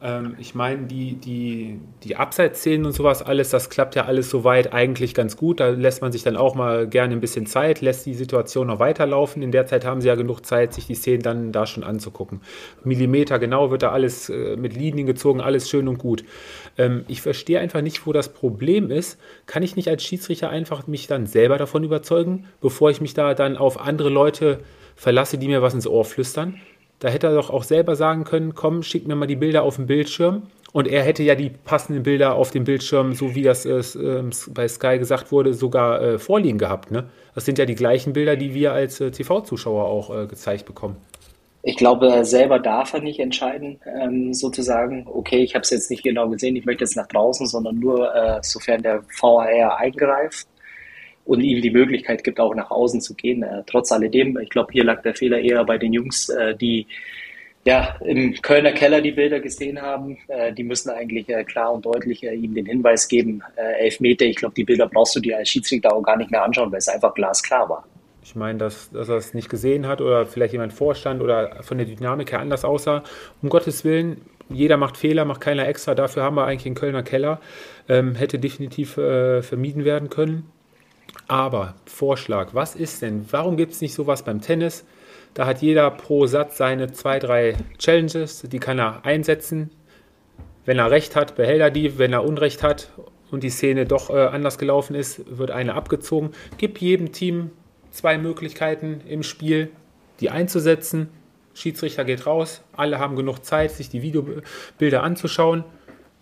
Ähm, 0.03 0.35
ich 0.39 0.55
meine, 0.55 0.83
die, 0.87 1.14
die, 1.14 1.79
die 2.03 2.16
Abseitsszenen 2.16 2.87
und 2.87 2.93
sowas 2.93 3.23
alles, 3.23 3.51
das 3.51 3.70
klappt 3.70 3.95
ja 3.95 4.05
alles 4.05 4.31
soweit 4.31 4.73
eigentlich 4.73 5.14
ganz 5.14 5.37
gut. 5.37 5.61
Da 5.61 5.68
lässt 5.68 6.03
man 6.03 6.11
sich 6.11 6.25
dann 6.25 6.37
auch 6.37 6.55
mal 6.55 6.89
gerne 6.89 7.14
ein 7.14 7.20
bisschen 7.20 7.47
Zeit, 7.47 7.81
lässt 7.81 8.05
die 8.05 8.14
Situation 8.14 8.66
noch 8.66 8.81
weiterlaufen. 8.81 9.43
In 9.43 9.53
der 9.53 9.66
Zeit 9.66 9.85
haben 9.85 10.01
sie 10.01 10.09
ja 10.09 10.16
genug 10.16 10.45
Zeit, 10.45 10.75
sich 10.75 10.87
die 10.87 10.95
Szenen 10.95 11.23
dann 11.23 11.53
da 11.53 11.66
schon 11.66 11.85
anzugucken. 11.85 12.41
Millimeter 12.83 13.39
genau 13.39 13.70
wird 13.70 13.85
da 13.85 13.91
alles 13.91 14.29
äh, 14.29 14.57
mit 14.57 14.75
Linien 14.77 15.07
gezogen, 15.07 15.41
alles 15.41 15.70
schön 15.70 15.87
und 15.87 15.99
gut. 15.99 16.25
Ähm, 16.79 17.05
ich 17.09 17.23
verstehe 17.23 17.61
einfach 17.61 17.83
nicht, 17.83 18.07
wo 18.07 18.12
das 18.12 18.33
Problem 18.33 18.91
ist. 18.91 19.18
Kann 19.47 19.62
ich 19.62 19.77
nicht 19.77 19.89
als 19.89 20.03
Schiedsrichter 20.03 20.51
einfach 20.51 20.87
mich 20.87 21.07
dann 21.07 21.27
selber 21.27 21.59
davon 21.59 21.85
überzeugen, 21.85 22.47
bevor 22.61 22.91
ich 22.91 23.01
mich 23.01 23.14
da 23.14 23.35
dann 23.35 23.57
auf 23.57 23.81
andere 23.81 24.09
Leute 24.09 24.61
verlasse, 24.97 25.39
die 25.39 25.49
mir 25.49 25.62
was 25.62 25.75
ins 25.75 25.87
Ohr 25.87 26.05
flüstern? 26.05 26.61
Da 26.99 27.09
hätte 27.09 27.27
er 27.27 27.35
doch 27.35 27.51
auch 27.51 27.64
selber 27.64 27.97
sagen 27.97 28.25
können, 28.25 28.55
komm, 28.55 28.83
schick 28.83 29.07
mir 29.07 29.16
mal 29.16 29.27
die 29.27 29.37
Bilder 29.37 29.64
auf 29.64 29.77
den 29.77 29.87
Bildschirm. 29.87 30.43
Und 30.73 30.89
er 30.89 31.03
hätte 31.03 31.23
ja 31.23 31.35
die 31.35 31.51
passenden 31.51 32.03
Bilder 32.03 32.35
auf 32.35 32.51
dem 32.51 32.64
Bildschirm, 32.64 33.12
so 33.12 33.35
wie 33.35 33.43
das 33.43 33.66
äh, 33.66 34.23
bei 34.49 34.66
Sky 34.68 34.99
gesagt 34.99 35.31
wurde, 35.31 35.53
sogar 35.53 36.01
äh, 36.01 36.18
vorliegen 36.18 36.59
gehabt. 36.59 36.91
Ne? 36.91 37.11
Das 37.35 37.45
sind 37.45 37.59
ja 37.59 37.66
die 37.66 37.75
gleichen 37.75 38.14
Bilder, 38.14 38.37
die 38.37 38.55
wir 38.55 38.73
als 38.73 39.01
äh, 39.01 39.11
TV-Zuschauer 39.11 39.85
auch 39.85 40.16
äh, 40.16 40.27
gezeigt 40.27 40.64
bekommen. 40.64 40.97
Ich 41.64 41.76
glaube, 41.76 42.24
selber 42.24 42.58
darf 42.58 42.92
er 42.92 43.00
nicht 43.00 43.20
entscheiden, 43.20 43.80
ähm, 43.86 44.34
sozusagen, 44.34 45.06
okay, 45.06 45.38
ich 45.38 45.54
habe 45.54 45.62
es 45.62 45.70
jetzt 45.70 45.90
nicht 45.90 46.02
genau 46.02 46.28
gesehen, 46.28 46.56
ich 46.56 46.64
möchte 46.64 46.82
jetzt 46.82 46.96
nach 46.96 47.06
draußen, 47.06 47.46
sondern 47.46 47.78
nur, 47.78 48.12
äh, 48.14 48.40
sofern 48.42 48.82
der 48.82 49.04
VAR 49.20 49.78
eingreift 49.78 50.48
und 51.24 51.40
ihm 51.40 51.62
die 51.62 51.70
Möglichkeit 51.70 52.24
gibt, 52.24 52.40
auch 52.40 52.54
nach 52.54 52.70
außen 52.70 53.00
zu 53.00 53.14
gehen. 53.14 53.44
Äh, 53.44 53.62
trotz 53.66 53.92
alledem, 53.92 54.38
ich 54.38 54.50
glaube, 54.50 54.72
hier 54.72 54.84
lag 54.84 55.02
der 55.02 55.14
Fehler 55.14 55.38
eher 55.38 55.64
bei 55.64 55.78
den 55.78 55.92
Jungs, 55.92 56.28
äh, 56.30 56.56
die 56.56 56.88
ja 57.64 57.96
im 58.04 58.34
Kölner 58.42 58.72
Keller 58.72 59.00
die 59.00 59.12
Bilder 59.12 59.38
gesehen 59.38 59.80
haben. 59.80 60.18
Äh, 60.28 60.52
die 60.52 60.64
müssen 60.64 60.90
eigentlich 60.90 61.28
äh, 61.28 61.44
klar 61.44 61.72
und 61.72 61.86
deutlich 61.86 62.24
äh, 62.24 62.34
ihm 62.34 62.54
den 62.54 62.66
Hinweis 62.66 63.06
geben, 63.06 63.42
äh, 63.56 63.84
elf 63.84 64.00
Meter. 64.00 64.24
Ich 64.24 64.36
glaube, 64.36 64.54
die 64.56 64.64
Bilder 64.64 64.88
brauchst 64.88 65.14
du 65.14 65.20
dir 65.20 65.36
als 65.38 65.48
Schiedsrichter 65.48 65.94
auch 65.94 66.02
gar 66.02 66.16
nicht 66.16 66.30
mehr 66.32 66.42
anschauen, 66.42 66.72
weil 66.72 66.78
es 66.78 66.88
einfach 66.88 67.14
glasklar 67.14 67.68
war. 67.68 67.84
Ich 68.33 68.37
meine, 68.37 68.59
dass, 68.59 68.89
dass 68.89 69.11
er 69.11 69.16
es 69.16 69.35
nicht 69.35 69.51
gesehen 69.51 69.87
hat 69.87 70.01
oder 70.01 70.24
vielleicht 70.24 70.55
jemand 70.55 70.72
vorstand 70.72 71.20
oder 71.20 71.62
von 71.62 71.76
der 71.76 71.87
Dynamik 71.87 72.33
her 72.33 72.41
anders 72.41 72.64
aussah. 72.64 73.03
Um 73.43 73.51
Gottes 73.51 73.85
Willen, 73.85 74.22
jeder 74.49 74.78
macht 74.78 74.97
Fehler, 74.97 75.26
macht 75.26 75.43
keiner 75.43 75.68
extra. 75.68 75.95
Dafür 75.95 76.22
haben 76.22 76.37
wir 76.37 76.47
eigentlich 76.47 76.64
einen 76.64 76.74
Kölner 76.74 77.03
Keller. 77.03 77.41
Ähm, 77.91 78.14
hätte 78.14 78.39
definitiv 78.39 78.97
äh, 78.97 79.43
vermieden 79.43 79.85
werden 79.85 80.09
können. 80.09 80.51
Aber 81.28 81.74
Vorschlag, 81.85 82.55
was 82.55 82.74
ist 82.74 83.03
denn? 83.03 83.26
Warum 83.30 83.59
gibt 83.59 83.72
es 83.72 83.83
nicht 83.83 83.93
sowas 83.93 84.22
beim 84.22 84.41
Tennis? 84.41 84.87
Da 85.35 85.45
hat 85.45 85.61
jeder 85.61 85.91
pro 85.91 86.26
Satz 86.26 86.57
seine 86.57 86.91
zwei, 86.91 87.18
drei 87.18 87.55
Challenges, 87.76 88.47
die 88.51 88.61
kann 88.61 88.78
er 88.78 89.05
einsetzen. 89.05 89.68
Wenn 90.64 90.78
er 90.78 90.91
recht 90.91 91.16
hat, 91.16 91.37
behält 91.37 91.61
er 91.61 91.70
die. 91.70 91.99
Wenn 91.99 92.14
er 92.14 92.24
Unrecht 92.24 92.62
hat 92.62 92.93
und 93.30 93.43
die 93.43 93.51
Szene 93.51 93.85
doch 93.85 94.09
äh, 94.09 94.14
anders 94.14 94.57
gelaufen 94.57 94.97
ist, 94.97 95.37
wird 95.39 95.51
eine 95.51 95.74
abgezogen. 95.74 96.30
Gib 96.57 96.80
jedem 96.80 97.12
Team 97.12 97.51
zwei 97.93 98.18
Möglichkeiten 98.18 99.01
im 99.07 99.22
Spiel, 99.22 99.70
die 100.20 100.30
einzusetzen. 100.30 101.09
Schiedsrichter 101.55 102.05
geht 102.05 102.26
raus, 102.26 102.62
alle 102.76 102.99
haben 102.99 103.14
genug 103.14 103.45
Zeit, 103.45 103.70
sich 103.70 103.90
die 103.90 104.03
Videobilder 104.03 105.03
anzuschauen. 105.03 105.64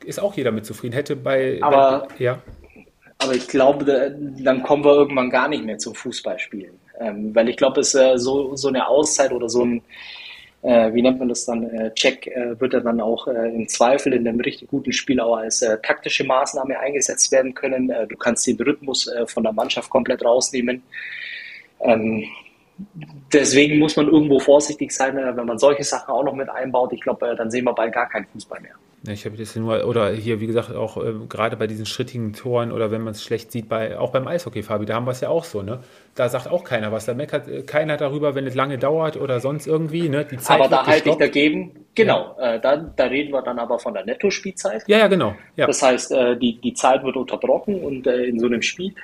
Ist 0.05 0.21
auch 0.21 0.35
jeder 0.35 0.51
mit 0.51 0.67
zufrieden. 0.67 0.95
Hätte 0.95 1.15
bei. 1.15 1.59
Aber, 1.63 2.09
bei, 2.09 2.25
ja. 2.25 2.43
aber 3.19 3.35
ich 3.35 3.47
glaube, 3.47 3.85
dann 4.39 4.63
kommen 4.63 4.85
wir 4.85 4.95
irgendwann 4.95 5.31
gar 5.31 5.49
nicht 5.49 5.65
mehr 5.65 5.79
zum 5.79 5.95
Fußballspielen. 5.95 6.75
Ähm, 6.99 7.35
weil 7.35 7.49
ich 7.49 7.57
glaube, 7.57 7.81
es 7.81 7.95
äh, 7.95 8.19
so, 8.19 8.57
so 8.57 8.69
eine 8.69 8.89
Auszeit 8.89 9.33
oder 9.33 9.49
so 9.49 9.65
ein, 9.65 9.83
äh, 10.63 10.93
wie 10.93 11.03
nennt 11.03 11.19
man 11.19 11.29
das 11.29 11.47
dann, 11.47 11.65
äh, 11.71 11.95
Check, 11.95 12.27
äh, 12.27 12.59
wird 12.61 12.75
er 12.75 12.81
dann 12.81 13.01
auch 13.01 13.27
äh, 13.29 13.55
im 13.55 13.69
Zweifel 13.69 14.13
in 14.13 14.27
einem 14.27 14.41
richtig 14.41 14.69
guten 14.69 14.93
Spiel 14.93 15.21
auch 15.21 15.37
als 15.37 15.63
äh, 15.63 15.79
taktische 15.83 16.25
Maßnahme 16.25 16.79
eingesetzt 16.79 17.31
werden 17.31 17.55
können. 17.55 17.93
du 18.09 18.17
kannst 18.17 18.47
den 18.47 18.57
Rhythmus 18.57 19.11
von 19.27 19.43
der 19.43 19.53
Mannschaft 19.53 19.91
komplett 19.91 20.25
rausnehmen. 20.25 20.83
Ähm, 21.83 22.25
deswegen 23.33 23.79
muss 23.79 23.97
man 23.97 24.09
irgendwo 24.09 24.39
vorsichtig 24.39 24.93
sein, 24.93 25.17
wenn 25.17 25.47
man 25.47 25.59
solche 25.59 25.85
Sachen 25.85 26.13
auch 26.13 26.25
noch 26.25 26.35
mit 26.35 26.49
einbaut. 26.49 26.93
Ich 26.93 27.01
glaube, 27.01 27.35
dann 27.37 27.51
sehen 27.51 27.65
wir 27.65 27.75
bald 27.75 27.93
gar 27.93 28.09
keinen 28.09 28.27
Fußball 28.27 28.61
mehr. 28.61 28.75
Ich 29.09 29.25
habe 29.25 29.35
das 29.39 29.57
nur, 29.57 29.87
oder 29.87 30.13
hier, 30.13 30.41
wie 30.41 30.47
gesagt, 30.47 30.75
auch 30.75 30.99
äh, 30.99 31.15
gerade 31.27 31.57
bei 31.57 31.67
diesen 31.67 31.87
schrittigen 31.87 32.35
Toren 32.35 32.71
oder 32.71 32.91
wenn 32.91 33.01
man 33.01 33.13
es 33.13 33.23
schlecht 33.23 33.51
sieht, 33.51 33.67
bei, 33.67 33.99
auch 33.99 34.11
beim 34.13 34.29
Eishockey, 34.29 34.63
Fabi, 34.63 34.85
da 34.85 34.95
haben 34.95 35.07
wir 35.07 35.13
es 35.13 35.23
ja 35.23 35.31
auch 35.31 35.45
so, 35.45 35.63
ne? 35.63 35.81
Da 36.15 36.29
sagt 36.29 36.49
auch 36.49 36.65
keiner 36.65 36.93
was. 36.93 37.07
Da 37.07 37.15
meckert 37.15 37.49
äh, 37.49 37.63
keiner 37.63 37.97
darüber, 37.97 38.35
wenn 38.35 38.47
es 38.47 38.55
lange 38.55 38.77
dauert 38.77 39.17
oder 39.17 39.41
sonst 39.41 39.67
irgendwie, 39.67 40.11
ne? 40.11 40.27
Die 40.27 40.37
Zeit 40.37 40.61
aber 40.61 40.69
da 40.69 40.87
halte 40.87 41.09
ich 41.09 41.17
dagegen, 41.17 41.87
genau, 41.95 42.37
ja. 42.39 42.57
äh, 42.57 42.61
da, 42.61 42.77
da 42.77 43.05
reden 43.05 43.33
wir 43.33 43.41
dann 43.41 43.59
aber 43.59 43.79
von 43.79 43.95
der 43.95 44.05
Nettospielzeit. 44.05 44.83
Ja, 44.87 44.99
ja, 44.99 45.09
genau. 45.09 45.35
Ja. 45.57 45.67
Das 45.67 45.81
heißt, 45.81 46.13
äh, 46.13 46.37
die, 46.37 46.61
die 46.61 46.75
Zeit 46.75 47.03
wird 47.03 47.17
unterbrochen 47.17 47.83
und 47.83 48.07
äh, 48.07 48.25
in 48.25 48.39
so 48.39 48.47
einem 48.47 48.61
Spiel. 48.61 48.95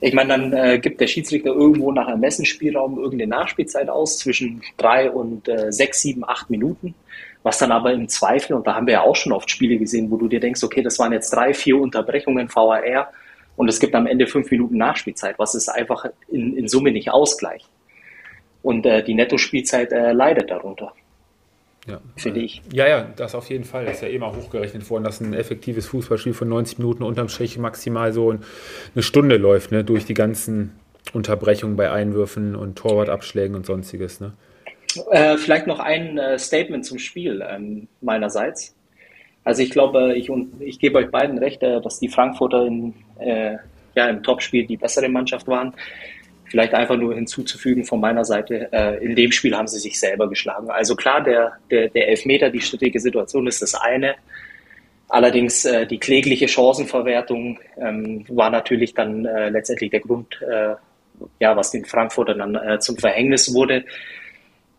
Ich 0.00 0.12
meine, 0.12 0.28
dann 0.28 0.52
äh, 0.52 0.78
gibt 0.78 1.00
der 1.00 1.06
Schiedsrichter 1.06 1.50
irgendwo 1.50 1.92
nach 1.92 2.08
Ermessensspielraum 2.08 2.98
irgendeine 2.98 3.30
Nachspielzeit 3.30 3.88
aus 3.88 4.18
zwischen 4.18 4.62
drei 4.76 5.10
und 5.10 5.48
äh, 5.48 5.72
sechs, 5.72 6.02
sieben, 6.02 6.28
acht 6.28 6.50
Minuten 6.50 6.94
was 7.44 7.58
dann 7.58 7.70
aber 7.72 7.92
im 7.92 8.08
Zweifel, 8.08 8.54
und 8.56 8.66
da 8.66 8.74
haben 8.74 8.86
wir 8.86 8.94
ja 8.94 9.02
auch 9.02 9.14
schon 9.14 9.32
oft 9.32 9.50
Spiele 9.50 9.76
gesehen, 9.76 10.10
wo 10.10 10.16
du 10.16 10.28
dir 10.28 10.40
denkst, 10.40 10.64
okay, 10.64 10.82
das 10.82 10.98
waren 10.98 11.12
jetzt 11.12 11.30
drei, 11.30 11.52
vier 11.52 11.78
Unterbrechungen 11.78 12.48
VAR 12.48 13.12
und 13.56 13.68
es 13.68 13.78
gibt 13.78 13.94
am 13.94 14.06
Ende 14.06 14.26
fünf 14.26 14.50
Minuten 14.50 14.78
Nachspielzeit, 14.78 15.38
was 15.38 15.54
es 15.54 15.68
einfach 15.68 16.06
in, 16.28 16.56
in 16.56 16.68
Summe 16.68 16.90
nicht 16.90 17.10
ausgleicht. 17.10 17.68
Und 18.62 18.86
äh, 18.86 19.04
die 19.04 19.12
Nettospielzeit 19.12 19.92
äh, 19.92 20.12
leidet 20.12 20.50
darunter. 20.50 20.94
Ja, 21.86 22.00
finde 22.16 22.40
ich. 22.40 22.62
Ja, 22.72 22.88
ja, 22.88 23.06
das 23.16 23.34
auf 23.34 23.50
jeden 23.50 23.64
Fall. 23.64 23.84
Das 23.84 23.96
ist 23.96 24.02
ja 24.02 24.08
immer 24.08 24.34
hochgerechnet 24.34 24.88
worden, 24.88 25.04
dass 25.04 25.20
ein 25.20 25.34
effektives 25.34 25.86
Fußballspiel 25.86 26.32
von 26.32 26.48
90 26.48 26.78
Minuten 26.78 27.02
unterm 27.02 27.28
Strich 27.28 27.58
maximal 27.58 28.12
so 28.12 28.30
eine 28.30 29.02
Stunde 29.02 29.36
läuft, 29.36 29.70
ne, 29.70 29.84
durch 29.84 30.06
die 30.06 30.14
ganzen 30.14 30.72
Unterbrechungen 31.12 31.76
bei 31.76 31.90
Einwürfen 31.90 32.56
und 32.56 32.76
Torwartabschlägen 32.76 33.54
und 33.54 33.66
sonstiges. 33.66 34.20
Ne? 34.20 34.32
Äh, 35.10 35.36
vielleicht 35.36 35.66
noch 35.66 35.80
ein 35.80 36.16
äh, 36.16 36.38
Statement 36.38 36.86
zum 36.86 36.98
Spiel 36.98 37.44
ähm, 37.46 37.88
meinerseits. 38.00 38.74
Also 39.44 39.62
ich 39.62 39.70
glaube, 39.70 40.14
ich, 40.16 40.30
ich 40.60 40.78
gebe 40.78 40.98
euch 40.98 41.10
beiden 41.10 41.38
recht, 41.38 41.62
äh, 41.62 41.82
dass 41.82 42.00
die 42.00 42.08
Frankfurter 42.08 42.64
in, 42.64 42.94
äh, 43.18 43.56
ja, 43.94 44.08
im 44.08 44.22
Topspiel 44.22 44.66
die 44.66 44.78
bessere 44.78 45.08
Mannschaft 45.08 45.46
waren. 45.46 45.74
Vielleicht 46.46 46.74
einfach 46.74 46.96
nur 46.96 47.14
hinzuzufügen 47.14 47.84
von 47.84 48.00
meiner 48.00 48.24
Seite, 48.24 48.68
äh, 48.72 49.04
in 49.04 49.16
dem 49.16 49.32
Spiel 49.32 49.56
haben 49.56 49.66
sie 49.66 49.78
sich 49.78 49.98
selber 49.98 50.28
geschlagen. 50.28 50.70
Also 50.70 50.94
klar, 50.94 51.22
der, 51.22 51.52
der, 51.70 51.88
der 51.88 52.08
Elfmeter, 52.08 52.50
die 52.50 52.60
strittige 52.60 53.00
Situation 53.00 53.46
ist 53.46 53.62
das 53.62 53.74
eine. 53.74 54.14
Allerdings 55.08 55.64
äh, 55.64 55.86
die 55.86 55.98
klägliche 55.98 56.48
Chancenverwertung 56.48 57.58
ähm, 57.78 58.24
war 58.28 58.50
natürlich 58.50 58.94
dann 58.94 59.24
äh, 59.24 59.48
letztendlich 59.48 59.90
der 59.90 60.00
Grund, 60.00 60.40
äh, 60.42 60.74
ja, 61.40 61.56
was 61.56 61.70
den 61.70 61.84
Frankfurtern 61.84 62.38
dann 62.38 62.54
äh, 62.54 62.78
zum 62.78 62.96
Verhängnis 62.96 63.54
wurde 63.54 63.84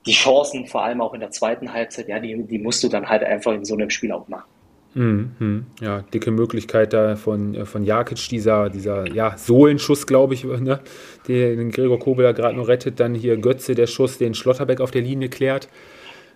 die 0.05 0.11
Chancen, 0.11 0.67
vor 0.67 0.83
allem 0.83 1.01
auch 1.01 1.13
in 1.13 1.19
der 1.19 1.31
zweiten 1.31 1.73
Halbzeit, 1.73 2.07
ja, 2.07 2.19
die, 2.19 2.43
die 2.43 2.59
musst 2.59 2.83
du 2.83 2.89
dann 2.89 3.09
halt 3.09 3.23
einfach 3.23 3.53
in 3.53 3.65
so 3.65 3.73
einem 3.73 3.89
Spiel 3.89 4.11
auch 4.11 4.27
machen. 4.27 4.49
Mhm, 4.97 5.65
ja, 5.81 6.03
dicke 6.13 6.31
Möglichkeit 6.31 6.93
da 6.93 7.17
von, 7.17 7.53
äh, 7.53 7.65
von 7.65 7.83
Jakic, 7.83 8.29
dieser, 8.29 8.69
dieser 8.69 9.05
ja, 9.11 9.37
Sohlenschuss, 9.37 10.07
glaube 10.07 10.33
ich, 10.35 10.45
ne, 10.45 10.79
den 11.27 11.69
Gregor 11.71 11.99
Kobel 11.99 12.33
gerade 12.33 12.55
noch 12.55 12.69
rettet. 12.69 13.01
Dann 13.01 13.13
hier 13.13 13.35
Götze, 13.35 13.75
der 13.75 13.87
Schuss, 13.87 14.17
den 14.17 14.33
Schlotterbeck 14.33 14.79
auf 14.79 14.91
der 14.91 15.01
Linie 15.01 15.27
klärt. 15.27 15.67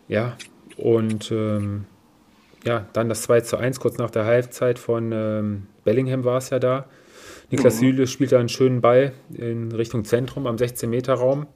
Ja, 0.10 0.36
und 0.76 1.32
ähm, 1.32 1.86
ja, 2.66 2.86
dann 2.91 3.07
das 3.07 3.22
2 3.22 3.41
zu 3.41 3.55
1 3.55 3.80
kurz 3.80 3.97
nach 3.97 4.12
der 4.12 4.26
Halbzeit 4.26 4.78
von 4.78 5.12
ähm, 5.14 5.68
Bellingham 5.86 6.26
war 6.26 6.39
es 6.39 6.49
ja 6.49 6.60
da. 6.60 6.86
Niklas 7.51 7.76
mhm. 7.76 7.80
Süle 7.80 8.07
spielt 8.07 8.34
da 8.34 8.39
einen 8.39 8.49
schönen 8.49 8.82
Ball 8.82 9.14
in 9.34 9.72
Richtung 9.72 10.03
Zentrum 10.03 10.47
am 10.47 10.57
16-Meter-Raum. 10.57 11.47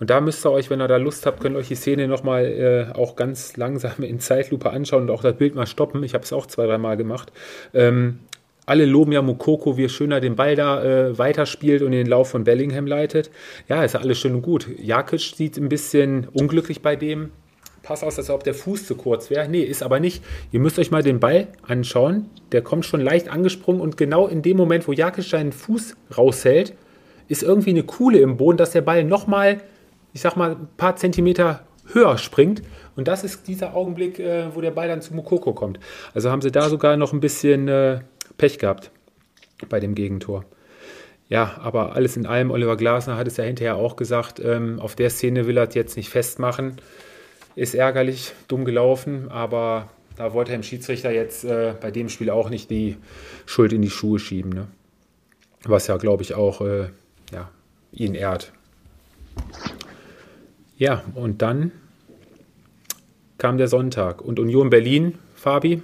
Und 0.00 0.10
da 0.10 0.20
müsst 0.20 0.44
ihr 0.44 0.50
euch, 0.50 0.70
wenn 0.70 0.80
ihr 0.80 0.88
da 0.88 0.96
Lust 0.96 1.26
habt, 1.26 1.40
könnt 1.40 1.56
euch 1.56 1.68
die 1.68 1.74
Szene 1.74 2.08
nochmal 2.08 2.44
äh, 2.44 2.98
auch 2.98 3.16
ganz 3.16 3.56
langsam 3.56 4.02
in 4.02 4.20
Zeitlupe 4.20 4.70
anschauen 4.70 5.02
und 5.02 5.10
auch 5.10 5.22
das 5.22 5.36
Bild 5.36 5.54
mal 5.54 5.66
stoppen. 5.66 6.02
Ich 6.02 6.14
habe 6.14 6.24
es 6.24 6.32
auch 6.32 6.46
zwei, 6.46 6.66
dreimal 6.66 6.96
gemacht. 6.96 7.32
Ähm, 7.72 8.20
alle 8.64 8.84
loben 8.84 9.12
ja 9.12 9.22
Mukoko, 9.22 9.76
wie 9.76 9.86
er 9.86 10.20
den 10.20 10.36
Ball 10.36 10.54
da 10.54 10.82
äh, 10.82 11.18
weiterspielt 11.18 11.82
und 11.82 11.92
den 11.92 12.06
Lauf 12.06 12.30
von 12.30 12.44
Bellingham 12.44 12.86
leitet. 12.86 13.30
Ja, 13.68 13.84
ist 13.84 13.94
ja 13.94 14.00
alles 14.00 14.18
schön 14.18 14.34
und 14.34 14.42
gut. 14.42 14.68
Jakic 14.78 15.20
sieht 15.20 15.56
ein 15.56 15.68
bisschen 15.68 16.28
unglücklich 16.32 16.80
bei 16.80 16.94
dem 16.94 17.30
Pass 17.82 18.04
aus, 18.04 18.16
als 18.16 18.30
ob 18.30 18.44
der 18.44 18.54
Fuß 18.54 18.86
zu 18.86 18.94
kurz 18.94 19.28
wäre. 19.28 19.48
Nee, 19.48 19.62
ist 19.62 19.82
aber 19.82 19.98
nicht. 19.98 20.22
Ihr 20.52 20.60
müsst 20.60 20.78
euch 20.78 20.92
mal 20.92 21.02
den 21.02 21.18
Ball 21.18 21.48
anschauen. 21.66 22.30
Der 22.52 22.62
kommt 22.62 22.84
schon 22.86 23.00
leicht 23.00 23.28
angesprungen 23.28 23.80
und 23.80 23.96
genau 23.96 24.28
in 24.28 24.42
dem 24.42 24.56
Moment, 24.56 24.86
wo 24.86 24.92
Jakic 24.92 25.24
seinen 25.24 25.50
Fuß 25.50 25.96
raushält, 26.16 26.74
ist 27.32 27.42
irgendwie 27.42 27.70
eine 27.70 27.82
Kuhle 27.82 28.18
im 28.18 28.36
Boden, 28.36 28.58
dass 28.58 28.72
der 28.72 28.82
Ball 28.82 29.04
nochmal, 29.04 29.62
ich 30.12 30.20
sag 30.20 30.36
mal, 30.36 30.50
ein 30.50 30.68
paar 30.76 30.96
Zentimeter 30.96 31.66
höher 31.90 32.18
springt. 32.18 32.62
Und 32.94 33.08
das 33.08 33.24
ist 33.24 33.48
dieser 33.48 33.74
Augenblick, 33.74 34.18
äh, 34.18 34.54
wo 34.54 34.60
der 34.60 34.70
Ball 34.70 34.86
dann 34.86 35.00
zu 35.00 35.14
Mukoko 35.14 35.54
kommt. 35.54 35.80
Also 36.12 36.30
haben 36.30 36.42
sie 36.42 36.52
da 36.52 36.68
sogar 36.68 36.98
noch 36.98 37.14
ein 37.14 37.20
bisschen 37.20 37.68
äh, 37.68 38.00
Pech 38.36 38.58
gehabt 38.58 38.90
bei 39.70 39.80
dem 39.80 39.94
Gegentor. 39.94 40.44
Ja, 41.30 41.58
aber 41.62 41.96
alles 41.96 42.18
in 42.18 42.26
allem, 42.26 42.50
Oliver 42.50 42.76
Glasner 42.76 43.16
hat 43.16 43.26
es 43.26 43.38
ja 43.38 43.44
hinterher 43.44 43.76
auch 43.76 43.96
gesagt, 43.96 44.38
ähm, 44.38 44.78
auf 44.78 44.94
der 44.94 45.08
Szene 45.08 45.46
will 45.46 45.56
er 45.56 45.70
jetzt 45.72 45.96
nicht 45.96 46.10
festmachen. 46.10 46.76
Ist 47.56 47.74
ärgerlich, 47.74 48.32
dumm 48.46 48.66
gelaufen, 48.66 49.30
aber 49.30 49.88
da 50.16 50.34
wollte 50.34 50.52
er 50.52 50.58
dem 50.58 50.62
Schiedsrichter 50.62 51.10
jetzt 51.10 51.44
äh, 51.44 51.72
bei 51.80 51.90
dem 51.90 52.10
Spiel 52.10 52.28
auch 52.28 52.50
nicht 52.50 52.68
die 52.68 52.98
Schuld 53.46 53.72
in 53.72 53.80
die 53.80 53.88
Schuhe 53.88 54.18
schieben. 54.18 54.52
Ne? 54.52 54.68
Was 55.64 55.86
ja, 55.86 55.96
glaube 55.96 56.22
ich, 56.22 56.34
auch 56.34 56.60
äh, 56.60 56.88
ihn 57.92 58.14
ehrt. 58.14 58.52
Ja, 60.76 61.04
und 61.14 61.42
dann 61.42 61.70
kam 63.38 63.58
der 63.58 63.68
Sonntag 63.68 64.22
und 64.22 64.40
Union 64.40 64.70
Berlin, 64.70 65.18
Fabi, 65.34 65.82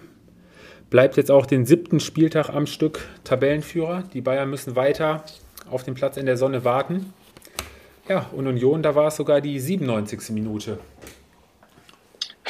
bleibt 0.90 1.16
jetzt 1.16 1.30
auch 1.30 1.46
den 1.46 1.66
siebten 1.66 2.00
Spieltag 2.00 2.48
am 2.48 2.66
Stück 2.66 3.08
Tabellenführer. 3.24 4.04
Die 4.14 4.20
Bayern 4.20 4.50
müssen 4.50 4.76
weiter 4.76 5.24
auf 5.70 5.82
den 5.82 5.94
Platz 5.94 6.16
in 6.16 6.26
der 6.26 6.36
Sonne 6.36 6.64
warten. 6.64 7.12
Ja, 8.08 8.30
und 8.32 8.46
Union, 8.46 8.82
da 8.82 8.94
war 8.94 9.08
es 9.08 9.16
sogar 9.16 9.40
die 9.40 9.60
97. 9.60 10.30
Minute. 10.30 10.78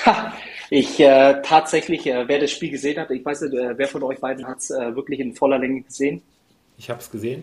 Ha, 0.06 0.32
ich 0.70 1.00
äh, 1.00 1.42
tatsächlich, 1.42 2.06
äh, 2.06 2.28
wer 2.28 2.38
das 2.38 2.52
Spiel 2.52 2.70
gesehen 2.70 3.00
hat, 3.00 3.11
ich 3.11 3.24
weiß 3.24 3.42
nicht, 3.42 3.54
äh, 3.54 3.76
wer 3.76 3.88
von 3.88 4.04
euch 4.04 4.20
beiden 4.20 4.46
hat 4.46 4.59
es 4.59 4.70
äh, 4.70 4.94
wirklich 4.94 5.18
in 5.18 5.34
voller 5.34 5.59
Länge 5.59 5.82
gesehen? 5.82 6.22
Ich 6.76 6.88
habe 6.88 7.00
es 7.00 7.11
gesehen 7.11 7.42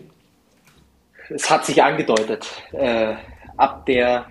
es 1.30 1.50
hat 1.50 1.66
sich 1.66 1.82
angedeutet. 1.82 2.46
Äh, 2.72 3.14
ab 3.56 3.86
der 3.86 4.26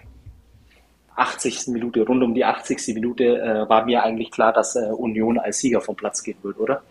80. 1.15 1.67
Minute, 1.67 2.01
rund 2.05 2.23
um 2.23 2.33
die 2.33 2.43
80. 2.43 2.93
Minute, 2.93 3.23
äh, 3.23 3.69
war 3.69 3.85
mir 3.85 4.03
eigentlich 4.03 4.31
klar, 4.31 4.53
dass 4.53 4.75
äh, 4.75 4.79
Union 4.89 5.37
als 5.37 5.59
Sieger 5.59 5.81
vom 5.81 5.95
Platz 5.95 6.23
gehen 6.23 6.37
wird, 6.43 6.59
oder? 6.59 6.81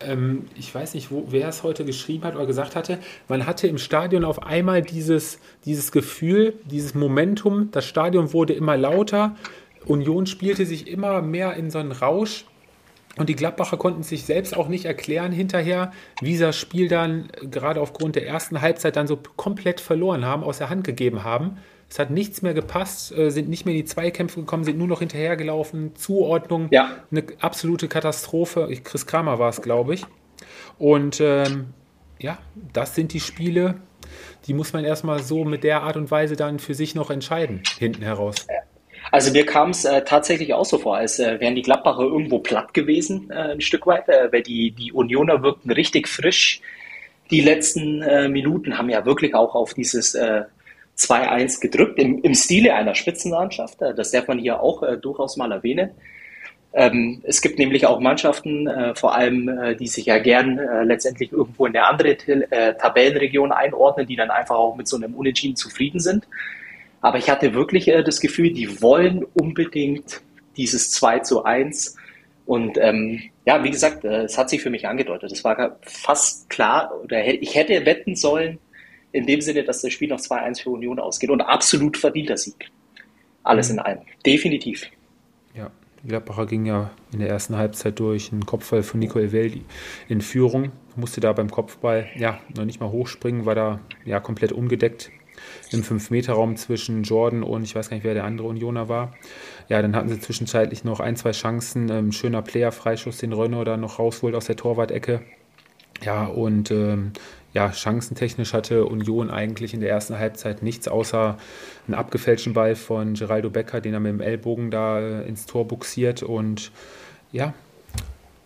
Ähm, 0.00 0.46
ich 0.56 0.74
weiß 0.74 0.94
nicht, 0.94 1.10
wo, 1.10 1.26
wer 1.28 1.48
es 1.48 1.62
heute 1.62 1.84
geschrieben 1.84 2.24
hat 2.24 2.34
oder 2.34 2.46
gesagt 2.46 2.74
hatte. 2.74 2.98
Man 3.28 3.46
hatte 3.46 3.68
im 3.68 3.78
Stadion 3.78 4.24
auf 4.24 4.42
einmal 4.42 4.82
dieses, 4.82 5.38
dieses 5.64 5.92
Gefühl, 5.92 6.54
dieses 6.64 6.94
Momentum. 6.94 7.70
Das 7.70 7.86
Stadion 7.86 8.32
wurde 8.32 8.52
immer 8.52 8.76
lauter. 8.76 9.36
Union 9.86 10.26
spielte 10.26 10.66
sich 10.66 10.88
immer 10.88 11.22
mehr 11.22 11.54
in 11.54 11.70
so 11.70 11.78
einen 11.78 11.92
Rausch 11.92 12.44
Und 13.16 13.28
die 13.28 13.36
Gladbacher 13.36 13.76
konnten 13.76 14.02
sich 14.02 14.24
selbst 14.24 14.56
auch 14.56 14.68
nicht 14.68 14.84
erklären 14.84 15.32
hinterher, 15.32 15.92
wie 16.20 16.36
sie 16.36 16.44
das 16.44 16.56
Spiel 16.56 16.88
dann 16.88 17.28
gerade 17.42 17.80
aufgrund 17.80 18.16
der 18.16 18.26
ersten 18.26 18.60
Halbzeit 18.60 18.96
dann 18.96 19.06
so 19.06 19.18
komplett 19.36 19.80
verloren 19.80 20.24
haben, 20.24 20.44
aus 20.44 20.58
der 20.58 20.70
Hand 20.70 20.84
gegeben 20.84 21.24
haben. 21.24 21.58
Es 21.90 21.98
hat 21.98 22.10
nichts 22.10 22.40
mehr 22.40 22.54
gepasst, 22.54 23.12
äh, 23.16 23.30
sind 23.30 23.48
nicht 23.48 23.66
mehr 23.66 23.74
in 23.74 23.80
die 23.80 23.84
Zweikämpfe 23.84 24.40
gekommen, 24.40 24.62
sind 24.62 24.78
nur 24.78 24.86
noch 24.86 25.00
hinterhergelaufen. 25.00 25.96
Zuordnung, 25.96 26.68
ja. 26.70 26.90
eine 27.10 27.24
absolute 27.40 27.88
Katastrophe. 27.88 28.68
Chris 28.84 29.06
Kramer 29.06 29.40
war 29.40 29.48
es, 29.48 29.60
glaube 29.60 29.94
ich. 29.94 30.06
Und 30.78 31.20
ähm, 31.20 31.74
ja, 32.20 32.38
das 32.72 32.94
sind 32.94 33.12
die 33.12 33.20
Spiele, 33.20 33.74
die 34.46 34.54
muss 34.54 34.72
man 34.72 34.84
erstmal 34.84 35.20
so 35.22 35.44
mit 35.44 35.64
der 35.64 35.82
Art 35.82 35.96
und 35.96 36.10
Weise 36.10 36.36
dann 36.36 36.60
für 36.60 36.74
sich 36.74 36.94
noch 36.94 37.10
entscheiden, 37.10 37.62
hinten 37.78 38.02
heraus. 38.02 38.46
Also 39.10 39.32
mir 39.32 39.44
kam 39.44 39.70
es 39.70 39.84
äh, 39.84 40.02
tatsächlich 40.04 40.54
auch 40.54 40.64
so 40.64 40.78
vor, 40.78 40.96
als 40.96 41.18
äh, 41.18 41.40
wären 41.40 41.54
die 41.54 41.62
Gladbacher 41.62 42.02
irgendwo 42.02 42.38
platt 42.38 42.74
gewesen, 42.74 43.30
äh, 43.30 43.52
ein 43.52 43.60
Stück 43.60 43.86
weit, 43.86 44.08
äh, 44.08 44.32
weil 44.32 44.42
die, 44.42 44.70
die 44.70 44.92
Unioner 44.92 45.42
wirkten 45.42 45.70
richtig 45.70 46.08
frisch. 46.08 46.60
Die 47.30 47.40
letzten 47.40 48.02
äh, 48.02 48.28
Minuten 48.28 48.78
haben 48.78 48.88
ja 48.88 49.04
wirklich 49.04 49.34
auch 49.34 49.54
auf 49.54 49.74
dieses 49.74 50.14
äh, 50.14 50.42
2-1 50.96 51.60
gedrückt, 51.60 51.98
im, 51.98 52.22
im 52.22 52.34
Stile 52.34 52.74
einer 52.74 52.94
Spitzenmannschaft. 52.94 53.82
Äh, 53.82 53.94
das 53.94 54.12
darf 54.12 54.28
man 54.28 54.38
hier 54.38 54.60
auch 54.60 54.82
äh, 54.82 54.96
durchaus 54.96 55.36
mal 55.36 55.50
erwähnen. 55.50 55.90
Ähm, 56.72 57.20
es 57.24 57.40
gibt 57.40 57.58
nämlich 57.58 57.86
auch 57.86 57.98
Mannschaften, 57.98 58.68
äh, 58.68 58.94
vor 58.94 59.16
allem, 59.16 59.48
äh, 59.48 59.74
die 59.74 59.88
sich 59.88 60.06
ja 60.06 60.18
gern 60.18 60.58
äh, 60.58 60.84
letztendlich 60.84 61.32
irgendwo 61.32 61.66
in 61.66 61.76
eine 61.76 61.86
andere 61.86 62.10
äh, 62.10 62.74
Tabellenregion 62.74 63.50
einordnen, 63.50 64.06
die 64.06 64.14
dann 64.14 64.30
einfach 64.30 64.54
auch 64.54 64.76
mit 64.76 64.86
so 64.86 64.96
einem 64.96 65.14
Unentschieden 65.14 65.56
zufrieden 65.56 65.98
sind. 65.98 66.28
Aber 67.00 67.18
ich 67.18 67.30
hatte 67.30 67.54
wirklich 67.54 67.88
äh, 67.88 68.02
das 68.02 68.20
Gefühl, 68.20 68.52
die 68.52 68.82
wollen 68.82 69.24
unbedingt 69.34 70.20
dieses 70.56 70.90
2 70.92 71.20
zu 71.20 71.44
1. 71.44 71.96
Und 72.46 72.78
ähm, 72.78 73.22
ja, 73.46 73.62
wie 73.64 73.70
gesagt, 73.70 74.04
äh, 74.04 74.24
es 74.24 74.36
hat 74.36 74.50
sich 74.50 74.62
für 74.62 74.70
mich 74.70 74.86
angedeutet. 74.86 75.32
Es 75.32 75.44
war 75.44 75.78
fast 75.82 76.50
klar, 76.50 76.92
oder 77.02 77.24
ich 77.26 77.54
hätte 77.54 77.86
wetten 77.86 78.16
sollen, 78.16 78.58
in 79.12 79.26
dem 79.26 79.40
Sinne, 79.40 79.64
dass 79.64 79.82
das 79.82 79.92
Spiel 79.92 80.08
noch 80.08 80.20
2-1 80.20 80.62
für 80.62 80.70
Union 80.70 80.98
ausgeht. 80.98 81.30
Und 81.30 81.40
absolut 81.40 81.96
verdienter 81.96 82.36
Sieg. 82.36 82.70
Alles 83.42 83.68
mhm. 83.68 83.74
in 83.74 83.80
allem. 83.80 83.98
Definitiv. 84.26 84.90
Ja, 85.54 85.70
Gladbacher 86.06 86.46
ging 86.46 86.66
ja 86.66 86.90
in 87.12 87.20
der 87.20 87.28
ersten 87.28 87.56
Halbzeit 87.56 87.98
durch 87.98 88.30
einen 88.32 88.46
Kopfball 88.46 88.82
von 88.82 89.00
Nico 89.00 89.18
Eveldi 89.18 89.64
in 90.08 90.20
Führung. 90.20 90.72
Musste 90.96 91.20
da 91.20 91.32
beim 91.32 91.50
Kopfball 91.50 92.08
ja 92.16 92.40
noch 92.56 92.64
nicht 92.64 92.80
mal 92.80 92.90
hochspringen, 92.90 93.46
war 93.46 93.54
da 93.54 93.80
ja 94.04 94.20
komplett 94.20 94.52
ungedeckt 94.52 95.10
im 95.70 95.82
5-Meter-Raum 95.82 96.56
zwischen 96.56 97.02
Jordan 97.02 97.42
und 97.42 97.62
ich 97.62 97.74
weiß 97.74 97.90
gar 97.90 97.96
nicht, 97.96 98.04
wer 98.04 98.14
der 98.14 98.24
andere 98.24 98.48
Unioner 98.48 98.88
war. 98.88 99.12
Ja, 99.68 99.80
dann 99.82 99.94
hatten 99.94 100.08
sie 100.08 100.20
zwischenzeitlich 100.20 100.84
noch 100.84 101.00
ein, 101.00 101.16
zwei 101.16 101.32
Chancen. 101.32 101.88
Ähm, 101.90 102.12
schöner 102.12 102.42
Player-Freischuss, 102.42 103.18
den 103.18 103.32
Renault 103.32 103.68
da 103.68 103.76
noch 103.76 103.98
rausholt 103.98 104.34
aus 104.34 104.46
der 104.46 104.56
Torwart-Ecke. 104.56 105.22
Ja, 106.02 106.26
und 106.26 106.70
ähm, 106.70 107.12
ja, 107.52 107.72
chancentechnisch 107.72 108.52
hatte 108.52 108.86
Union 108.86 109.30
eigentlich 109.30 109.74
in 109.74 109.80
der 109.80 109.90
ersten 109.90 110.18
Halbzeit 110.18 110.62
nichts 110.62 110.88
außer 110.88 111.36
einen 111.86 111.94
abgefälschten 111.94 112.52
Ball 112.52 112.76
von 112.76 113.14
Geraldo 113.14 113.50
Becker, 113.50 113.80
den 113.80 113.94
er 113.94 114.00
mit 114.00 114.12
dem 114.12 114.20
Ellbogen 114.20 114.70
da 114.70 115.00
äh, 115.00 115.28
ins 115.28 115.46
Tor 115.46 115.66
buxiert. 115.66 116.22
Und 116.22 116.70
ja, 117.32 117.54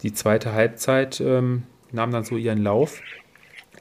die 0.03 0.15
zweite 0.15 0.53
Halbzeit 0.53 1.21
ähm, 1.21 1.65
nahm 1.93 2.11
dann 2.11 2.25
so 2.25 2.37
ihren 2.37 2.63
Lauf. 2.63 3.01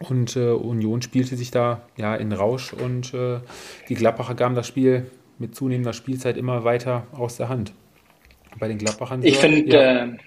Und 0.09 0.35
äh, 0.35 0.49
Union 0.49 1.01
spielte 1.01 1.37
sich 1.37 1.51
da 1.51 1.81
ja 1.95 2.15
in 2.15 2.33
Rausch 2.33 2.73
und 2.73 3.13
äh, 3.13 3.39
die 3.87 3.95
Gladbacher 3.95 4.35
gaben 4.35 4.53
das 4.53 4.67
Spiel 4.67 5.09
mit 5.39 5.55
zunehmender 5.55 5.93
Spielzeit 5.93 6.35
immer 6.35 6.63
weiter 6.63 7.07
aus 7.13 7.37
der 7.37 7.49
Hand. 7.49 7.73
Bei 8.59 8.67
den 8.67 8.77
Gladbachern. 8.77 9.23
Ich 9.23 9.37
finde, 9.37 9.73
ja. 9.73 10.03
Äh, 10.03 10.17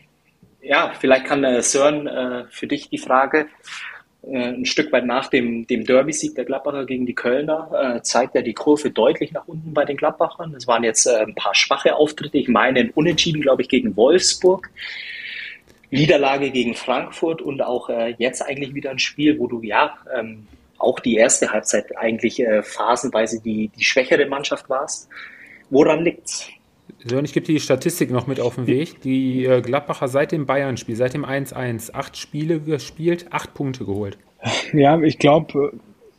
ja. 0.63 0.93
vielleicht 0.99 1.27
kann 1.27 1.45
äh, 1.45 1.63
Sören 1.63 2.07
äh, 2.07 2.45
für 2.51 2.67
dich 2.67 2.89
die 2.89 2.99
Frage 2.99 3.47
äh, 4.23 4.49
ein 4.49 4.65
Stück 4.65 4.91
weit 4.93 5.05
nach 5.05 5.29
dem, 5.29 5.67
dem 5.67 5.85
Derby-Sieg 5.85 6.35
der 6.35 6.47
Gladbacher 6.47 6.87
gegen 6.87 7.07
die 7.07 7.15
Kölner 7.15 8.01
zeigt 8.03 8.35
er 8.35 8.43
die 8.43 8.55
Kurve 8.55 8.91
deutlich 8.91 9.33
nach 9.33 9.47
unten 9.47 9.75
bei 9.75 9.85
den 9.85 9.97
Gladbachern. 9.97 10.55
Es 10.55 10.67
waren 10.67 10.85
jetzt 10.85 11.07
ein 11.07 11.35
paar 11.35 11.55
schwache 11.55 11.95
Auftritte. 11.95 12.39
Ich 12.39 12.49
meine, 12.49 12.81
ein 12.81 12.91
Unentschieden, 12.91 13.43
glaube 13.43 13.63
ich, 13.63 13.69
gegen 13.69 13.95
Wolfsburg. 13.95 14.71
Niederlage 15.91 16.51
gegen 16.51 16.75
Frankfurt 16.75 17.43
und 17.43 17.63
auch 17.63 17.89
äh, 17.89 18.15
jetzt 18.19 18.43
eigentlich 18.43 18.75
wieder 18.75 18.91
ein 18.91 18.99
Spiel, 18.99 19.39
wo 19.39 19.47
du 19.47 19.63
ja 19.63 19.97
ähm, 20.17 20.47
auch 20.79 21.01
die 21.01 21.17
erste 21.17 21.51
Halbzeit 21.51 21.97
eigentlich 21.97 22.41
äh, 22.41 22.63
phasenweise 22.63 23.41
die, 23.41 23.69
die 23.69 23.85
schwächere 23.85 24.27
Mannschaft 24.27 24.69
warst. 24.69 25.09
Woran 25.71 26.05
liegt's? 26.05 26.49
So, 27.05 27.19
und 27.19 27.25
ich 27.25 27.33
gebe 27.33 27.47
die 27.47 27.61
Statistik 27.61 28.11
noch 28.11 28.27
mit 28.27 28.41
auf 28.41 28.57
den 28.57 28.67
Weg. 28.67 29.01
Die 29.03 29.45
äh, 29.45 29.61
Gladbacher 29.61 30.09
seit 30.09 30.33
dem 30.33 30.47
Bayern-Spiel, 30.47 30.97
seit 30.97 31.15
dem 31.15 31.25
1-1, 31.25 31.95
acht 31.95 32.17
Spiele 32.17 32.61
gespielt, 32.61 33.27
acht 33.31 33.55
Punkte 33.55 33.85
geholt. 33.85 34.19
Ja, 34.73 35.01
ich 35.01 35.19
glaube, 35.19 35.73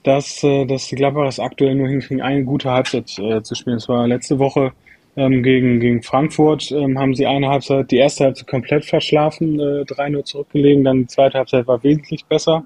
dass, 0.03 0.43
äh, 0.43 0.65
dass 0.65 0.87
die 0.87 0.95
Gladbacher 0.95 1.27
es 1.27 1.39
aktuell 1.39 1.75
nur 1.75 1.87
hinkriegen, 1.87 2.21
eine 2.21 2.43
gute 2.43 2.71
Halbzeit 2.71 3.17
äh, 3.19 3.41
zu 3.41 3.55
spielen. 3.55 3.77
Es 3.77 3.89
war 3.89 4.07
letzte 4.07 4.39
Woche 4.39 4.71
ähm, 5.17 5.41
gegen, 5.41 5.79
gegen 5.79 6.03
Frankfurt 6.03 6.71
ähm, 6.71 6.97
haben 6.99 7.15
sie 7.15 7.25
eine 7.25 7.49
Halbzeit, 7.49 7.89
die 7.89 7.97
erste 7.97 8.25
Halbzeit 8.25 8.47
komplett 8.47 8.85
verschlafen, 8.85 9.59
äh, 9.59 9.81
3-0 9.81 10.23
zurückgelegen, 10.23 10.83
dann 10.83 10.99
die 10.99 11.07
zweite 11.07 11.39
Halbzeit 11.39 11.67
war 11.67 11.83
wesentlich 11.83 12.25
besser. 12.25 12.63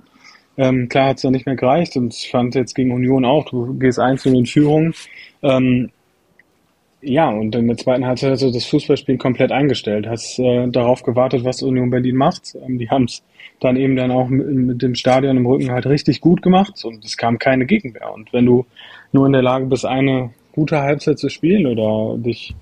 Ähm, 0.58 0.90
klar 0.90 1.08
hat 1.08 1.16
es 1.16 1.22
dann 1.22 1.32
nicht 1.32 1.46
mehr 1.46 1.56
gereicht 1.56 1.96
und 1.96 2.14
ich 2.14 2.30
fand 2.30 2.54
jetzt 2.56 2.76
gegen 2.76 2.92
Union 2.92 3.24
auch, 3.24 3.50
du 3.50 3.74
gehst 3.80 4.00
einzeln 4.00 4.36
in 4.36 4.46
Führung. 4.46 4.94
Ähm, 5.42 5.92
ja, 7.02 7.30
und 7.30 7.56
in 7.56 7.68
der 7.68 7.78
zweiten 7.78 8.06
Halbzeit 8.06 8.32
hast 8.32 8.44
du 8.44 8.52
das 8.52 8.66
Fußballspiel 8.66 9.18
komplett 9.18 9.52
eingestellt, 9.52 10.06
hast 10.08 10.38
äh, 10.38 10.68
darauf 10.68 11.04
gewartet, 11.04 11.46
was 11.46 11.64
Union 11.64 11.90
Berlin 11.90 12.18
macht. 12.18 12.56
Ähm, 12.68 12.78
die 12.78 12.90
haben 12.90 13.06
es 13.06 13.24
dann 13.62 13.78
eben 13.78 13.96
dann 13.96 14.12
auch 14.12 14.28
mit, 14.28 14.48
mit, 14.48 14.82
dem 14.82 14.96
Stadion 14.96 15.38
im 15.38 15.46
Rücken 15.46 15.72
halt 15.72 15.86
richtig 15.86 16.20
gut 16.20 16.42
gemacht 16.42 16.84
und 16.84 17.04
es 17.06 17.16
kam 17.16 17.40
keine 17.40 17.66
Gegenwehr. 17.66 18.14
Und 18.14 18.34
wenn 18.34 18.46
du 18.46 18.66
nur 19.14 19.26
in 19.26 19.32
der 19.32 19.42
Lage 19.42 19.66
bist, 19.68 19.86
eine 19.86 20.32
gute 20.54 20.82
Halbzeit 20.82 21.20
zu 21.20 21.30
spielen 21.30 21.66
oder 21.66 22.18
dich 22.18 22.56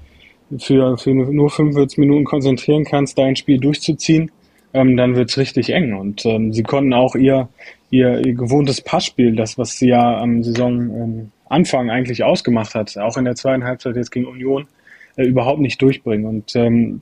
für, 0.58 0.98
für 0.98 1.14
nur 1.14 1.50
45 1.50 1.98
Minuten 2.00 2.26
konzentrieren 2.26 2.86
kannst, 2.86 3.18
dein 3.18 3.36
Spiel 3.36 3.60
durchzuziehen, 3.60 4.32
ähm, 4.74 4.98
dann 4.98 5.16
wird's 5.16 5.38
richtig 5.38 5.72
eng. 5.72 5.94
Und 5.94 6.26
ähm, 6.26 6.54
sie 6.54 6.64
konnten 6.64 6.94
auch 6.94 7.16
ihr, 7.16 7.50
ihr, 7.90 8.26
ihr 8.26 8.34
gewohntes 8.34 8.82
Passspiel, 8.82 9.36
das, 9.36 9.58
was 9.58 9.78
sie 9.78 9.90
ja 9.90 10.18
am 10.18 10.44
Saisonanfang 10.44 11.30
ähm, 11.86 11.90
eigentlich 11.90 12.24
ausgemacht 12.24 12.76
hat, 12.76 12.98
auch 12.98 13.18
in 13.18 13.26
der 13.26 13.36
zweiten 13.36 13.64
Halbzeit 13.64 13.96
jetzt 13.96 14.12
gegen 14.12 14.26
Union, 14.26 14.68
äh, 15.16 15.26
überhaupt 15.26 15.60
nicht 15.60 15.82
durchbringen. 15.82 16.26
Und 16.26 16.56
ähm, 16.56 17.02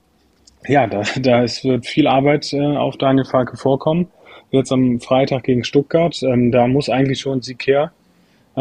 ja, 0.68 0.88
da, 0.88 1.04
da 1.20 1.44
ist, 1.44 1.64
wird 1.64 1.86
viel 1.86 2.08
Arbeit 2.08 2.52
äh, 2.54 2.76
auf 2.76 2.98
Daniel 2.98 3.26
Falke 3.26 3.58
vorkommen. 3.58 4.08
Jetzt 4.52 4.72
am 4.72 5.02
Freitag 5.02 5.44
gegen 5.44 5.66
Stuttgart, 5.66 6.22
ähm, 6.24 6.52
da 6.52 6.68
muss 6.68 6.90
eigentlich 6.90 7.20
schon 7.20 7.42
Sieg 7.42 7.68
her 7.68 7.92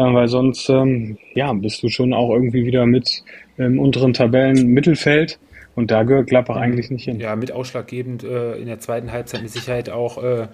weil 0.03 0.27
sonst 0.27 0.69
ähm, 0.69 1.17
ja, 1.33 1.51
bist 1.53 1.81
du 1.81 1.89
schon 1.89 2.13
auch 2.13 2.29
irgendwie 2.29 2.65
wieder 2.65 2.85
mit 2.85 3.23
im 3.57 3.79
unteren 3.79 4.13
Tabellen 4.13 4.67
Mittelfeld. 4.67 5.39
Und 5.75 5.91
da 5.91 6.03
gehört 6.03 6.27
Gladbach 6.27 6.55
eigentlich 6.55 6.89
nicht 6.89 7.05
hin. 7.05 7.19
Ja, 7.19 7.35
mit 7.35 7.51
ausschlaggebend 7.51 8.23
äh, 8.23 8.55
in 8.55 8.67
der 8.67 8.79
zweiten 8.79 9.11
Halbzeit 9.11 9.41
mit 9.41 9.51
Sicherheit 9.51 9.89
auch 9.89 10.23
äh, 10.23 10.47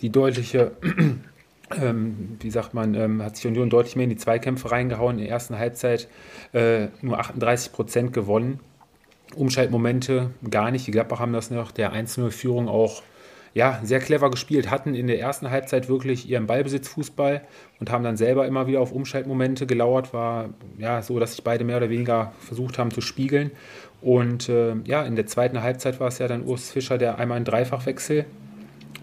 die 0.00 0.10
deutliche, 0.10 0.72
ähm, 1.82 2.36
wie 2.40 2.50
sagt 2.50 2.74
man, 2.74 2.94
ähm, 2.94 3.22
hat 3.22 3.36
sich 3.36 3.46
Union 3.46 3.70
deutlich 3.70 3.96
mehr 3.96 4.04
in 4.04 4.10
die 4.10 4.16
Zweikämpfe 4.16 4.70
reingehauen. 4.70 5.16
In 5.18 5.24
der 5.24 5.30
ersten 5.30 5.58
Halbzeit 5.58 6.08
äh, 6.52 6.88
nur 7.00 7.18
38 7.18 7.72
Prozent 7.72 8.12
gewonnen. 8.12 8.60
Umschaltmomente 9.34 10.30
gar 10.50 10.70
nicht. 10.70 10.86
Die 10.86 10.90
Gladbach 10.90 11.20
haben 11.20 11.32
das 11.32 11.50
nach 11.50 11.72
der 11.72 11.92
1-0-Führung 11.92 12.68
auch 12.68 13.02
ja, 13.56 13.80
sehr 13.82 14.00
clever 14.00 14.30
gespielt, 14.30 14.70
hatten 14.70 14.94
in 14.94 15.06
der 15.06 15.18
ersten 15.18 15.50
Halbzeit 15.50 15.88
wirklich 15.88 16.28
ihren 16.28 16.46
Ballbesitzfußball 16.46 17.40
und 17.80 17.90
haben 17.90 18.04
dann 18.04 18.18
selber 18.18 18.46
immer 18.46 18.66
wieder 18.66 18.82
auf 18.82 18.92
Umschaltmomente 18.92 19.66
gelauert. 19.66 20.12
War 20.12 20.50
ja 20.76 21.00
so, 21.00 21.18
dass 21.18 21.36
sich 21.36 21.42
beide 21.42 21.64
mehr 21.64 21.78
oder 21.78 21.88
weniger 21.88 22.34
versucht 22.38 22.78
haben 22.78 22.90
zu 22.90 23.00
spiegeln. 23.00 23.50
Und 24.02 24.50
äh, 24.50 24.74
ja, 24.84 25.04
in 25.04 25.16
der 25.16 25.24
zweiten 25.24 25.62
Halbzeit 25.62 26.00
war 26.00 26.08
es 26.08 26.18
ja 26.18 26.28
dann 26.28 26.44
Urs 26.44 26.70
Fischer, 26.70 26.98
der 26.98 27.18
einmal 27.18 27.36
einen 27.36 27.46
Dreifachwechsel 27.46 28.26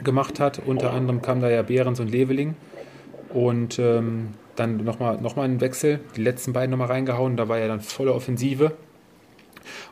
gemacht 0.03 0.39
hat. 0.39 0.61
Unter 0.63 0.93
anderem 0.93 1.23
kam 1.23 1.41
da 1.41 1.49
ja 1.49 1.63
Behrens 1.63 1.99
und 1.99 2.11
Leveling. 2.11 2.53
Und 3.29 3.79
ähm, 3.79 4.35
dann 4.55 4.83
nochmal 4.83 5.19
noch 5.19 5.35
mal 5.35 5.45
einen 5.45 5.61
Wechsel, 5.61 5.99
die 6.15 6.21
letzten 6.21 6.53
beiden 6.53 6.69
nochmal 6.69 6.89
reingehauen. 6.89 7.37
Da 7.37 7.49
war 7.49 7.57
ja 7.57 7.67
dann 7.67 7.81
volle 7.81 8.13
Offensive. 8.13 8.73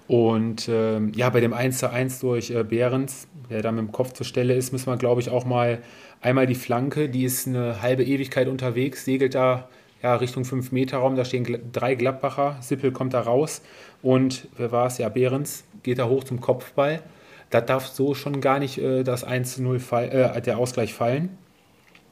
Und 0.07 0.67
ähm, 0.69 1.11
ja, 1.15 1.29
bei 1.29 1.39
dem 1.39 1.53
1 1.53 1.79
zu 1.79 1.89
1 1.89 2.19
durch 2.19 2.51
äh, 2.51 2.63
Behrens, 2.63 3.27
der 3.49 3.61
da 3.61 3.71
mit 3.71 3.79
dem 3.79 3.91
Kopf 3.91 4.13
zur 4.13 4.25
Stelle 4.25 4.53
ist, 4.53 4.71
müssen 4.71 4.87
wir, 4.87 4.97
glaube 4.97 5.21
ich, 5.21 5.29
auch 5.29 5.45
mal 5.45 5.79
einmal 6.21 6.47
die 6.47 6.55
Flanke, 6.55 7.09
die 7.09 7.23
ist 7.23 7.47
eine 7.47 7.81
halbe 7.81 8.03
Ewigkeit 8.03 8.47
unterwegs, 8.47 9.05
segelt 9.05 9.35
da 9.35 9.67
ja, 10.01 10.15
Richtung 10.15 10.43
5-Meter-Raum, 10.43 11.15
da 11.15 11.25
stehen 11.25 11.71
drei 11.71 11.95
Gladbacher, 11.95 12.57
Sippel 12.61 12.91
kommt 12.91 13.13
da 13.13 13.21
raus 13.21 13.61
und 14.01 14.47
wer 14.57 14.71
war 14.71 14.87
es? 14.87 14.97
Ja, 14.97 15.09
Behrens 15.09 15.63
geht 15.83 15.99
da 15.99 16.07
hoch 16.07 16.23
zum 16.23 16.41
Kopfball. 16.41 17.01
Da 17.49 17.61
darf 17.61 17.87
so 17.87 18.15
schon 18.15 18.39
gar 18.39 18.59
nicht 18.59 18.77
äh, 18.77 19.03
das 19.03 19.23
1 19.23 19.55
zu 19.55 19.63
0 19.63 19.79
fall, 19.79 20.09
äh, 20.09 20.41
der 20.41 20.57
Ausgleich 20.57 20.93
fallen. 20.93 21.37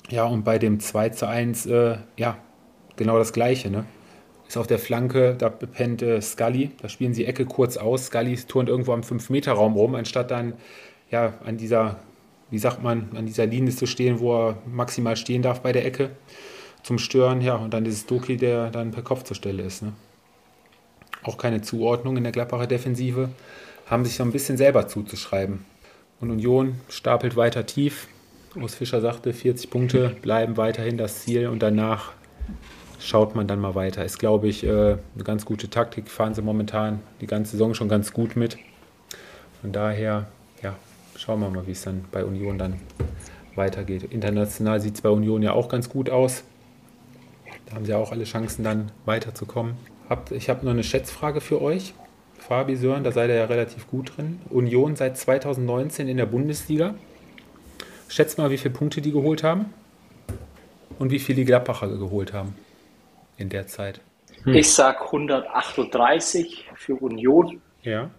Ja, 0.10 0.26
und 0.26 0.44
bei 0.44 0.60
dem 0.60 0.80
2 0.80 1.10
zu 1.10 1.28
1, 1.28 1.66
äh, 1.68 1.98
ja, 2.18 2.38
genau 2.96 3.18
das 3.18 3.32
Gleiche, 3.32 3.70
ne? 3.70 3.86
Ist 4.50 4.58
auf 4.58 4.66
der 4.66 4.80
Flanke, 4.80 5.36
da 5.38 5.50
pennt 5.50 6.02
äh, 6.02 6.20
Scully, 6.22 6.72
da 6.82 6.90
spielen 6.90 7.14
sie 7.14 7.26
Ecke 7.26 7.46
kurz 7.46 7.78
aus, 7.78 8.08
Scully 8.08 8.36
turnt 8.36 8.68
irgendwo 8.68 8.94
am 8.94 9.02
5-Meter-Raum 9.02 9.76
rum, 9.76 9.94
anstatt 9.94 10.32
dann 10.32 10.54
ja, 11.12 11.36
an 11.46 11.58
dieser, 11.58 12.00
wie 12.50 12.58
sagt 12.58 12.82
man, 12.82 13.10
an 13.16 13.28
dieser 13.28 13.46
Linie 13.46 13.76
zu 13.76 13.86
stehen, 13.86 14.20
wo 14.20 14.36
er 14.36 14.58
maximal 14.66 15.16
stehen 15.16 15.44
darf 15.44 15.62
bei 15.62 15.72
der 15.72 15.86
Ecke 15.86 16.10
zum 16.82 16.98
Stören, 16.98 17.42
ja, 17.42 17.58
und 17.58 17.76
dann 17.76 17.84
dieses 17.84 18.08
Doki, 18.08 18.38
der 18.38 18.72
dann 18.72 18.90
per 18.90 19.04
Kopf 19.04 19.22
zur 19.24 19.36
Stelle 19.36 19.62
ist. 19.62 19.84
Ne? 19.84 19.94
Auch 21.22 21.38
keine 21.38 21.62
Zuordnung 21.62 22.18
in 22.18 22.24
der 22.24 22.32
Gladbacher 22.32 22.66
Defensive, 22.66 23.30
haben 23.86 24.04
sich 24.04 24.16
so 24.16 24.24
ein 24.24 24.32
bisschen 24.32 24.58
selber 24.58 24.88
zuzuschreiben. 24.88 25.64
Und 26.22 26.32
Union 26.32 26.82
stapelt 26.90 27.36
weiter 27.36 27.68
tief. 27.68 28.08
Urs 28.56 28.74
Fischer 28.74 29.00
sagte, 29.00 29.32
40 29.32 29.70
Punkte 29.70 30.16
bleiben 30.24 30.58
weiterhin 30.58 30.98
das 30.98 31.22
Ziel 31.22 31.48
und 31.50 31.62
danach 31.62 32.14
schaut 33.00 33.36
man 33.36 33.48
dann 33.48 33.60
mal 33.60 33.76
weiter. 33.76 34.04
Ist, 34.06 34.20
glaube 34.20 34.48
ich, 34.48 34.64
äh, 34.64 34.70
eine 34.70 35.24
ganz 35.24 35.46
gute 35.46 35.70
Taktik. 35.70 36.10
Fahren 36.10 36.34
sie 36.34 36.42
momentan 36.42 37.00
die 37.22 37.28
ganze 37.28 37.52
Saison 37.52 37.74
schon 37.74 37.90
ganz 37.90 38.14
gut 38.14 38.36
mit. 38.36 38.58
Von 39.62 39.72
daher, 39.72 40.28
ja, 40.62 40.76
schauen 41.16 41.40
wir 41.40 41.50
mal, 41.50 41.66
wie 41.66 41.72
es 41.72 41.82
dann 41.82 42.06
bei 42.12 42.24
Union 42.24 42.58
dann 42.58 42.76
weitergeht. 43.56 44.04
International 44.04 44.80
sieht 44.80 44.96
es 44.96 45.02
bei 45.02 45.10
Union 45.10 45.42
ja 45.42 45.54
auch 45.54 45.70
ganz 45.70 45.90
gut 45.90 46.10
aus. 46.10 46.44
Da 47.66 47.76
haben 47.76 47.86
sie 47.86 47.94
auch 47.94 48.12
alle 48.12 48.24
Chancen, 48.24 48.64
dann 48.64 48.92
weiterzukommen. 49.06 49.76
Ich 50.32 50.50
habe 50.50 50.66
noch 50.66 50.72
eine 50.72 50.84
Schätzfrage 50.84 51.40
für 51.40 51.62
euch. 51.62 51.94
Fabi 52.40 52.76
Sören, 52.76 53.04
da 53.04 53.12
seid 53.12 53.30
ihr 53.30 53.36
ja 53.36 53.46
relativ 53.46 53.88
gut 53.88 54.18
drin. 54.18 54.40
Union 54.50 54.96
seit 54.96 55.18
2019 55.18 56.08
in 56.08 56.18
der 56.18 56.26
Bundesliga. 56.26 56.96
Schätzt 58.08 58.38
mal, 58.38 58.50
wie 58.50 58.58
viele 58.58 58.74
Punkte 58.74 59.02
die 59.02 59.12
geholt 59.12 59.44
haben 59.44 59.66
und 60.98 61.12
wie 61.12 61.20
viele 61.20 61.38
die 61.38 61.46
Gladbacher 61.46 61.90
geholt 61.90 62.34
haben 62.34 62.56
in 63.40 63.50
der 63.50 63.68
Zeit. 63.68 64.02
Hm. 64.44 64.54
Ich 64.54 64.72
sage 64.72 65.06
138 65.06 66.70
für 66.76 66.96
Union. 66.96 67.62
Ja. 67.82 68.12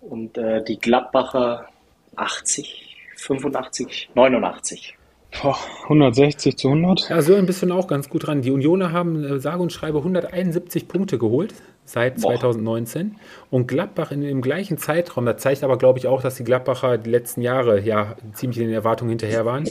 Und 0.00 0.38
äh, 0.38 0.62
die 0.62 0.78
Gladbacher 0.78 1.66
80, 2.14 2.96
85, 3.16 4.10
89. 4.14 4.96
Boah, 5.42 5.58
160 5.84 6.56
zu 6.56 6.68
100. 6.68 7.08
Ja, 7.08 7.20
so 7.20 7.34
ein 7.34 7.46
bisschen 7.46 7.72
auch 7.72 7.88
ganz 7.88 8.08
gut 8.08 8.26
dran. 8.26 8.42
Die 8.42 8.50
Unioner 8.50 8.92
haben 8.92 9.24
äh, 9.24 9.40
sage 9.40 9.62
und 9.62 9.72
schreibe 9.72 9.98
171 9.98 10.86
Punkte 10.86 11.18
geholt 11.18 11.54
seit 11.86 12.16
Boah. 12.16 12.34
2019 12.34 13.16
und 13.50 13.66
Gladbach 13.66 14.10
in 14.10 14.20
dem 14.20 14.42
gleichen 14.42 14.76
Zeitraum, 14.76 15.24
das 15.24 15.40
zeigt 15.40 15.64
aber 15.64 15.78
glaube 15.78 15.98
ich 15.98 16.06
auch, 16.06 16.20
dass 16.20 16.34
die 16.34 16.44
Gladbacher 16.44 16.98
die 16.98 17.10
letzten 17.10 17.40
Jahre 17.40 17.80
ja 17.80 18.16
ziemlich 18.34 18.58
in 18.58 18.66
den 18.66 18.74
Erwartungen 18.74 19.10
hinterher 19.10 19.46
waren, 19.46 19.64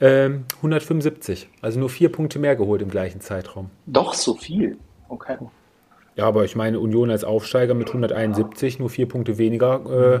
ähm, 0.00 0.44
175. 0.56 1.48
Also 1.62 1.80
nur 1.80 1.88
vier 1.88 2.10
Punkte 2.10 2.38
mehr 2.38 2.56
geholt 2.56 2.82
im 2.82 2.90
gleichen 2.90 3.20
Zeitraum. 3.20 3.70
Doch 3.86 4.14
so 4.14 4.34
viel. 4.34 4.76
Okay. 5.08 5.36
Ja, 6.16 6.26
aber 6.26 6.44
ich 6.44 6.56
meine, 6.56 6.78
Union 6.78 7.10
als 7.10 7.24
Aufsteiger 7.24 7.74
mit 7.74 7.88
171, 7.88 8.78
nur 8.78 8.90
vier 8.90 9.08
Punkte 9.08 9.38
weniger. 9.38 10.20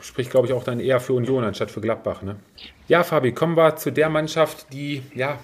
spricht, 0.00 0.30
glaube 0.30 0.46
ich, 0.46 0.52
auch 0.52 0.64
dann 0.64 0.80
eher 0.80 1.00
für 1.00 1.12
Union 1.12 1.44
anstatt 1.44 1.70
für 1.70 1.80
Gladbach. 1.80 2.22
Ne? 2.22 2.36
Ja, 2.88 3.02
Fabi, 3.02 3.32
kommen 3.32 3.56
wir 3.56 3.76
zu 3.76 3.92
der 3.92 4.08
Mannschaft, 4.08 4.72
die 4.72 5.02
ja, 5.14 5.38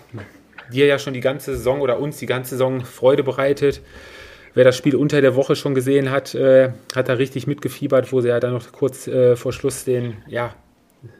dir 0.72 0.86
ja 0.86 0.98
schon 0.98 1.14
die 1.14 1.20
ganze 1.20 1.54
Saison 1.56 1.80
oder 1.80 1.98
uns 1.98 2.18
die 2.18 2.26
ganze 2.26 2.50
Saison 2.50 2.84
Freude 2.84 3.22
bereitet. 3.22 3.80
Wer 4.54 4.64
das 4.64 4.76
Spiel 4.76 4.94
unter 4.94 5.20
der 5.20 5.34
Woche 5.34 5.56
schon 5.56 5.74
gesehen 5.74 6.10
hat, 6.10 6.34
äh, 6.34 6.70
hat 6.94 7.08
da 7.08 7.14
richtig 7.14 7.46
mitgefiebert, 7.46 8.12
wo 8.12 8.20
sie 8.20 8.28
ja 8.28 8.38
dann 8.38 8.52
noch 8.52 8.70
kurz 8.72 9.08
äh, 9.08 9.34
vor 9.36 9.52
Schluss 9.52 9.84
den 9.84 10.16
ja, 10.28 10.54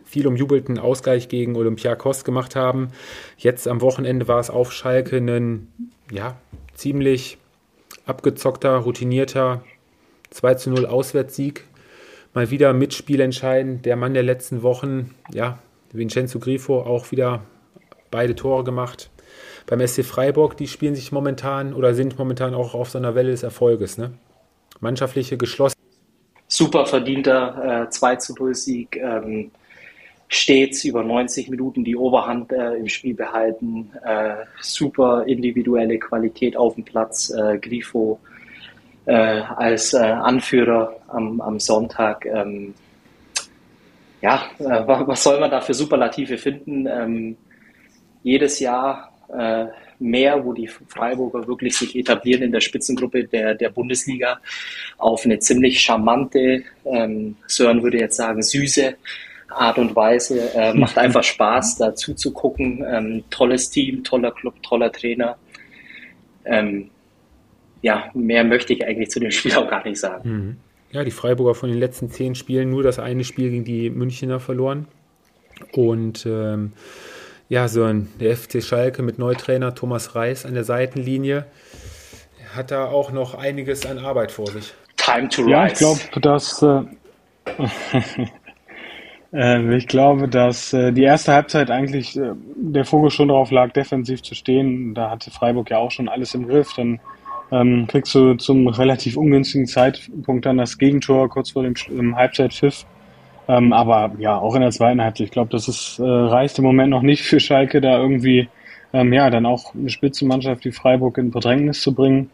viel 0.05 0.26
umjubelten 0.26 0.78
Ausgleich 0.78 1.28
gegen 1.28 1.57
Olympiakos 1.57 2.24
gemacht 2.24 2.55
haben. 2.55 2.89
Jetzt 3.37 3.66
am 3.66 3.80
Wochenende 3.80 4.28
war 4.28 4.39
es 4.39 4.51
auf 4.51 4.72
Schalke 4.72 5.16
ein 5.16 5.68
ja, 6.12 6.37
ziemlich 6.74 7.39
abgezockter, 8.07 8.76
routinierter 8.76 9.64
2 10.30 10.55
zu 10.55 10.70
0 10.70 10.87
Auswärtssieg 10.87 11.64
mal 12.35 12.51
wieder 12.51 12.72
Mitspiel 12.72 13.20
entscheiden. 13.20 13.82
Der 13.82 13.97
Mann 13.97 14.14
der 14.14 14.22
letzten 14.22 14.62
Wochen, 14.62 15.14
ja, 15.32 15.59
Vincenzo 15.93 16.39
Grifo, 16.39 16.80
auch 16.80 17.11
wieder 17.12 17.43
beide 18.11 18.35
Tore 18.35 18.64
gemacht. 18.64 19.11
Beim 19.67 19.87
SC 19.87 20.05
Freiburg, 20.05 20.57
die 20.57 20.69
spielen 20.69 20.95
sich 20.95 21.11
momentan 21.11 21.73
oder 21.73 21.95
sind 21.95 22.19
momentan 22.19 22.55
auch 22.55 22.75
auf 22.75 22.91
so 22.91 22.99
einer 22.99 23.15
Welle 23.15 23.31
des 23.31 23.43
Erfolges. 23.43 23.97
Ne? 23.97 24.12
Mannschaftliche 24.81 25.37
geschlossen. 25.39 25.77
Super 26.49 26.85
verdienter 26.87 27.85
äh, 27.87 27.89
2 27.89 28.17
zu 28.17 28.35
0 28.35 28.55
Sieg. 28.55 28.97
Ähm, 28.97 29.51
stets 30.29 30.85
über 30.85 31.03
90 31.03 31.49
Minuten 31.49 31.85
die 31.85 31.97
Oberhand 31.97 32.53
äh, 32.53 32.75
im 32.75 32.89
Spiel 32.89 33.15
behalten. 33.15 33.91
Äh, 34.05 34.35
super 34.61 35.25
individuelle 35.27 35.99
Qualität 35.99 36.57
auf 36.57 36.75
dem 36.75 36.85
Platz. 36.85 37.31
Äh, 37.31 37.59
Grifo 37.59 38.21
äh, 39.07 39.15
als 39.15 39.95
äh, 39.95 39.99
Anführer 39.99 40.97
am, 41.09 41.41
am 41.41 41.59
Sonntag. 41.59 42.27
Ähm, 42.27 42.75
ja, 44.21 44.43
äh, 44.59 44.87
was 44.87 45.23
soll 45.23 45.41
man 45.41 45.51
da 45.51 45.61
für 45.61 45.75
Superlative 45.75 46.37
finden? 46.37 46.87
Ähm, 46.87 47.37
jedes 48.23 48.61
Jahr 48.61 49.14
mehr, 49.99 50.45
wo 50.45 50.53
die 50.53 50.68
Freiburger 50.68 51.47
wirklich 51.47 51.77
sich 51.77 51.97
etablieren 51.97 52.43
in 52.43 52.53
der 52.53 52.61
Spitzengruppe 52.61 53.25
der, 53.25 53.55
der 53.55 53.70
Bundesliga 53.70 54.41
auf 54.99 55.25
eine 55.25 55.39
ziemlich 55.39 55.81
charmante, 55.81 56.62
ähm, 56.85 57.37
Sören 57.47 57.83
würde 57.83 57.99
jetzt 57.99 58.16
sagen, 58.16 58.43
süße 58.43 58.97
Art 59.49 59.79
und 59.79 59.95
Weise. 59.97 60.53
Äh, 60.55 60.75
macht 60.75 60.99
einfach 61.05 61.22
Spaß, 61.22 61.77
da 61.79 61.95
zuzugucken. 61.95 62.85
Ähm, 62.87 63.25
tolles 63.31 63.70
Team, 63.70 64.05
toller 64.05 64.33
Club, 64.33 64.62
toller 64.62 64.93
Trainer. 64.93 65.37
Ähm, 66.45 66.91
ja, 67.83 68.11
mehr 68.14 68.45
möchte 68.45 68.72
ich 68.72 68.85
eigentlich 68.85 69.11
zu 69.11 69.20
dem 69.20 69.31
Spiel 69.31 69.55
auch 69.55 69.68
gar 69.68 69.85
nicht 69.85 70.01
sagen. 70.01 70.31
Mhm. 70.31 70.57
Ja, 70.93 71.05
die 71.05 71.11
Freiburger 71.11 71.55
von 71.55 71.70
den 71.70 71.79
letzten 71.79 72.11
zehn 72.11 72.35
Spielen 72.35 72.70
nur 72.70 72.83
das 72.83 72.99
eine 72.99 73.25
Spiel 73.25 73.51
gegen 73.51 73.64
die 73.64 73.91
Münchner 73.91 74.39
verloren. 74.39 74.87
Und 75.72 76.25
ähm, 76.27 76.72
ja, 77.55 77.69
so 77.69 77.85
ein, 77.85 78.09
der 78.19 78.37
FC 78.37 78.61
Schalke 78.65 79.03
mit 79.03 79.21
Neutrainer 79.21 79.77
Thomas 79.77 80.17
Reis 80.17 80.45
an 80.45 80.55
der 80.55 80.65
Seitenlinie 80.65 81.47
hat 82.53 82.73
da 82.73 82.87
auch 82.87 83.13
noch 83.13 83.37
einiges 83.37 83.87
an 83.87 83.99
Arbeit 83.99 84.33
vor 84.33 84.49
sich. 84.49 84.75
Time 84.97 85.29
to 85.29 85.43
rise. 85.43 85.51
Ja, 85.53 85.67
ich 85.69 85.75
glaube, 85.75 86.01
dass 86.21 86.63
äh, 86.63 86.83
äh, 89.33 89.77
ich 89.77 89.87
glaube, 89.87 90.29
dass 90.29 90.73
äh, 90.73 90.91
die 90.91 91.05
erste 91.05 91.33
Halbzeit 91.33 91.71
eigentlich 91.71 92.17
äh, 92.17 92.33
der 92.57 92.85
Fokus 92.85 93.15
schon 93.15 93.29
darauf 93.29 93.53
lag, 93.53 93.71
defensiv 93.71 94.23
zu 94.23 94.35
stehen. 94.35 94.93
Da 94.93 95.11
hatte 95.11 95.31
Freiburg 95.31 95.71
ja 95.71 95.79
auch 95.79 95.93
schon 95.93 96.09
alles 96.09 96.35
im 96.35 96.49
Griff. 96.49 96.73
Dann 96.75 96.99
ähm, 97.53 97.87
kriegst 97.87 98.13
du 98.17 98.35
zum 98.35 98.67
relativ 98.67 99.17
ungünstigen 99.17 99.69
Zeitpunkt 99.69 100.45
dann 100.45 100.59
das 100.59 100.77
Gegentor 100.77 101.29
kurz 101.29 101.53
vor 101.53 101.63
dem, 101.63 101.75
dem 101.89 102.17
Halbzeitpfiff. 102.17 102.85
Ähm, 103.47 103.72
aber 103.72 104.12
ja, 104.18 104.38
auch 104.38 104.55
in 104.55 104.62
der 104.62 104.70
zweiten 104.70 105.03
Halbzeit. 105.03 105.26
Ich 105.26 105.32
glaube, 105.32 105.51
das 105.51 105.68
ist, 105.68 105.99
äh, 105.99 106.03
reicht 106.03 106.59
im 106.59 106.64
Moment 106.64 106.90
noch 106.90 107.03
nicht 107.03 107.22
für 107.22 107.40
Schalke, 107.40 107.80
da 107.80 107.99
irgendwie 107.99 108.49
ähm, 108.92 109.12
ja 109.12 109.28
dann 109.28 109.45
auch 109.45 109.74
eine 109.74 109.90
Spitzenmannschaft 109.90 110.64
wie 110.64 110.72
Freiburg 110.72 111.18
in 111.18 111.30
Bedrängnis 111.30 111.82
zu 111.82 111.95
bringen. 111.95 112.30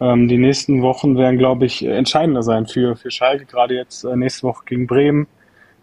Ähm, 0.00 0.28
die 0.28 0.38
nächsten 0.38 0.82
Wochen 0.82 1.16
werden, 1.16 1.38
glaube 1.38 1.66
ich, 1.66 1.84
entscheidender 1.84 2.42
sein 2.42 2.66
für, 2.66 2.96
für 2.96 3.10
Schalke, 3.10 3.44
gerade 3.46 3.74
jetzt 3.74 4.04
äh, 4.04 4.16
nächste 4.16 4.44
Woche 4.44 4.64
gegen 4.66 4.86
Bremen 4.86 5.26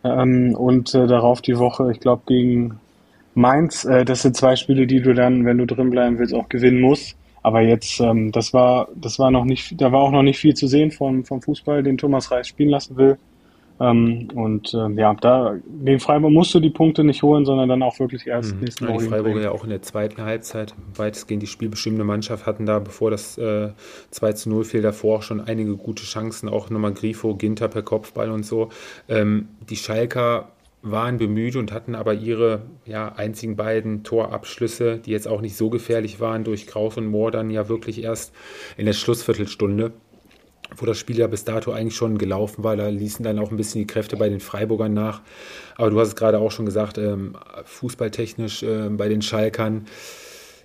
ähm, 0.03 0.55
und 0.55 0.93
äh, 0.95 1.07
darauf 1.07 1.41
die 1.41 1.57
Woche, 1.57 1.91
ich 1.91 1.99
glaube, 1.99 2.23
gegen 2.27 2.79
Mainz. 3.33 3.85
Äh, 3.85 4.05
das 4.05 4.21
sind 4.21 4.35
zwei 4.37 4.55
Spiele, 4.55 4.87
die 4.87 5.01
du 5.01 5.13
dann, 5.13 5.45
wenn 5.45 5.57
du 5.57 5.65
drin 5.65 5.89
bleiben 5.89 6.19
willst, 6.19 6.33
auch 6.33 6.49
gewinnen 6.49 6.81
musst. 6.81 7.17
Aber 7.41 7.61
jetzt, 7.61 7.99
ähm, 7.99 8.31
das 8.31 8.53
war, 8.53 8.89
das 8.95 9.19
war 9.19 9.31
noch 9.31 9.45
nicht, 9.45 9.79
da 9.81 9.91
war 9.91 10.01
auch 10.01 10.11
noch 10.11 10.23
nicht 10.23 10.39
viel 10.39 10.53
zu 10.53 10.67
sehen 10.67 10.91
vom, 10.91 11.23
vom 11.25 11.41
Fußball, 11.41 11.83
den 11.83 11.97
Thomas 11.97 12.31
Reis 12.31 12.47
spielen 12.47 12.69
lassen 12.69 12.97
will. 12.97 13.17
Ähm, 13.79 14.27
und 14.33 14.73
äh, 14.73 14.89
ja, 14.91 15.13
da 15.13 15.55
gegen 15.83 15.99
Freiburg 15.99 16.31
musst 16.31 16.53
du 16.53 16.59
die 16.59 16.69
Punkte 16.69 17.03
nicht 17.03 17.23
holen, 17.23 17.45
sondern 17.45 17.69
dann 17.69 17.81
auch 17.81 17.99
wirklich 17.99 18.27
erst 18.27 18.55
mhm. 18.55 18.61
nächsten 18.61 18.87
Woche. 18.87 19.03
Die 19.03 19.09
Freiburger 19.09 19.41
ja 19.41 19.51
auch 19.51 19.63
in 19.63 19.69
der 19.69 19.81
zweiten 19.81 20.21
Halbzeit 20.21 20.73
weitestgehend 20.95 21.43
die 21.43 21.47
spielbestimmende 21.47 22.03
Mannschaft 22.03 22.45
hatten 22.45 22.65
da, 22.65 22.79
bevor 22.79 23.11
das 23.11 23.37
äh, 23.37 23.69
2 24.11 24.33
zu 24.33 24.49
0 24.49 24.63
fiel, 24.65 24.81
davor 24.81 25.19
auch 25.19 25.23
schon 25.23 25.41
einige 25.41 25.77
gute 25.77 26.03
Chancen, 26.03 26.49
auch 26.49 26.69
nochmal 26.69 26.93
Grifo, 26.93 27.35
Ginter 27.35 27.69
per 27.69 27.83
Kopfball 27.83 28.31
und 28.31 28.45
so. 28.45 28.69
Ähm, 29.07 29.47
die 29.69 29.77
Schalker 29.77 30.49
waren 30.81 31.17
bemüht 31.17 31.55
und 31.55 31.71
hatten 31.73 31.95
aber 31.95 32.13
ihre 32.13 32.61
ja, 32.85 33.13
einzigen 33.13 33.55
beiden 33.55 34.03
Torabschlüsse, 34.03 34.97
die 34.97 35.11
jetzt 35.11 35.27
auch 35.27 35.41
nicht 35.41 35.57
so 35.57 35.69
gefährlich 35.69 36.19
waren, 36.19 36.43
durch 36.43 36.67
Kraus 36.67 36.97
und 36.97 37.07
Mohr 37.07 37.31
dann 37.31 37.49
ja 37.49 37.67
wirklich 37.67 38.03
erst 38.03 38.33
in 38.77 38.85
der 38.85 38.93
Schlussviertelstunde, 38.93 39.91
wo 40.77 40.85
das 40.85 40.97
Spiel 40.97 41.17
ja 41.17 41.27
bis 41.27 41.43
dato 41.43 41.71
eigentlich 41.71 41.95
schon 41.95 42.17
gelaufen 42.17 42.63
war. 42.63 42.75
Da 42.75 42.87
ließen 42.87 43.23
dann 43.23 43.39
auch 43.39 43.51
ein 43.51 43.57
bisschen 43.57 43.81
die 43.81 43.87
Kräfte 43.87 44.17
bei 44.17 44.29
den 44.29 44.39
Freiburgern 44.39 44.93
nach. 44.93 45.21
Aber 45.75 45.89
du 45.89 45.99
hast 45.99 46.09
es 46.09 46.15
gerade 46.15 46.39
auch 46.39 46.51
schon 46.51 46.65
gesagt, 46.65 46.97
ähm, 46.97 47.35
fußballtechnisch 47.65 48.63
äh, 48.63 48.89
bei 48.89 49.09
den 49.09 49.21
Schalkern, 49.21 49.85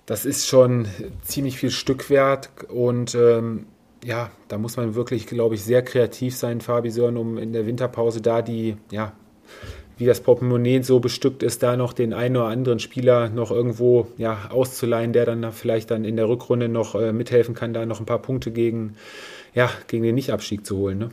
das 0.05 0.25
ist 0.25 0.47
schon 0.47 0.87
ziemlich 1.23 1.57
viel 1.57 1.71
Stückwert 1.71 2.49
und 2.69 3.15
ähm, 3.15 3.65
ja, 4.03 4.29
da 4.49 4.59
muss 4.59 4.77
man 4.77 4.93
wirklich, 4.93 5.25
glaube 5.25 5.55
ich, 5.55 5.63
sehr 5.63 5.81
kreativ 5.81 6.35
sein, 6.35 6.61
Fabi 6.61 6.91
Sören, 6.91 7.17
um 7.17 7.39
in 7.39 7.53
der 7.53 7.65
Winterpause 7.65 8.21
da 8.21 8.43
die 8.43 8.77
ja, 8.91 9.13
wie 9.97 10.05
das 10.05 10.19
Portemonnaie 10.19 10.83
so 10.83 10.99
bestückt 10.99 11.41
ist, 11.41 11.63
da 11.63 11.77
noch 11.77 11.93
den 11.93 12.13
einen 12.13 12.37
oder 12.37 12.47
anderen 12.47 12.79
Spieler 12.79 13.29
noch 13.29 13.51
irgendwo 13.51 14.07
ja, 14.17 14.49
auszuleihen, 14.49 15.13
der 15.13 15.25
dann 15.25 15.51
vielleicht 15.53 15.91
dann 15.91 16.03
in 16.03 16.17
der 16.17 16.27
Rückrunde 16.27 16.67
noch 16.67 16.95
äh, 16.95 17.13
mithelfen 17.13 17.55
kann, 17.55 17.73
da 17.73 17.85
noch 17.85 17.99
ein 17.99 18.05
paar 18.05 18.21
Punkte 18.21 18.51
gegen, 18.51 18.95
ja, 19.55 19.69
gegen 19.87 20.03
den 20.03 20.15
Nichtabstieg 20.15 20.65
zu 20.65 20.77
holen. 20.77 20.99
Ne? 20.99 21.09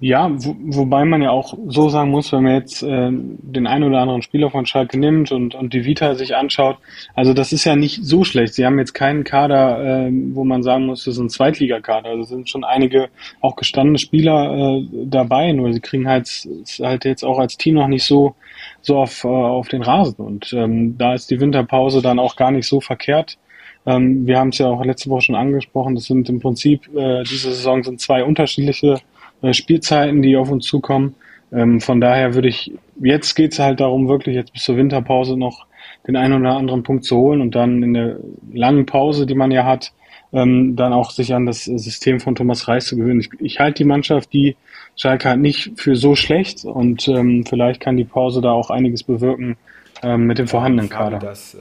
Ja, 0.00 0.32
wo, 0.32 0.56
wobei 0.58 1.04
man 1.04 1.22
ja 1.22 1.30
auch 1.30 1.56
so 1.68 1.88
sagen 1.88 2.10
muss, 2.10 2.32
wenn 2.32 2.42
man 2.42 2.54
jetzt 2.54 2.82
äh, 2.82 3.10
den 3.12 3.68
einen 3.68 3.84
oder 3.84 4.00
anderen 4.00 4.22
Spieler 4.22 4.50
von 4.50 4.66
Schalke 4.66 4.98
nimmt 4.98 5.30
und, 5.30 5.54
und 5.54 5.72
die 5.72 5.84
Vita 5.84 6.16
sich 6.16 6.34
anschaut, 6.34 6.78
also 7.14 7.32
das 7.34 7.52
ist 7.52 7.64
ja 7.64 7.76
nicht 7.76 8.04
so 8.04 8.24
schlecht. 8.24 8.54
Sie 8.54 8.66
haben 8.66 8.80
jetzt 8.80 8.94
keinen 8.94 9.22
Kader, 9.22 10.08
äh, 10.08 10.10
wo 10.32 10.42
man 10.42 10.64
sagen 10.64 10.86
muss, 10.86 11.04
das 11.04 11.14
ist 11.14 11.20
ein 11.20 11.30
Zweitligakader. 11.30 12.08
Also 12.08 12.24
sind 12.24 12.50
schon 12.50 12.64
einige 12.64 13.10
auch 13.40 13.54
gestandene 13.54 13.98
Spieler 13.98 14.80
äh, 14.80 14.88
dabei, 15.04 15.52
nur 15.52 15.72
sie 15.72 15.78
kriegen 15.78 16.08
halt, 16.08 16.48
halt 16.80 17.04
jetzt 17.04 17.22
auch 17.22 17.38
als 17.38 17.56
Team 17.56 17.76
noch 17.76 17.86
nicht 17.86 18.04
so, 18.04 18.34
so 18.80 18.96
auf, 18.96 19.22
äh, 19.22 19.28
auf 19.28 19.68
den 19.68 19.82
Rasen. 19.82 20.24
Und 20.24 20.52
ähm, 20.52 20.98
da 20.98 21.14
ist 21.14 21.30
die 21.30 21.38
Winterpause 21.38 22.02
dann 22.02 22.18
auch 22.18 22.34
gar 22.34 22.50
nicht 22.50 22.66
so 22.66 22.80
verkehrt. 22.80 23.38
Ähm, 23.86 24.26
wir 24.26 24.38
haben 24.38 24.50
es 24.50 24.58
ja 24.58 24.66
auch 24.66 24.84
letzte 24.84 25.10
Woche 25.10 25.22
schon 25.22 25.34
angesprochen, 25.34 25.94
das 25.94 26.04
sind 26.04 26.28
im 26.28 26.40
Prinzip, 26.40 26.88
äh, 26.94 27.24
diese 27.24 27.52
Saison 27.52 27.82
sind 27.82 28.00
zwei 28.00 28.24
unterschiedliche 28.24 28.98
äh, 29.42 29.52
Spielzeiten, 29.52 30.22
die 30.22 30.36
auf 30.36 30.50
uns 30.50 30.66
zukommen. 30.66 31.14
Ähm, 31.52 31.80
von 31.80 32.00
daher 32.00 32.34
würde 32.34 32.48
ich, 32.48 32.72
jetzt 33.00 33.34
geht 33.34 33.52
es 33.52 33.58
halt 33.58 33.80
darum, 33.80 34.08
wirklich 34.08 34.36
jetzt 34.36 34.52
bis 34.52 34.64
zur 34.64 34.76
Winterpause 34.76 35.36
noch 35.36 35.66
den 36.06 36.16
einen 36.16 36.40
oder 36.40 36.56
anderen 36.56 36.82
Punkt 36.82 37.04
zu 37.04 37.16
holen 37.16 37.40
und 37.40 37.54
dann 37.54 37.82
in 37.82 37.94
der 37.94 38.16
langen 38.52 38.86
Pause, 38.86 39.26
die 39.26 39.34
man 39.34 39.50
ja 39.50 39.64
hat, 39.64 39.92
ähm, 40.32 40.76
dann 40.76 40.92
auch 40.92 41.10
sich 41.10 41.34
an 41.34 41.46
das 41.46 41.64
System 41.64 42.20
von 42.20 42.34
Thomas 42.34 42.68
Reis 42.68 42.86
zu 42.86 42.96
gewöhnen. 42.96 43.20
Ich, 43.20 43.30
ich 43.40 43.60
halte 43.60 43.82
die 43.82 43.88
Mannschaft, 43.88 44.32
die 44.32 44.56
Schalke 44.96 45.28
hat, 45.28 45.38
nicht 45.38 45.72
für 45.76 45.96
so 45.96 46.14
schlecht 46.14 46.64
und 46.64 47.06
ähm, 47.08 47.44
vielleicht 47.46 47.80
kann 47.80 47.96
die 47.96 48.04
Pause 48.04 48.40
da 48.40 48.52
auch 48.52 48.70
einiges 48.70 49.02
bewirken 49.02 49.56
ähm, 50.02 50.26
mit 50.26 50.38
dem 50.38 50.48
vorhandenen 50.48 50.88
Kader. 50.88 51.18
Dass, 51.18 51.54
äh, 51.54 51.58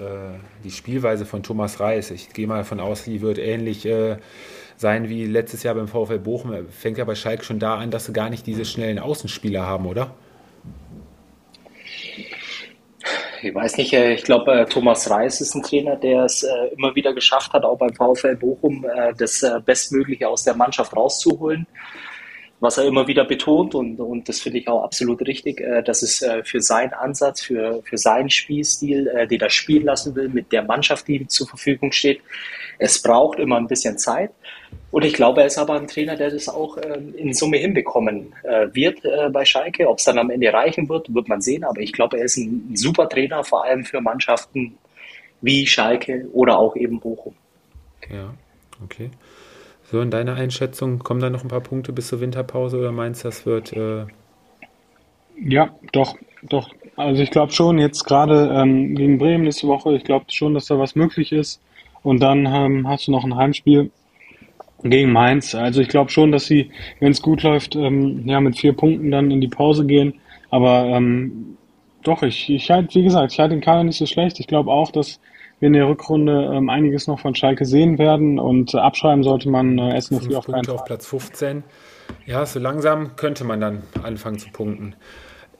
die 0.63 0.71
Spielweise 0.71 1.25
von 1.25 1.43
Thomas 1.43 1.79
Reis, 1.79 2.11
ich 2.11 2.29
gehe 2.29 2.47
mal 2.47 2.57
davon 2.57 2.79
aus, 2.79 3.03
die 3.03 3.21
wird 3.21 3.37
ähnlich 3.37 3.85
äh, 3.85 4.17
sein 4.77 5.09
wie 5.09 5.25
letztes 5.25 5.63
Jahr 5.63 5.75
beim 5.75 5.87
VfL 5.87 6.19
Bochum. 6.19 6.67
Fängt 6.69 6.97
ja 6.97 7.05
bei 7.05 7.15
Schalke 7.15 7.43
schon 7.43 7.59
da 7.59 7.75
an, 7.75 7.91
dass 7.91 8.05
sie 8.05 8.13
gar 8.13 8.29
nicht 8.29 8.47
diese 8.47 8.65
schnellen 8.65 8.99
Außenspieler 8.99 9.65
haben, 9.65 9.85
oder? 9.85 10.15
Ich 13.43 13.55
weiß 13.55 13.77
nicht, 13.77 13.93
äh, 13.93 14.13
ich 14.13 14.23
glaube, 14.23 14.51
äh, 14.51 14.65
Thomas 14.65 15.09
Reis 15.09 15.41
ist 15.41 15.55
ein 15.55 15.63
Trainer, 15.63 15.95
der 15.95 16.25
es 16.25 16.43
äh, 16.43 16.49
immer 16.77 16.95
wieder 16.95 17.13
geschafft 17.13 17.53
hat, 17.53 17.63
auch 17.63 17.77
beim 17.77 17.93
VfL 17.93 18.35
Bochum 18.35 18.85
das 19.17 19.45
Bestmögliche 19.65 20.27
aus 20.27 20.43
der 20.43 20.55
Mannschaft 20.55 20.95
rauszuholen 20.95 21.67
was 22.61 22.77
er 22.77 22.85
immer 22.85 23.07
wieder 23.07 23.25
betont 23.25 23.73
und, 23.73 23.99
und 23.99 24.29
das 24.29 24.39
finde 24.39 24.59
ich 24.59 24.67
auch 24.67 24.83
absolut 24.83 25.21
richtig, 25.23 25.59
äh, 25.59 25.81
dass 25.81 26.03
es 26.03 26.21
äh, 26.21 26.43
für 26.43 26.61
seinen 26.61 26.93
Ansatz, 26.93 27.41
für, 27.41 27.81
für 27.83 27.97
seinen 27.97 28.29
Spielstil, 28.29 29.07
äh, 29.07 29.27
den 29.27 29.41
er 29.41 29.49
spielen 29.49 29.83
lassen 29.83 30.15
will, 30.15 30.29
mit 30.29 30.51
der 30.51 30.61
Mannschaft, 30.63 31.07
die 31.07 31.17
ihm 31.17 31.27
zur 31.27 31.47
Verfügung 31.47 31.91
steht, 31.91 32.21
es 32.77 33.01
braucht 33.01 33.39
immer 33.39 33.57
ein 33.57 33.67
bisschen 33.67 33.97
Zeit. 33.97 34.31
Und 34.91 35.03
ich 35.03 35.13
glaube, 35.13 35.41
er 35.41 35.47
ist 35.47 35.57
aber 35.57 35.73
ein 35.73 35.87
Trainer, 35.87 36.15
der 36.15 36.29
das 36.29 36.49
auch 36.49 36.77
ähm, 36.77 37.15
in 37.15 37.33
Summe 37.33 37.57
hinbekommen 37.57 38.33
äh, 38.43 38.67
wird 38.73 39.03
äh, 39.05 39.29
bei 39.29 39.43
Schalke. 39.43 39.89
Ob 39.89 39.97
es 39.97 40.03
dann 40.03 40.19
am 40.19 40.29
Ende 40.29 40.53
reichen 40.53 40.87
wird, 40.87 41.13
wird 41.13 41.29
man 41.29 41.41
sehen. 41.41 41.63
Aber 41.63 41.79
ich 41.81 41.93
glaube, 41.93 42.19
er 42.19 42.25
ist 42.25 42.37
ein, 42.37 42.71
ein 42.71 42.75
super 42.75 43.09
Trainer, 43.09 43.43
vor 43.43 43.63
allem 43.63 43.85
für 43.85 44.01
Mannschaften 44.01 44.77
wie 45.41 45.65
Schalke 45.65 46.27
oder 46.33 46.59
auch 46.59 46.75
eben 46.75 46.99
Bochum. 46.99 47.33
Ja, 48.09 48.33
okay. 48.83 49.09
So, 49.91 49.99
in 49.99 50.09
deiner 50.09 50.35
Einschätzung, 50.35 50.99
kommen 50.99 51.19
da 51.19 51.29
noch 51.29 51.43
ein 51.43 51.49
paar 51.49 51.59
Punkte 51.59 51.91
bis 51.91 52.07
zur 52.07 52.21
Winterpause 52.21 52.77
oder 52.77 52.93
meinst 52.93 53.25
du, 53.25 53.27
das 53.27 53.45
wird. 53.45 53.73
Äh 53.73 54.05
ja, 55.43 55.75
doch, 55.91 56.15
doch. 56.43 56.69
Also 56.95 57.21
ich 57.21 57.29
glaube 57.29 57.51
schon, 57.51 57.77
jetzt 57.77 58.05
gerade 58.05 58.53
ähm, 58.55 58.95
gegen 58.95 59.17
Bremen 59.17 59.43
nächste 59.43 59.67
Woche, 59.67 59.93
ich 59.93 60.05
glaube 60.05 60.25
schon, 60.29 60.53
dass 60.53 60.67
da 60.67 60.79
was 60.79 60.95
möglich 60.95 61.33
ist. 61.33 61.61
Und 62.03 62.21
dann 62.21 62.45
ähm, 62.45 62.87
hast 62.87 63.07
du 63.07 63.11
noch 63.11 63.25
ein 63.25 63.35
Heimspiel 63.35 63.91
gegen 64.81 65.11
Mainz. 65.11 65.55
Also 65.55 65.81
ich 65.81 65.89
glaube 65.89 66.09
schon, 66.09 66.31
dass 66.31 66.45
sie, 66.45 66.71
wenn 67.01 67.11
es 67.11 67.21
gut 67.21 67.43
läuft, 67.43 67.75
ähm, 67.75 68.25
ja, 68.25 68.39
mit 68.39 68.57
vier 68.57 68.71
Punkten 68.71 69.11
dann 69.11 69.29
in 69.29 69.41
die 69.41 69.49
Pause 69.49 69.85
gehen. 69.85 70.13
Aber 70.51 70.85
ähm, 70.85 71.57
doch, 72.03 72.23
ich, 72.23 72.49
ich 72.49 72.71
halte, 72.71 72.95
wie 72.95 73.03
gesagt, 73.03 73.33
ich 73.33 73.39
halte 73.39 73.55
den 73.55 73.61
Kader 73.61 73.83
nicht 73.83 73.97
so 73.97 74.05
schlecht. 74.05 74.39
Ich 74.39 74.47
glaube 74.47 74.71
auch, 74.71 74.91
dass 74.91 75.19
wir 75.61 75.67
in 75.67 75.73
der 75.73 75.87
Rückrunde 75.87 76.51
ähm, 76.53 76.69
einiges 76.69 77.07
noch 77.07 77.19
von 77.19 77.35
Schalke 77.35 77.65
sehen 77.65 77.99
werden 77.99 78.39
und 78.39 78.73
äh, 78.73 78.77
abschreiben 78.77 79.23
sollte 79.23 79.47
man 79.47 79.77
äh, 79.77 79.95
Essen 79.95 80.17
auf 80.17 80.35
auf 80.35 80.45
Punkte 80.47 80.73
auf 80.73 80.85
Platz 80.85 81.05
15. 81.05 81.63
Ja, 82.25 82.45
so 82.45 82.59
langsam 82.59 83.15
könnte 83.15 83.43
man 83.43 83.61
dann 83.61 83.83
anfangen 84.01 84.39
zu 84.39 84.49
punkten. 84.49 84.95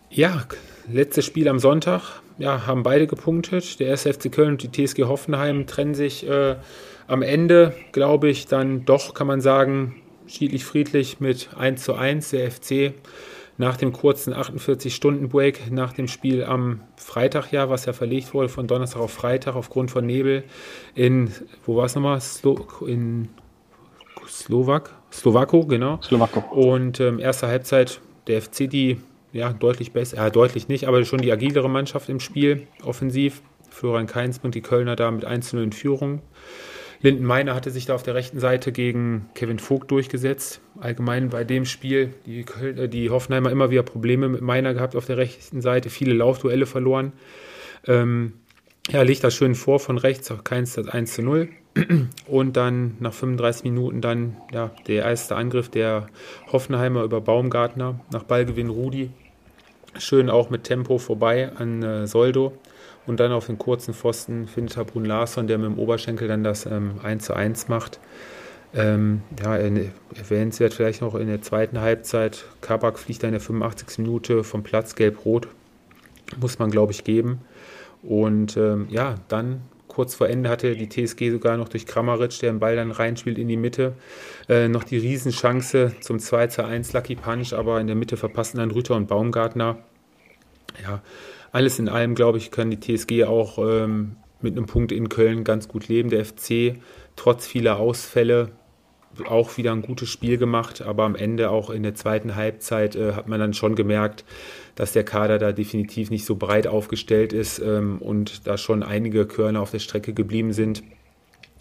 Ja, 0.10 0.44
letztes 0.92 1.26
Spiel 1.26 1.48
am 1.48 1.60
Sonntag. 1.60 2.22
Ja, 2.40 2.66
haben 2.66 2.82
beide 2.82 3.06
gepunktet. 3.06 3.80
Der 3.80 3.88
erste 3.88 4.12
FC 4.12 4.32
Köln 4.32 4.50
und 4.54 4.64
die 4.64 4.72
TSG 4.72 5.04
Hoffenheim 5.04 5.68
trennen 5.68 5.94
sich 5.94 6.28
äh, 6.28 6.56
am 7.08 7.22
Ende, 7.22 7.74
glaube 7.92 8.30
ich, 8.30 8.48
dann 8.48 8.84
doch, 8.86 9.14
kann 9.14 9.28
man 9.28 9.40
sagen, 9.40 10.02
schiedlich 10.26 10.66
friedlich 10.66 11.20
mit 11.20 11.50
1 11.58 11.84
zu 11.84 11.94
1. 11.94 12.32
Der 12.32 12.50
FC 12.50 12.94
nach 13.62 13.78
dem 13.78 13.94
kurzen 13.94 14.34
48-Stunden-Break 14.34 15.72
nach 15.72 15.94
dem 15.94 16.08
Spiel 16.08 16.44
am 16.44 16.82
Freitag 16.98 17.52
ja, 17.52 17.70
was 17.70 17.86
ja 17.86 17.94
verlegt 17.94 18.34
wurde 18.34 18.50
von 18.50 18.66
Donnerstag 18.66 19.00
auf 19.00 19.14
Freitag 19.14 19.56
aufgrund 19.56 19.92
von 19.92 20.04
Nebel 20.04 20.44
in, 20.96 21.32
wo 21.64 21.76
war 21.76 21.86
es 21.86 21.94
nochmal? 21.94 22.20
Slo 22.22 22.66
in 22.88 23.30
Slowak? 24.28 24.90
Slowako, 25.14 25.68
genau. 25.68 26.02
Slowako. 26.02 26.40
Und 26.56 27.00
ähm, 27.00 27.20
erste 27.20 27.48
Halbzeit 27.48 28.02
der 28.26 28.42
FC, 28.42 28.68
die 28.68 29.00
ja 29.32 29.54
deutlich 29.54 29.94
besser, 29.94 30.26
äh, 30.26 30.32
deutlich 30.32 30.68
nicht, 30.68 30.88
aber 30.88 31.06
schon 31.06 31.22
die 31.22 31.32
agilere 31.32 31.70
Mannschaft 31.70 32.10
im 32.10 32.20
Spiel, 32.20 32.66
offensiv. 32.84 33.44
Florian 33.70 34.08
Kainz 34.08 34.40
und 34.44 34.54
die 34.54 34.62
Kölner 34.62 34.98
da 34.98 35.10
mit 35.12 35.24
1 35.24 35.54
in 35.54 35.72
Führung. 35.72 36.22
Linden 37.04 37.26
Meiner 37.26 37.56
hatte 37.56 37.72
sich 37.72 37.86
da 37.86 37.96
auf 37.96 38.04
der 38.04 38.14
rechten 38.14 38.40
Seite 38.40 38.72
gegen 38.72 39.30
Kevin 39.34 39.60
Vogt 39.60 39.90
durchgesetzt. 39.90 40.62
Allgemein 40.80 41.30
bei 41.30 41.44
dem 41.44 41.66
Spiel, 41.66 42.14
die, 42.26 42.46
äh, 42.62 42.88
die 42.88 43.10
Hoffenheimer 43.10 43.50
immer 43.52 43.72
wieder 43.72 43.84
Probleme 43.84 44.30
mit 44.30 44.42
Meiner 44.42 44.74
gehabt 44.74 44.96
auf 44.96 45.06
der 45.06 45.18
rechten 45.18 45.62
Seite, 45.62 45.90
viele 45.90 46.14
Laufduelle 46.14 46.68
verloren. 46.68 47.14
Ähm, 47.88 48.34
ja, 48.90 49.02
legt 49.02 49.24
das 49.24 49.34
schön 49.34 49.56
vor 49.56 49.80
von 49.80 49.98
rechts, 49.98 50.32
auch 50.32 50.44
keins 50.44 50.74
das 50.74 50.88
1 50.88 51.14
zu 51.14 51.22
0. 51.24 51.50
Und 52.28 52.58
dann 52.58 52.98
nach 53.00 53.14
35 53.14 53.64
Minuten 53.64 54.02
dann 54.02 54.38
ja, 54.54 54.72
der 54.88 55.06
erste 55.06 55.36
Angriff 55.36 55.70
der 55.70 56.08
Hoffenheimer 56.52 57.04
über 57.04 57.22
Baumgartner 57.22 58.00
nach 58.12 58.24
Ballgewinn 58.24 58.70
Rudi. 58.70 59.10
Schön 59.98 60.30
auch 60.30 60.50
mit 60.50 60.66
Tempo 60.66 61.00
vorbei 61.00 61.52
an 61.56 61.82
äh, 61.82 62.08
Soldo. 62.08 62.54
Und 63.08 63.20
dann 63.20 63.32
auf 63.32 63.48
den 63.48 63.58
kurzen 63.58 63.94
Pfosten 63.94 64.48
findet 64.48 64.76
Brun 64.88 65.06
Larsson, 65.06 65.48
der 65.48 65.58
mit 65.58 65.68
dem 65.68 65.80
Oberschenkel 65.80 66.28
dann 66.28 66.44
das 66.44 66.66
ähm, 66.66 67.00
1 67.02 67.26
zu 67.26 67.34
1 67.34 67.68
macht. 67.68 68.00
Ähm, 68.74 69.22
ja, 69.44 69.58
erwähnenswert 69.58 70.74
vielleicht 70.74 71.02
noch 71.02 71.16
in 71.16 71.28
der 71.28 71.42
zweiten 71.42 71.82
Halbzeit. 71.82 72.46
Kabak 72.62 73.00
fliegt 73.00 73.24
dann 73.24 73.30
in 73.30 73.34
der 73.34 73.42
85. 73.42 74.00
Minute 74.00 74.44
vom 74.44 74.64
Platz 74.64 74.96
gelb-rot. 74.96 75.48
Muss 76.40 76.60
man, 76.60 76.72
glaube 76.72 76.94
ich, 76.94 77.04
geben. 77.04 77.42
Und 78.04 78.56
ähm, 78.56 78.88
ja, 78.90 79.16
dann 79.28 79.62
kurz 79.92 80.16
vor 80.16 80.30
Ende 80.30 80.50
hatte 80.50 80.74
die 80.76 80.88
TSG 80.88 81.32
sogar 81.32 81.58
noch 81.58 81.68
durch 81.68 81.86
Kramaric, 81.86 82.40
der 82.40 82.54
den 82.54 82.60
Ball 82.60 82.78
dann 82.78 82.92
reinspielt 82.92 83.38
in 83.38 83.50
die 83.50 83.58
Mitte, 83.58 83.94
äh, 84.48 84.70
noch 84.70 84.86
die 84.86 84.98
Riesenchance 84.98 85.92
zum 86.00 86.18
2 86.18 86.48
zu 86.48 86.64
1 86.64 86.94
Lucky 86.94 87.16
Punch, 87.16 87.52
aber 87.52 87.82
in 87.82 87.88
der 87.88 87.98
Mitte 87.98 88.16
verpassen 88.16 88.58
dann 88.58 88.72
Rütter 88.72 88.96
und 88.96 89.08
Baumgartner. 89.08 89.80
Ja, 90.82 91.02
alles 91.52 91.80
in 91.80 91.90
allem, 91.90 92.16
glaube 92.16 92.38
ich, 92.38 92.52
kann 92.52 92.72
die 92.72 92.80
TSG 92.80 93.26
auch 93.26 93.58
ähm, 93.58 94.16
mit 94.42 94.58
einem 94.58 94.66
Punkt 94.66 94.92
in 94.92 95.10
Köln 95.10 95.44
ganz 95.44 95.68
gut 95.68 95.88
leben. 95.88 96.10
Der 96.10 96.26
FC, 96.26 96.78
trotz 97.16 97.48
vieler 97.48 97.78
Ausfälle, 97.78 98.52
auch 99.28 99.58
wieder 99.58 99.74
ein 99.74 99.82
gutes 99.82 100.10
Spiel 100.10 100.38
gemacht, 100.38 100.82
aber 100.82 101.04
am 101.04 101.16
Ende 101.16 101.50
auch 101.50 101.70
in 101.70 101.84
der 101.84 101.96
zweiten 101.96 102.36
Halbzeit 102.36 102.96
äh, 102.96 103.14
hat 103.14 103.28
man 103.28 103.40
dann 103.40 103.54
schon 103.54 103.76
gemerkt, 103.76 104.24
dass 104.76 104.94
der 104.94 105.04
Kader 105.04 105.38
da 105.38 105.52
definitiv 105.52 106.10
nicht 106.10 106.26
so 106.26 106.36
breit 106.36 106.68
aufgestellt 106.68 107.34
ist 107.34 107.60
ähm, 107.60 107.98
und 108.00 108.48
da 108.48 108.58
schon 108.58 108.84
einige 108.84 109.26
Körner 109.26 109.62
auf 109.62 109.72
der 109.72 109.80
Strecke 109.80 110.14
geblieben 110.14 110.54
sind. 110.54 110.84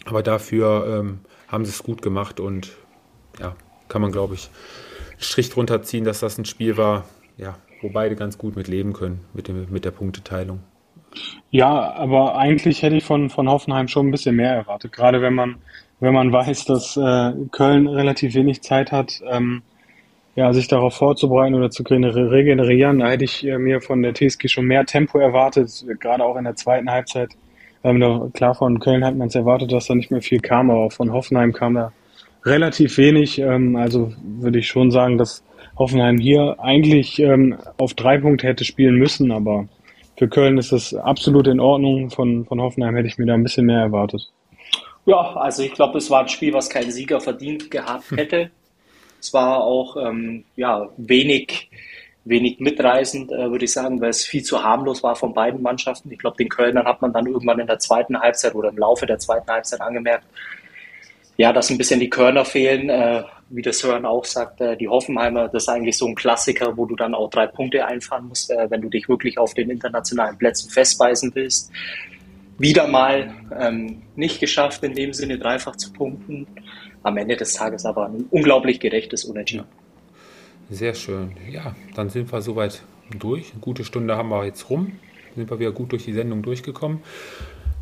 Aber 0.05 0.23
dafür 0.23 0.99
ähm, 0.99 1.19
haben 1.47 1.65
sie 1.65 1.71
es 1.71 1.83
gut 1.83 2.01
gemacht 2.01 2.39
und 2.39 2.71
ja, 3.39 3.55
kann 3.89 4.01
man, 4.01 4.11
glaube 4.11 4.35
ich, 4.35 4.49
einen 5.11 5.21
Strich 5.21 5.49
drunter 5.49 5.83
ziehen, 5.83 6.05
dass 6.05 6.21
das 6.21 6.37
ein 6.37 6.45
Spiel 6.45 6.77
war, 6.77 7.05
ja, 7.37 7.57
wo 7.81 7.89
beide 7.89 8.15
ganz 8.15 8.37
gut 8.37 8.55
mit 8.55 8.67
leben 8.67 8.93
können, 8.93 9.21
mit, 9.33 9.47
dem, 9.47 9.67
mit 9.69 9.85
der 9.85 9.91
Punkteteilung. 9.91 10.59
Ja, 11.49 11.93
aber 11.93 12.37
eigentlich 12.37 12.81
hätte 12.81 12.95
ich 12.95 13.03
von, 13.03 13.29
von 13.29 13.49
Hoffenheim 13.49 13.87
schon 13.87 14.07
ein 14.07 14.11
bisschen 14.11 14.35
mehr 14.35 14.53
erwartet. 14.53 14.93
Gerade 14.93 15.21
wenn 15.21 15.33
man, 15.33 15.57
wenn 15.99 16.13
man 16.13 16.31
weiß, 16.31 16.65
dass 16.65 16.95
äh, 16.95 17.33
Köln 17.51 17.87
relativ 17.87 18.33
wenig 18.33 18.61
Zeit 18.61 18.91
hat, 18.91 19.21
ähm, 19.29 19.61
ja, 20.35 20.53
sich 20.53 20.69
darauf 20.69 20.95
vorzubereiten 20.95 21.55
oder 21.55 21.69
zu 21.69 21.83
regenerieren, 21.83 22.99
da 22.99 23.09
hätte 23.09 23.25
ich 23.25 23.45
äh, 23.45 23.57
mir 23.57 23.81
von 23.81 24.01
der 24.01 24.13
TSG 24.13 24.47
schon 24.47 24.65
mehr 24.65 24.85
Tempo 24.85 25.19
erwartet, 25.19 25.85
gerade 25.99 26.23
auch 26.23 26.37
in 26.37 26.45
der 26.45 26.55
zweiten 26.55 26.89
Halbzeit. 26.89 27.31
Ähm, 27.83 28.31
klar, 28.33 28.55
von 28.55 28.79
Köln 28.79 29.03
hat 29.03 29.15
man 29.17 29.27
es 29.27 29.35
erwartet, 29.35 29.71
dass 29.71 29.87
da 29.87 29.95
nicht 29.95 30.11
mehr 30.11 30.21
viel 30.21 30.39
kam, 30.39 30.71
aber 30.71 30.91
von 30.91 31.11
Hoffenheim 31.11 31.51
kam 31.51 31.73
da 31.73 31.91
relativ 32.45 32.97
wenig. 32.97 33.39
Ähm, 33.39 33.75
also 33.75 34.13
würde 34.23 34.59
ich 34.59 34.67
schon 34.67 34.91
sagen, 34.91 35.17
dass 35.17 35.43
Hoffenheim 35.81 36.19
hier 36.19 36.57
eigentlich 36.59 37.19
ähm, 37.19 37.57
auf 37.77 37.95
drei 37.95 38.19
Punkte 38.19 38.47
hätte 38.47 38.65
spielen 38.65 38.95
müssen, 38.95 39.31
aber 39.31 39.67
für 40.17 40.27
Köln 40.27 40.59
ist 40.59 40.71
das 40.71 40.93
absolut 40.93 41.47
in 41.47 41.59
Ordnung. 41.59 42.11
Von, 42.11 42.45
von 42.45 42.61
Hoffenheim 42.61 42.95
hätte 42.95 43.07
ich 43.07 43.17
mir 43.17 43.25
da 43.25 43.33
ein 43.33 43.41
bisschen 43.41 43.65
mehr 43.65 43.79
erwartet. 43.79 44.29
Ja, 45.07 45.35
also 45.35 45.63
ich 45.63 45.73
glaube, 45.73 45.97
es 45.97 46.11
war 46.11 46.21
ein 46.21 46.27
Spiel, 46.27 46.53
was 46.53 46.69
kein 46.69 46.91
Sieger 46.91 47.19
verdient 47.19 47.71
gehabt 47.71 48.11
hätte. 48.15 48.51
Es 49.19 49.33
war 49.33 49.63
auch 49.63 49.97
ähm, 49.97 50.45
ja, 50.55 50.89
wenig, 50.97 51.71
wenig 52.25 52.59
mitreißend, 52.59 53.31
äh, 53.31 53.49
würde 53.49 53.65
ich 53.65 53.71
sagen, 53.71 53.99
weil 53.99 54.11
es 54.11 54.23
viel 54.23 54.43
zu 54.43 54.63
harmlos 54.63 55.01
war 55.01 55.15
von 55.15 55.33
beiden 55.33 55.63
Mannschaften. 55.63 56.11
Ich 56.11 56.19
glaube, 56.19 56.37
den 56.37 56.49
Kölnern 56.49 56.85
hat 56.85 57.01
man 57.01 57.13
dann 57.13 57.25
irgendwann 57.25 57.59
in 57.59 57.65
der 57.65 57.79
zweiten 57.79 58.19
Halbzeit 58.19 58.53
oder 58.53 58.69
im 58.69 58.77
Laufe 58.77 59.07
der 59.07 59.17
zweiten 59.17 59.49
Halbzeit 59.49 59.81
angemerkt, 59.81 60.25
ja, 61.41 61.51
dass 61.51 61.71
ein 61.71 61.77
bisschen 61.79 61.99
die 61.99 62.09
Körner 62.09 62.45
fehlen. 62.45 62.89
Äh, 62.89 63.23
wie 63.49 63.63
das 63.63 63.79
Sören 63.79 64.05
auch 64.05 64.25
sagt, 64.25 64.61
äh, 64.61 64.77
die 64.77 64.87
Hoffenheimer, 64.87 65.47
das 65.47 65.63
ist 65.63 65.69
eigentlich 65.69 65.97
so 65.97 66.05
ein 66.05 66.13
Klassiker, 66.13 66.77
wo 66.77 66.85
du 66.85 66.95
dann 66.95 67.15
auch 67.15 67.31
drei 67.31 67.47
Punkte 67.47 67.83
einfahren 67.83 68.27
musst, 68.27 68.51
äh, 68.51 68.69
wenn 68.69 68.81
du 68.81 68.89
dich 68.89 69.09
wirklich 69.09 69.39
auf 69.39 69.55
den 69.55 69.71
internationalen 69.71 70.37
Plätzen 70.37 70.69
festbeißen 70.69 71.31
willst. 71.33 71.71
Wieder 72.59 72.87
mal 72.87 73.33
ähm, 73.59 74.03
nicht 74.15 74.39
geschafft, 74.39 74.83
in 74.83 74.93
dem 74.93 75.13
Sinne 75.13 75.39
dreifach 75.39 75.75
zu 75.77 75.91
punkten. 75.91 76.45
Am 77.01 77.17
Ende 77.17 77.35
des 77.35 77.53
Tages 77.53 77.85
aber 77.85 78.05
ein 78.05 78.25
unglaublich 78.29 78.79
gerechtes 78.79 79.25
Unentschieden. 79.25 79.65
Sehr 80.69 80.93
schön. 80.93 81.31
Ja, 81.49 81.75
dann 81.95 82.11
sind 82.11 82.31
wir 82.31 82.41
soweit 82.41 82.83
durch. 83.17 83.51
Eine 83.51 83.61
gute 83.61 83.83
Stunde 83.83 84.15
haben 84.15 84.29
wir 84.29 84.45
jetzt 84.45 84.69
rum. 84.69 84.91
Sind 85.35 85.49
wir 85.49 85.57
wieder 85.57 85.71
gut 85.71 85.91
durch 85.91 86.05
die 86.05 86.13
Sendung 86.13 86.43
durchgekommen. 86.43 86.99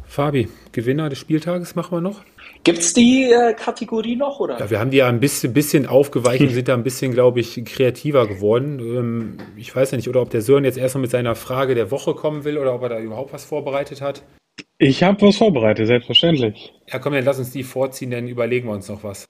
Fabi, 0.07 0.47
Gewinner 0.71 1.09
des 1.09 1.19
Spieltages 1.19 1.75
machen 1.75 1.97
wir 1.97 2.01
noch? 2.01 2.23
Gibt 2.63 2.79
es 2.79 2.93
die 2.93 3.31
äh, 3.31 3.53
Kategorie 3.53 4.15
noch? 4.15 4.39
Oder? 4.39 4.59
Ja, 4.59 4.69
wir 4.69 4.79
haben 4.79 4.91
die 4.91 4.97
ja 4.97 5.07
ein 5.07 5.19
bisschen, 5.19 5.53
bisschen 5.53 5.85
aufgeweicht 5.85 6.41
und 6.41 6.49
sind 6.53 6.67
da 6.67 6.73
ein 6.73 6.83
bisschen, 6.83 7.13
glaube 7.13 7.39
ich, 7.39 7.63
kreativer 7.65 8.27
geworden. 8.27 8.79
Ähm, 8.79 9.37
ich 9.55 9.75
weiß 9.75 9.91
ja 9.91 9.97
nicht, 9.97 10.09
oder 10.09 10.21
ob 10.21 10.29
der 10.29 10.41
Sören 10.41 10.65
jetzt 10.65 10.77
erstmal 10.77 11.01
mit 11.01 11.11
seiner 11.11 11.35
Frage 11.35 11.73
der 11.73 11.89
Woche 11.91 12.13
kommen 12.13 12.43
will 12.43 12.57
oder 12.57 12.73
ob 12.75 12.83
er 12.83 12.89
da 12.89 12.99
überhaupt 12.99 13.33
was 13.33 13.45
vorbereitet 13.45 14.01
hat. 14.01 14.23
Ich 14.77 15.03
habe 15.03 15.21
was 15.21 15.37
vorbereitet, 15.37 15.87
selbstverständlich. 15.87 16.73
Ja, 16.91 16.99
komm, 16.99 17.13
dann 17.13 17.25
lass 17.25 17.39
uns 17.39 17.51
die 17.51 17.63
vorziehen, 17.63 18.11
dann 18.11 18.27
überlegen 18.27 18.67
wir 18.67 18.73
uns 18.73 18.89
noch 18.89 19.03
was. 19.03 19.25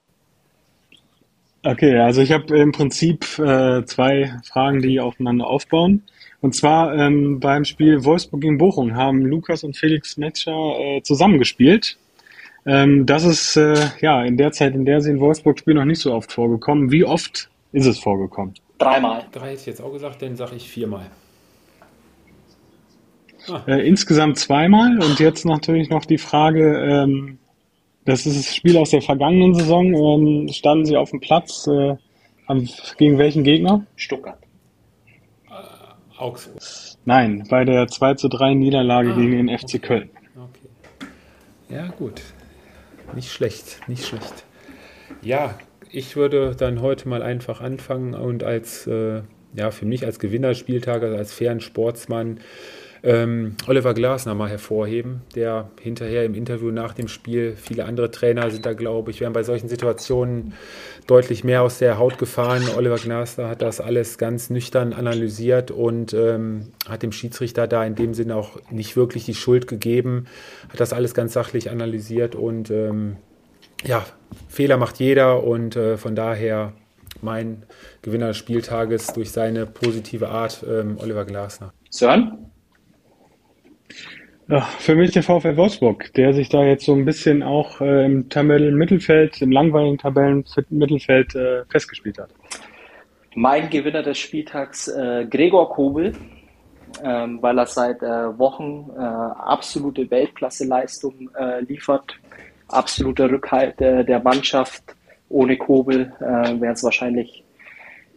Okay, 1.63 1.97
also 1.97 2.21
ich 2.21 2.32
habe 2.32 2.57
im 2.57 2.71
Prinzip 2.71 3.25
äh, 3.38 3.84
zwei 3.86 4.32
Fragen, 4.45 4.82
die 4.82 4.99
aufeinander 4.99 5.47
aufbauen. 5.47 6.03
Und 6.39 6.55
zwar 6.55 6.95
ähm, 6.95 7.39
beim 7.39 7.65
Spiel 7.65 8.05
Wolfsburg 8.05 8.41
gegen 8.41 8.57
Bochum 8.57 8.95
haben 8.95 9.25
Lukas 9.25 9.63
und 9.63 9.75
Felix 9.75 10.15
Metscher 10.15 10.80
äh, 10.80 11.01
zusammengespielt. 11.01 11.97
Ähm, 12.70 13.07
das 13.07 13.24
ist 13.24 13.57
äh, 13.57 13.74
ja 13.99 14.24
in 14.24 14.38
der 14.38 14.51
Zeit, 14.51 14.76
in 14.76 14.86
der 14.86 15.01
sie 15.01 15.09
in 15.09 15.20
Wolfsburg 15.20 15.57
spielen, 15.57 15.78
noch 15.78 15.86
nicht 15.86 16.01
so 16.01 16.13
oft 16.13 16.32
vorgekommen. 16.32 16.91
Wie 16.91 17.03
oft 17.03 17.49
ist 17.72 17.88
es 17.88 17.97
vorgekommen? 17.97 18.53
Dreimal. 18.78 19.26
Drei 19.32 19.47
hätte 19.47 19.61
ich 19.61 19.65
jetzt 19.65 19.82
auch 19.82 19.91
gesagt, 19.91 20.22
dann 20.22 20.36
sage 20.36 20.55
ich 20.55 20.70
viermal. 20.70 21.07
Ah. 23.47 23.63
Äh, 23.65 23.88
insgesamt 23.88 24.38
zweimal 24.38 24.99
und 25.01 25.20
jetzt 25.20 25.45
natürlich 25.45 25.89
noch 25.89 26.05
die 26.05 26.20
Frage, 26.20 26.78
ähm, 26.78 27.39
das 28.05 28.28
ist 28.28 28.38
das 28.38 28.55
Spiel 28.55 28.78
aus 28.78 28.91
der 28.91 29.01
vergangenen 29.01 29.55
Saison, 29.55 29.95
ähm, 29.95 30.49
standen 30.49 30.86
sie 30.86 30.95
auf 30.95 31.09
dem 31.09 31.22
Platz, 31.22 31.65
äh, 31.65 31.95
gegen 32.97 33.17
welchen 33.17 33.43
Gegner? 33.43 33.84
Stuttgart. 33.95 34.38
Äh, 35.49 36.22
Augsburg. 36.22 36.61
Nein, 37.05 37.47
bei 37.49 37.65
der 37.65 37.88
2 37.88 38.13
zu 38.13 38.28
3 38.28 38.53
Niederlage 38.53 39.13
ah, 39.13 39.15
gegen 39.15 39.47
den 39.47 39.57
FC 39.57 39.63
okay. 39.63 39.80
Köln. 39.80 40.09
Okay. 40.36 41.07
Ja, 41.70 41.88
gut. 41.97 42.22
Nicht 43.16 43.32
schlecht, 43.32 43.82
nicht 43.88 44.05
schlecht. 44.05 44.45
Ja, 45.22 45.57
ich 45.91 46.16
würde 46.16 46.55
dann 46.55 46.82
heute 46.82 47.10
mal 47.10 47.22
einfach 47.22 47.62
anfangen 47.62 48.14
und 48.14 48.43
als, 48.43 48.86
äh, 48.88 49.22
ja, 49.55 49.72
für 49.72 49.86
mich 49.86 50.05
als 50.05 50.20
Gewinnerspieltag, 50.20 51.01
also 51.03 51.16
als 51.18 51.34
fairen 51.34 51.60
Sportsmann, 51.60 52.39
ähm, 53.04 53.56
Oliver 53.68 53.93
Glasner 53.93 54.36
mal 54.36 54.50
hervorheben, 54.50 55.22
der 55.36 55.70
hinterher 55.80 56.26
im 56.26 56.34
Interview 56.34 56.72
nach 56.72 56.93
dem 56.93 57.08
Spiel, 57.08 57.56
viele 57.56 57.86
andere 57.86 58.12
Trainer 58.12 58.50
sind 58.52 58.66
da, 58.66 58.74
glaube 58.74 59.12
ich, 59.12 59.22
werden 59.22 59.34
bei 59.34 59.43
solchen 59.43 59.70
Situationen 59.70 60.54
deutlich 61.08 61.43
mehr 61.43 61.62
aus 61.62 61.80
der 61.80 61.97
Haut 61.97 62.18
gefahren. 62.18 62.64
Oliver 62.76 62.97
Glasner 62.97 63.47
hat 63.47 63.62
das 63.62 63.80
alles 63.80 64.18
ganz 64.18 64.50
nüchtern 64.50 64.93
analysiert 64.93 65.72
und 65.72 66.14
ähm, 66.14 66.74
hat 66.88 67.04
dem 67.04 67.12
Schiedsrichter 67.12 67.68
da 67.68 67.86
in 67.86 67.95
dem 67.95 68.14
Sinne 68.14 68.36
auch 68.36 68.60
nicht 68.70 68.95
wirklich 68.95 69.26
die 69.26 69.36
Schuld 69.36 69.68
gegeben, 69.68 70.26
hat 70.70 70.80
das 70.80 70.93
alles 70.93 71.14
ganz 71.14 71.34
sachlich 71.34 71.72
analysiert 71.72 72.36
und 72.36 72.70
ähm, 72.70 73.16
ja, 73.86 74.06
Fehler 74.50 74.78
macht 74.78 75.00
jeder 75.00 75.43
und 75.43 75.76
äh, 75.76 75.97
von 75.97 76.16
daher 76.16 76.74
mein 77.22 77.64
Gewinner 78.02 78.28
des 78.28 78.38
Spieltages 78.38 79.08
durch 79.08 79.32
seine 79.32 79.66
positive 79.66 80.30
Art, 80.30 80.66
ähm, 80.68 80.97
Oliver 81.00 81.26
Glasner. 81.26 81.74
Sören? 81.89 82.49
Ja, 84.50 84.62
für 84.62 84.95
mich 84.95 85.12
der 85.12 85.22
VfL 85.22 85.58
Wolfsburg, 85.58 86.12
der 86.16 86.34
sich 86.34 86.50
da 86.50 86.64
jetzt 86.64 86.84
so 86.84 86.93
ein 86.93 87.06
bisschen 87.06 87.43
auch 87.43 87.82
äh, 87.82 88.06
im 88.06 88.30
Tabellenmittelfeld, 88.30 89.43
im 89.43 89.52
langweiligen 89.52 90.00
Tabellenmittelfeld 90.00 91.36
äh, 91.36 91.66
festgespielt 91.66 92.18
hat. 92.18 92.32
Mein 93.36 93.70
Gewinner 93.70 94.02
des 94.02 94.18
Spieltags, 94.18 94.88
äh, 94.88 95.28
Gregor 95.30 95.70
Kobel, 95.70 96.14
ähm, 97.04 97.38
weil 97.43 97.60
er 97.60 97.68
seit 97.68 98.02
äh, 98.02 98.39
Wochen 98.39 98.89
äh, 98.97 99.02
absolute 99.02 100.10
Weltklasseleistung 100.10 101.30
äh, 101.38 101.62
liefert, 101.62 102.18
absoluter 102.70 103.30
Rückhalt 103.30 103.80
der 103.80 104.20
Mannschaft. 104.24 104.84
Ohne 105.28 105.58
Kobel 105.58 106.12
wäre 106.20 106.74
es 106.74 106.84
wahrscheinlich 106.84 107.43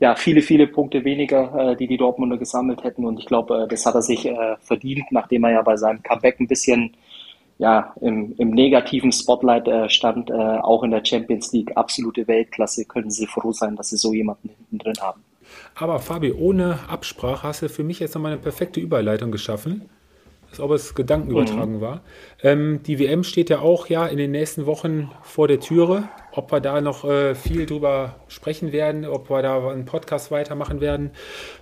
ja, 0.03 0.17
viele, 0.17 0.43
viele 0.43 0.67
Punkte 0.67 1.05
weniger, 1.05 1.71
äh, 1.71 1.77
die 1.77 1.87
die 1.87 1.97
Dortmunder 1.97 2.37
gesammelt 2.37 2.83
hätten. 2.83 3.05
Und 3.05 3.21
ich 3.21 3.27
glaube, 3.27 3.63
äh, 3.63 3.69
das 3.69 3.87
hat 3.87 3.95
er 3.95 4.03
sich 4.03 4.27
äh, 4.27 4.57
verdient, 4.61 5.05
nachdem 5.13 5.45
er 5.45 5.53
ja 5.53 5.63
bei 5.63 5.77
seinem 5.77 6.03
Comeback 6.03 6.41
ein 6.41 6.49
bisschen 6.49 6.97
ja, 7.59 7.95
im, 8.01 8.35
im 8.37 8.51
negativen 8.51 9.13
Spotlight 9.13 9.69
äh, 9.69 9.89
stand, 9.89 10.29
äh, 10.29 10.33
auch 10.33 10.83
in 10.83 10.91
der 10.91 11.05
Champions 11.05 11.53
League. 11.53 11.77
Absolute 11.77 12.27
Weltklasse. 12.27 12.85
Können 12.85 13.13
Sie 13.13 13.29
froh 13.29 13.53
sein, 13.53 13.77
dass 13.77 13.91
Sie 13.91 13.97
so 13.97 14.13
jemanden 14.13 14.49
hinten 14.49 14.79
drin 14.79 14.97
haben. 15.01 15.23
Aber 15.77 16.01
Fabi, 16.01 16.33
ohne 16.33 16.81
Absprache 16.89 17.47
hast 17.47 17.63
du 17.63 17.69
für 17.69 17.85
mich 17.85 18.01
jetzt 18.01 18.17
nochmal 18.17 18.33
eine 18.33 18.41
perfekte 18.41 18.81
Überleitung 18.81 19.31
geschaffen 19.31 19.89
als 20.53 20.61
ob 20.61 20.71
es 20.73 20.95
Gedankenübertragung 20.95 21.77
mhm. 21.77 21.81
war. 21.81 22.03
Ähm, 22.43 22.81
die 22.87 22.99
WM 22.99 23.25
steht 23.25 23.49
ja 23.49 23.61
auch 23.61 23.87
ja 23.87 24.07
in 24.07 24.19
den 24.19 24.31
nächsten 24.31 24.67
Wochen 24.67 25.11
vor 25.23 25.49
der 25.49 25.61
Türe. 25.61 26.05
Ob 26.33 26.53
wir 26.53 26.61
da 26.61 26.81
noch 26.83 27.05
äh, 27.05 27.35
viel 27.35 27.65
drüber 27.65 28.17
sprechen 28.29 28.71
werden, 28.71 29.07
ob 29.07 29.31
wir 29.31 29.41
da 29.41 29.67
einen 29.71 29.87
Podcast 29.87 30.31
weitermachen 30.31 30.81
werden, 30.83 31.11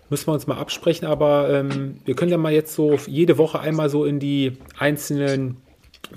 müssen 0.09 0.27
wir 0.27 0.33
uns 0.33 0.49
mal 0.49 0.59
absprechen. 0.59 1.07
Aber 1.07 1.49
ähm, 1.51 2.01
wir 2.05 2.17
können 2.17 2.33
ja 2.33 2.39
mal 2.39 2.53
jetzt 2.53 2.75
so 2.75 2.99
jede 3.07 3.39
Woche 3.39 3.61
einmal 3.61 3.89
so 3.89 4.05
in 4.05 4.19
die 4.19 4.59
einzelnen 4.77 5.59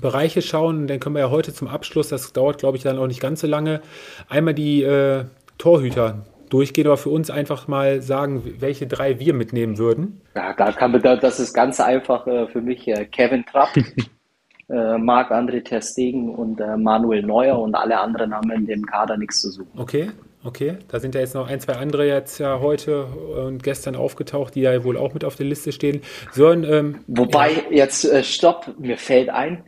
Bereiche 0.00 0.42
schauen. 0.42 0.78
Und 0.80 0.86
dann 0.88 0.98
können 0.98 1.14
wir 1.14 1.20
ja 1.20 1.30
heute 1.30 1.54
zum 1.54 1.68
Abschluss, 1.68 2.08
das 2.08 2.32
dauert 2.32 2.58
glaube 2.58 2.76
ich 2.76 2.82
dann 2.82 2.98
auch 2.98 3.06
nicht 3.06 3.20
ganz 3.20 3.40
so 3.40 3.46
lange, 3.46 3.82
einmal 4.28 4.54
die 4.54 4.82
äh, 4.82 5.26
Torhüter 5.58 6.24
durchgehen, 6.54 6.86
aber 6.86 6.96
für 6.96 7.10
uns 7.10 7.30
einfach 7.30 7.66
mal 7.66 8.00
sagen, 8.00 8.44
welche 8.60 8.86
drei 8.86 9.18
wir 9.18 9.34
mitnehmen 9.34 9.76
würden. 9.76 10.20
Ja, 10.36 10.52
da 10.52 10.70
kann 10.70 10.92
man, 10.92 11.02
das 11.02 11.40
ist 11.40 11.52
ganz 11.52 11.80
einfach 11.80 12.28
äh, 12.28 12.46
für 12.46 12.60
mich. 12.60 12.86
Äh, 12.86 13.06
Kevin 13.06 13.44
Trapp, 13.44 13.70
äh, 14.68 14.96
Marc-André 14.96 15.64
Ter 15.64 15.82
Stegen 15.82 16.32
und 16.32 16.60
Manuel 16.78 17.22
Neuer 17.22 17.58
und 17.58 17.74
alle 17.74 17.98
anderen 17.98 18.32
haben 18.32 18.52
in 18.52 18.66
dem 18.66 18.86
Kader 18.86 19.16
nichts 19.16 19.40
zu 19.40 19.50
suchen. 19.50 19.72
Okay, 19.76 20.12
okay. 20.44 20.76
Da 20.86 21.00
sind 21.00 21.16
ja 21.16 21.22
jetzt 21.22 21.34
noch 21.34 21.48
ein, 21.48 21.58
zwei 21.58 21.74
andere 21.74 22.06
jetzt 22.06 22.38
ja 22.38 22.60
heute 22.60 23.04
und 23.04 23.64
gestern 23.64 23.96
aufgetaucht, 23.96 24.54
die 24.54 24.60
ja 24.60 24.84
wohl 24.84 24.96
auch 24.96 25.12
mit 25.12 25.24
auf 25.24 25.34
der 25.34 25.46
Liste 25.46 25.72
stehen. 25.72 26.02
Sören, 26.30 26.62
ähm, 26.62 26.98
Wobei, 27.08 27.50
ja. 27.50 27.62
jetzt 27.70 28.04
äh, 28.04 28.22
stopp, 28.22 28.74
mir 28.78 28.96
fällt 28.96 29.28
ein, 29.28 29.64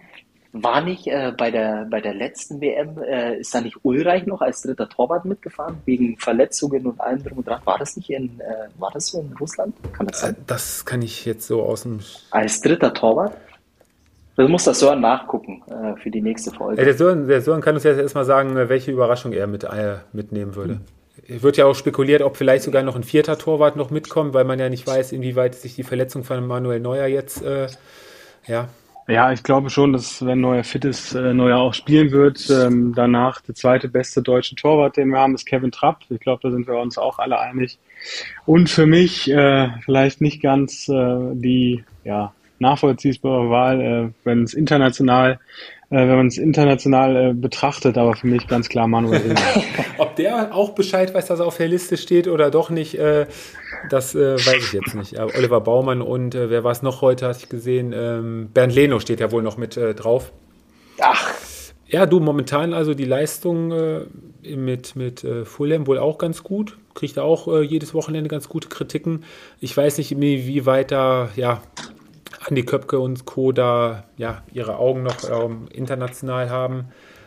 war 0.63 0.81
nicht 0.81 1.07
äh, 1.07 1.33
bei, 1.37 1.51
der, 1.51 1.87
bei 1.91 2.01
der 2.01 2.15
letzten 2.15 2.61
WM, 2.61 2.99
äh, 3.03 3.39
ist 3.39 3.55
da 3.55 3.61
nicht 3.61 3.79
Ulreich 3.83 4.27
noch 4.27 4.41
als 4.41 4.63
dritter 4.63 4.89
Torwart 4.89 5.25
mitgefahren, 5.25 5.79
wegen 5.85 6.17
Verletzungen 6.19 6.87
und 6.87 7.01
allem 7.01 7.23
drum 7.23 7.39
und 7.39 7.47
dran? 7.47 7.61
War 7.65 7.79
das 7.79 7.97
nicht 7.97 8.11
in, 8.11 8.41
äh, 8.41 8.69
war 8.79 8.91
das 8.93 9.09
so 9.09 9.21
in 9.21 9.33
Russland? 9.39 9.75
Kann 9.93 10.07
das 10.07 10.21
sein? 10.21 10.35
Äh, 10.35 10.45
das 10.47 10.85
kann 10.85 11.03
ich 11.03 11.25
jetzt 11.25 11.47
so 11.47 11.63
aus 11.63 11.83
dem... 11.83 12.01
Als 12.31 12.61
dritter 12.61 12.93
Torwart? 12.93 13.37
Das 14.37 14.49
muss 14.49 14.65
das 14.65 14.81
Sören 14.81 15.01
nachgucken 15.01 15.63
äh, 15.69 16.01
für 16.01 16.11
die 16.11 16.21
nächste 16.21 16.51
Folge. 16.51 16.85
der, 16.85 16.95
Sören, 16.95 17.27
der 17.27 17.41
Sören 17.41 17.63
kann 17.63 17.75
uns 17.75 17.85
jetzt 17.85 17.99
erstmal 17.99 18.25
sagen, 18.25 18.57
äh, 18.57 18.69
welche 18.69 18.93
Überraschung 18.93 19.33
er 19.33 19.47
mit, 19.47 19.67
mitnehmen 20.13 20.55
würde. 20.55 20.81
Hm. 21.27 21.43
Wird 21.43 21.57
ja 21.57 21.65
auch 21.65 21.75
spekuliert, 21.75 22.23
ob 22.23 22.37
vielleicht 22.37 22.63
sogar 22.63 22.83
noch 22.83 22.95
ein 22.95 23.03
vierter 23.03 23.39
Torwart 23.39 23.77
noch 23.77 23.91
mitkommt, 23.91 24.35
weil 24.35 24.45
man 24.45 24.59
ja 24.59 24.69
nicht 24.69 24.87
weiß, 24.87 25.13
inwieweit 25.13 25.55
sich 25.55 25.75
die 25.75 25.83
Verletzung 25.83 26.23
von 26.23 26.47
Manuel 26.47 26.79
Neuer 26.79 27.07
jetzt 27.07 27.43
ja, 28.47 28.69
ja, 29.09 29.33
ich 29.33 29.43
glaube 29.43 29.71
schon, 29.71 29.93
dass 29.93 30.25
wenn 30.25 30.41
Neuer 30.41 30.65
fit 30.65 30.85
ist, 30.85 31.15
äh, 31.15 31.33
Neuer 31.33 31.59
auch 31.59 31.75
spielen 31.75 32.11
wird. 32.11 32.49
Ähm, 32.51 32.93
danach 32.95 33.41
der 33.41 33.55
zweite 33.55 33.89
beste 33.89 34.23
deutsche 34.23 34.57
Torwart, 34.57 34.97
den 34.97 35.11
wir 35.11 35.21
haben, 35.21 35.35
ist 35.35 35.47
Kevin 35.47 35.71
Trapp. 35.71 36.01
Ich 36.09 36.21
glaube, 36.21 36.41
da 36.43 36.51
sind 36.51 36.67
wir 36.67 36.75
uns 36.75 36.99
auch 36.99 37.19
alle 37.19 37.39
einig. 37.39 37.79
Und 38.47 38.69
für 38.69 38.87
mich 38.87 39.31
äh, 39.31 39.69
vielleicht 39.85 40.21
nicht 40.21 40.43
ganz 40.43 40.89
äh, 40.89 41.19
die 41.35 41.85
ja, 42.05 42.33
nachvollziehbare 42.59 43.49
Wahl, 43.49 43.81
äh, 43.81 44.09
wenn 44.25 44.43
es 44.43 44.55
international 44.55 45.39
äh, 45.89 45.99
wenn 45.99 46.17
man 46.17 46.27
es 46.27 46.37
international 46.37 47.17
äh, 47.17 47.33
betrachtet, 47.33 47.97
aber 47.97 48.17
für 48.17 48.27
mich 48.27 48.49
ganz 48.49 48.69
klar 48.69 48.89
Manuel 48.89 49.21
Riemann. 49.21 49.65
Ob 49.99 50.17
der 50.17 50.53
auch 50.53 50.71
Bescheid 50.71 51.15
weiß, 51.15 51.27
dass 51.27 51.39
er 51.39 51.47
auf 51.47 51.59
der 51.59 51.69
Liste 51.69 51.97
steht 51.97 52.27
oder 52.27 52.51
doch 52.51 52.71
nicht, 52.71 52.99
äh, 52.99 53.27
das 53.91 54.15
äh, 54.15 54.35
weiß 54.35 54.65
ich 54.65 54.73
jetzt 54.73 54.95
nicht. 54.95 55.19
Aber 55.19 55.35
Oliver 55.37 55.61
Baumann 55.61 56.03
und 56.03 56.35
äh, 56.35 56.51
wer 56.51 56.65
war 56.65 56.73
es 56.73 56.83
noch 56.83 57.03
heute, 57.03 57.27
hatte 57.27 57.41
ich 57.43 57.49
gesehen, 57.49 57.93
ähm, 57.95 58.51
Bernd 58.53 58.75
Leno 58.75 59.01
steht 59.01 59.21
ja 59.21 59.31
wohl 59.31 59.43
noch 59.43 59.57
mit 59.57 59.77
äh, 59.77 59.95
drauf. 59.95 60.33
Ach. 61.01 61.35
ja, 61.87 62.07
du, 62.07 62.21
momentan 62.21 62.73
also 62.73 62.95
die 62.95 63.05
Leistung 63.05 63.73
äh, 63.73 64.07
mit, 64.57 64.97
mit 64.97 65.25
äh, 65.25 65.45
Fulham 65.45 65.87
wohl 65.87 65.99
auch 65.99 66.19
ganz 66.19 66.43
gut. 66.43 66.79
Kriegt 66.95 67.19
auch 67.19 67.49
äh, 67.49 67.63
jedes 67.63 67.93
Wochenende 67.95 68.29
ganz 68.29 68.49
gute 68.49 68.69
Kritiken. 68.69 69.25
Ich 69.61 69.77
weiß 69.77 69.99
nicht, 69.99 70.19
wie 70.19 70.67
weit 70.67 70.91
da, 70.91 71.29
ja, 71.37 71.63
Andi 72.47 72.65
Köpke 72.65 73.01
und 73.01 73.27
Co. 73.27 73.53
da 73.53 74.05
ja, 74.17 74.43
ihre 74.53 74.79
Augen 74.79 75.03
noch 75.03 75.17
ähm, 75.31 75.67
international 75.73 76.49
haben. 76.51 76.87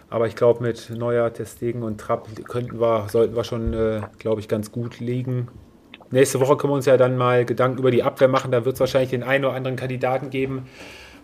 Aber 0.09 0.27
ich 0.27 0.35
glaube, 0.35 0.63
mit 0.63 0.89
Neuer, 0.89 1.31
Testegen 1.31 1.83
und 1.83 1.99
Trapp 1.99 2.27
könnten 2.45 2.79
wir, 2.79 3.07
sollten 3.09 3.35
wir 3.35 3.43
schon, 3.43 3.73
äh, 3.73 4.01
glaube 4.17 4.41
ich, 4.41 4.47
ganz 4.47 4.71
gut 4.71 4.99
liegen. 4.99 5.49
Nächste 6.11 6.39
Woche 6.39 6.57
können 6.57 6.71
wir 6.71 6.77
uns 6.77 6.85
ja 6.85 6.97
dann 6.97 7.17
mal 7.17 7.45
Gedanken 7.45 7.79
über 7.79 7.91
die 7.91 8.03
Abwehr 8.03 8.27
machen. 8.27 8.51
Da 8.51 8.65
wird 8.65 8.75
es 8.75 8.79
wahrscheinlich 8.79 9.11
den 9.11 9.23
einen 9.23 9.45
oder 9.45 9.53
anderen 9.53 9.77
Kandidaten 9.77 10.29
geben, 10.29 10.67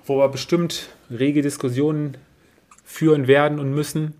wo 0.06 0.18
wir 0.18 0.30
bestimmt 0.30 0.90
rege 1.10 1.42
Diskussionen 1.42 2.18
führen 2.84 3.28
werden 3.28 3.60
und 3.60 3.74
müssen. 3.74 4.14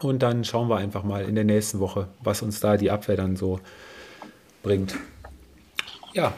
Und 0.00 0.22
dann 0.22 0.44
schauen 0.44 0.68
wir 0.68 0.76
einfach 0.76 1.02
mal 1.02 1.24
in 1.24 1.34
der 1.34 1.44
nächsten 1.44 1.80
Woche, 1.80 2.08
was 2.22 2.42
uns 2.42 2.60
da 2.60 2.76
die 2.76 2.90
Abwehr 2.90 3.16
dann 3.16 3.36
so 3.36 3.60
bringt. 4.62 4.94
Ja. 6.14 6.32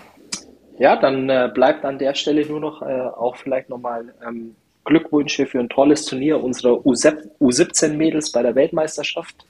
Ja, 0.79 0.97
dann 0.97 1.29
äh, 1.29 1.51
bleibt 1.53 1.85
an 1.85 1.99
der 1.99 2.15
Stelle 2.15 2.47
nur 2.47 2.59
noch 2.59 2.81
äh, 2.81 2.87
auch 2.87 3.37
vielleicht 3.37 3.69
nochmal 3.69 4.15
ähm, 4.27 4.57
Glückwünsche 4.85 5.47
für 5.47 5.61
ein 5.61 5.69
tolles 5.69 6.07
Turnier 6.07 6.43
unserer 6.43 6.73
U17-Mädels 6.73 8.33
bei 8.33 8.43
der 8.43 8.55
Weltmeisterschaft, 8.55 9.45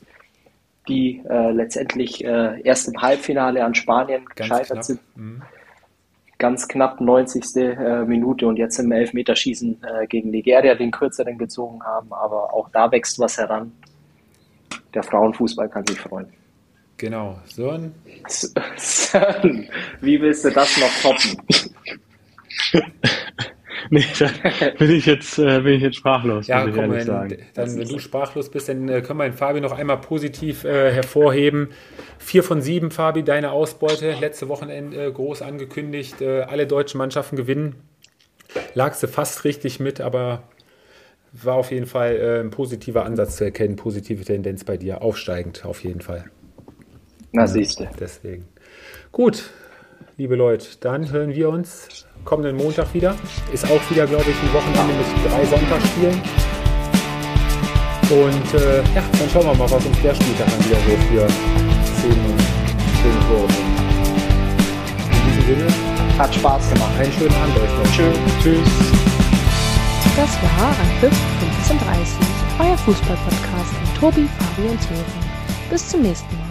die 0.90 1.22
äh, 1.28 1.52
letztendlich 1.52 2.24
äh, 2.24 2.60
erst 2.62 2.88
im 2.88 3.00
Halbfinale 3.00 3.64
an 3.64 3.74
Spanien 3.74 4.24
Ganz 4.26 4.36
gescheitert 4.36 4.68
knapp. 4.68 4.84
sind. 4.84 5.00
Mhm. 5.16 5.42
Ganz 6.38 6.68
knapp 6.68 7.00
90. 7.00 7.56
Äh, 7.56 8.04
Minute 8.04 8.46
und 8.46 8.56
jetzt 8.56 8.78
im 8.78 8.92
Elfmeterschießen 8.92 9.82
äh, 9.82 10.06
gegen 10.06 10.30
Nigeria 10.30 10.74
den 10.74 10.90
kürzeren 10.90 11.38
gezogen 11.38 11.82
haben. 11.82 12.12
Aber 12.12 12.52
auch 12.52 12.68
da 12.70 12.90
wächst 12.90 13.18
was 13.18 13.38
heran. 13.38 13.72
Der 14.92 15.02
Frauenfußball 15.02 15.68
kann 15.68 15.86
sich 15.86 15.98
freuen. 15.98 16.26
Genau. 16.96 17.38
Sören? 17.46 17.94
Sören, 18.76 19.68
wie 20.00 20.20
willst 20.20 20.44
du 20.44 20.50
das 20.50 20.76
noch 20.78 20.92
toppen? 21.02 21.42
nee, 23.90 24.04
da 24.18 24.28
bin 24.78 24.90
ich 24.90 25.06
jetzt, 25.06 25.38
äh, 25.38 25.60
bin 25.60 25.74
ich 25.74 25.82
jetzt 25.82 25.96
sprachlos. 25.96 26.46
Ja, 26.46 26.66
komm, 26.66 26.90
wenn, 26.90 27.06
dann, 27.06 27.30
wenn 27.54 27.88
du 27.88 27.98
sprachlos 27.98 28.50
bist, 28.50 28.68
dann 28.68 28.88
äh, 28.88 29.00
können 29.00 29.18
wir 29.18 29.24
den 29.24 29.34
Fabi 29.34 29.60
noch 29.60 29.72
einmal 29.72 29.98
positiv 29.98 30.64
äh, 30.64 30.92
hervorheben. 30.92 31.70
Vier 32.18 32.42
von 32.42 32.60
sieben, 32.60 32.90
Fabi, 32.90 33.22
deine 33.22 33.52
Ausbeute. 33.52 34.14
Letzte 34.20 34.48
Wochenende 34.48 35.06
äh, 35.06 35.12
groß 35.12 35.42
angekündigt. 35.42 36.20
Äh, 36.20 36.42
alle 36.42 36.66
deutschen 36.66 36.98
Mannschaften 36.98 37.36
gewinnen. 37.36 37.76
Lagst 38.74 39.02
du 39.02 39.08
fast 39.08 39.44
richtig 39.44 39.80
mit, 39.80 40.00
aber 40.00 40.42
war 41.32 41.54
auf 41.54 41.70
jeden 41.70 41.86
Fall 41.86 42.16
äh, 42.16 42.40
ein 42.40 42.50
positiver 42.50 43.04
Ansatz 43.04 43.36
zu 43.36 43.44
erkennen, 43.44 43.76
positive 43.76 44.24
Tendenz 44.24 44.64
bei 44.64 44.76
dir, 44.76 45.02
aufsteigend 45.02 45.64
auf 45.64 45.82
jeden 45.84 46.00
Fall. 46.00 46.24
Na, 47.32 47.46
siehst 47.46 47.78
du. 47.80 47.88
Deswegen. 47.98 48.48
Gut, 49.12 49.50
liebe 50.16 50.34
Leute, 50.34 50.66
dann 50.80 51.10
hören 51.12 51.34
wir 51.34 51.48
uns 51.48 52.06
kommenden 52.24 52.56
Montag 52.56 52.92
wieder. 52.94 53.14
Ist 53.52 53.64
auch 53.64 53.90
wieder, 53.90 54.06
glaube 54.06 54.24
ich, 54.30 54.36
ein 54.36 54.52
Wochenende 54.52 54.94
mit 54.94 55.32
drei 55.32 55.44
Sonntagsspielen. 55.46 56.20
Und 58.10 58.60
äh, 58.60 58.78
ja, 58.94 59.02
dann 59.18 59.30
schauen 59.32 59.46
wir 59.46 59.54
mal, 59.54 59.70
was 59.70 59.84
uns 59.84 60.02
der 60.02 60.14
Spieltag 60.14 60.46
dann 60.48 60.64
wieder 60.64 60.76
so 60.76 60.90
für 61.06 61.26
10 62.02 62.10
und 62.10 62.40
10 62.40 63.12
Tore 63.28 63.46
bringt. 63.46 63.80
In 65.12 65.46
diesem 65.46 65.46
Sinne. 65.46 66.18
Hat 66.18 66.34
Spaß 66.34 66.70
gemacht. 66.70 66.92
Einen 66.98 67.12
schönen 67.12 67.34
Abend 67.34 67.56
euch 67.56 67.70
noch. 67.78 67.92
Tschüss. 67.92 68.18
Tschüss. 68.42 69.10
Das 70.16 70.36
war 70.42 70.68
Anpfiff 70.68 71.16
1530, 71.40 72.18
euer 72.58 72.76
Fußballpodcast 72.78 73.72
mit 73.80 74.00
Tobi, 74.00 74.28
Fabi 74.38 74.68
und 74.68 74.82
Sören. 74.82 75.04
Bis 75.70 75.88
zum 75.88 76.02
nächsten 76.02 76.36
Mal. 76.36 76.49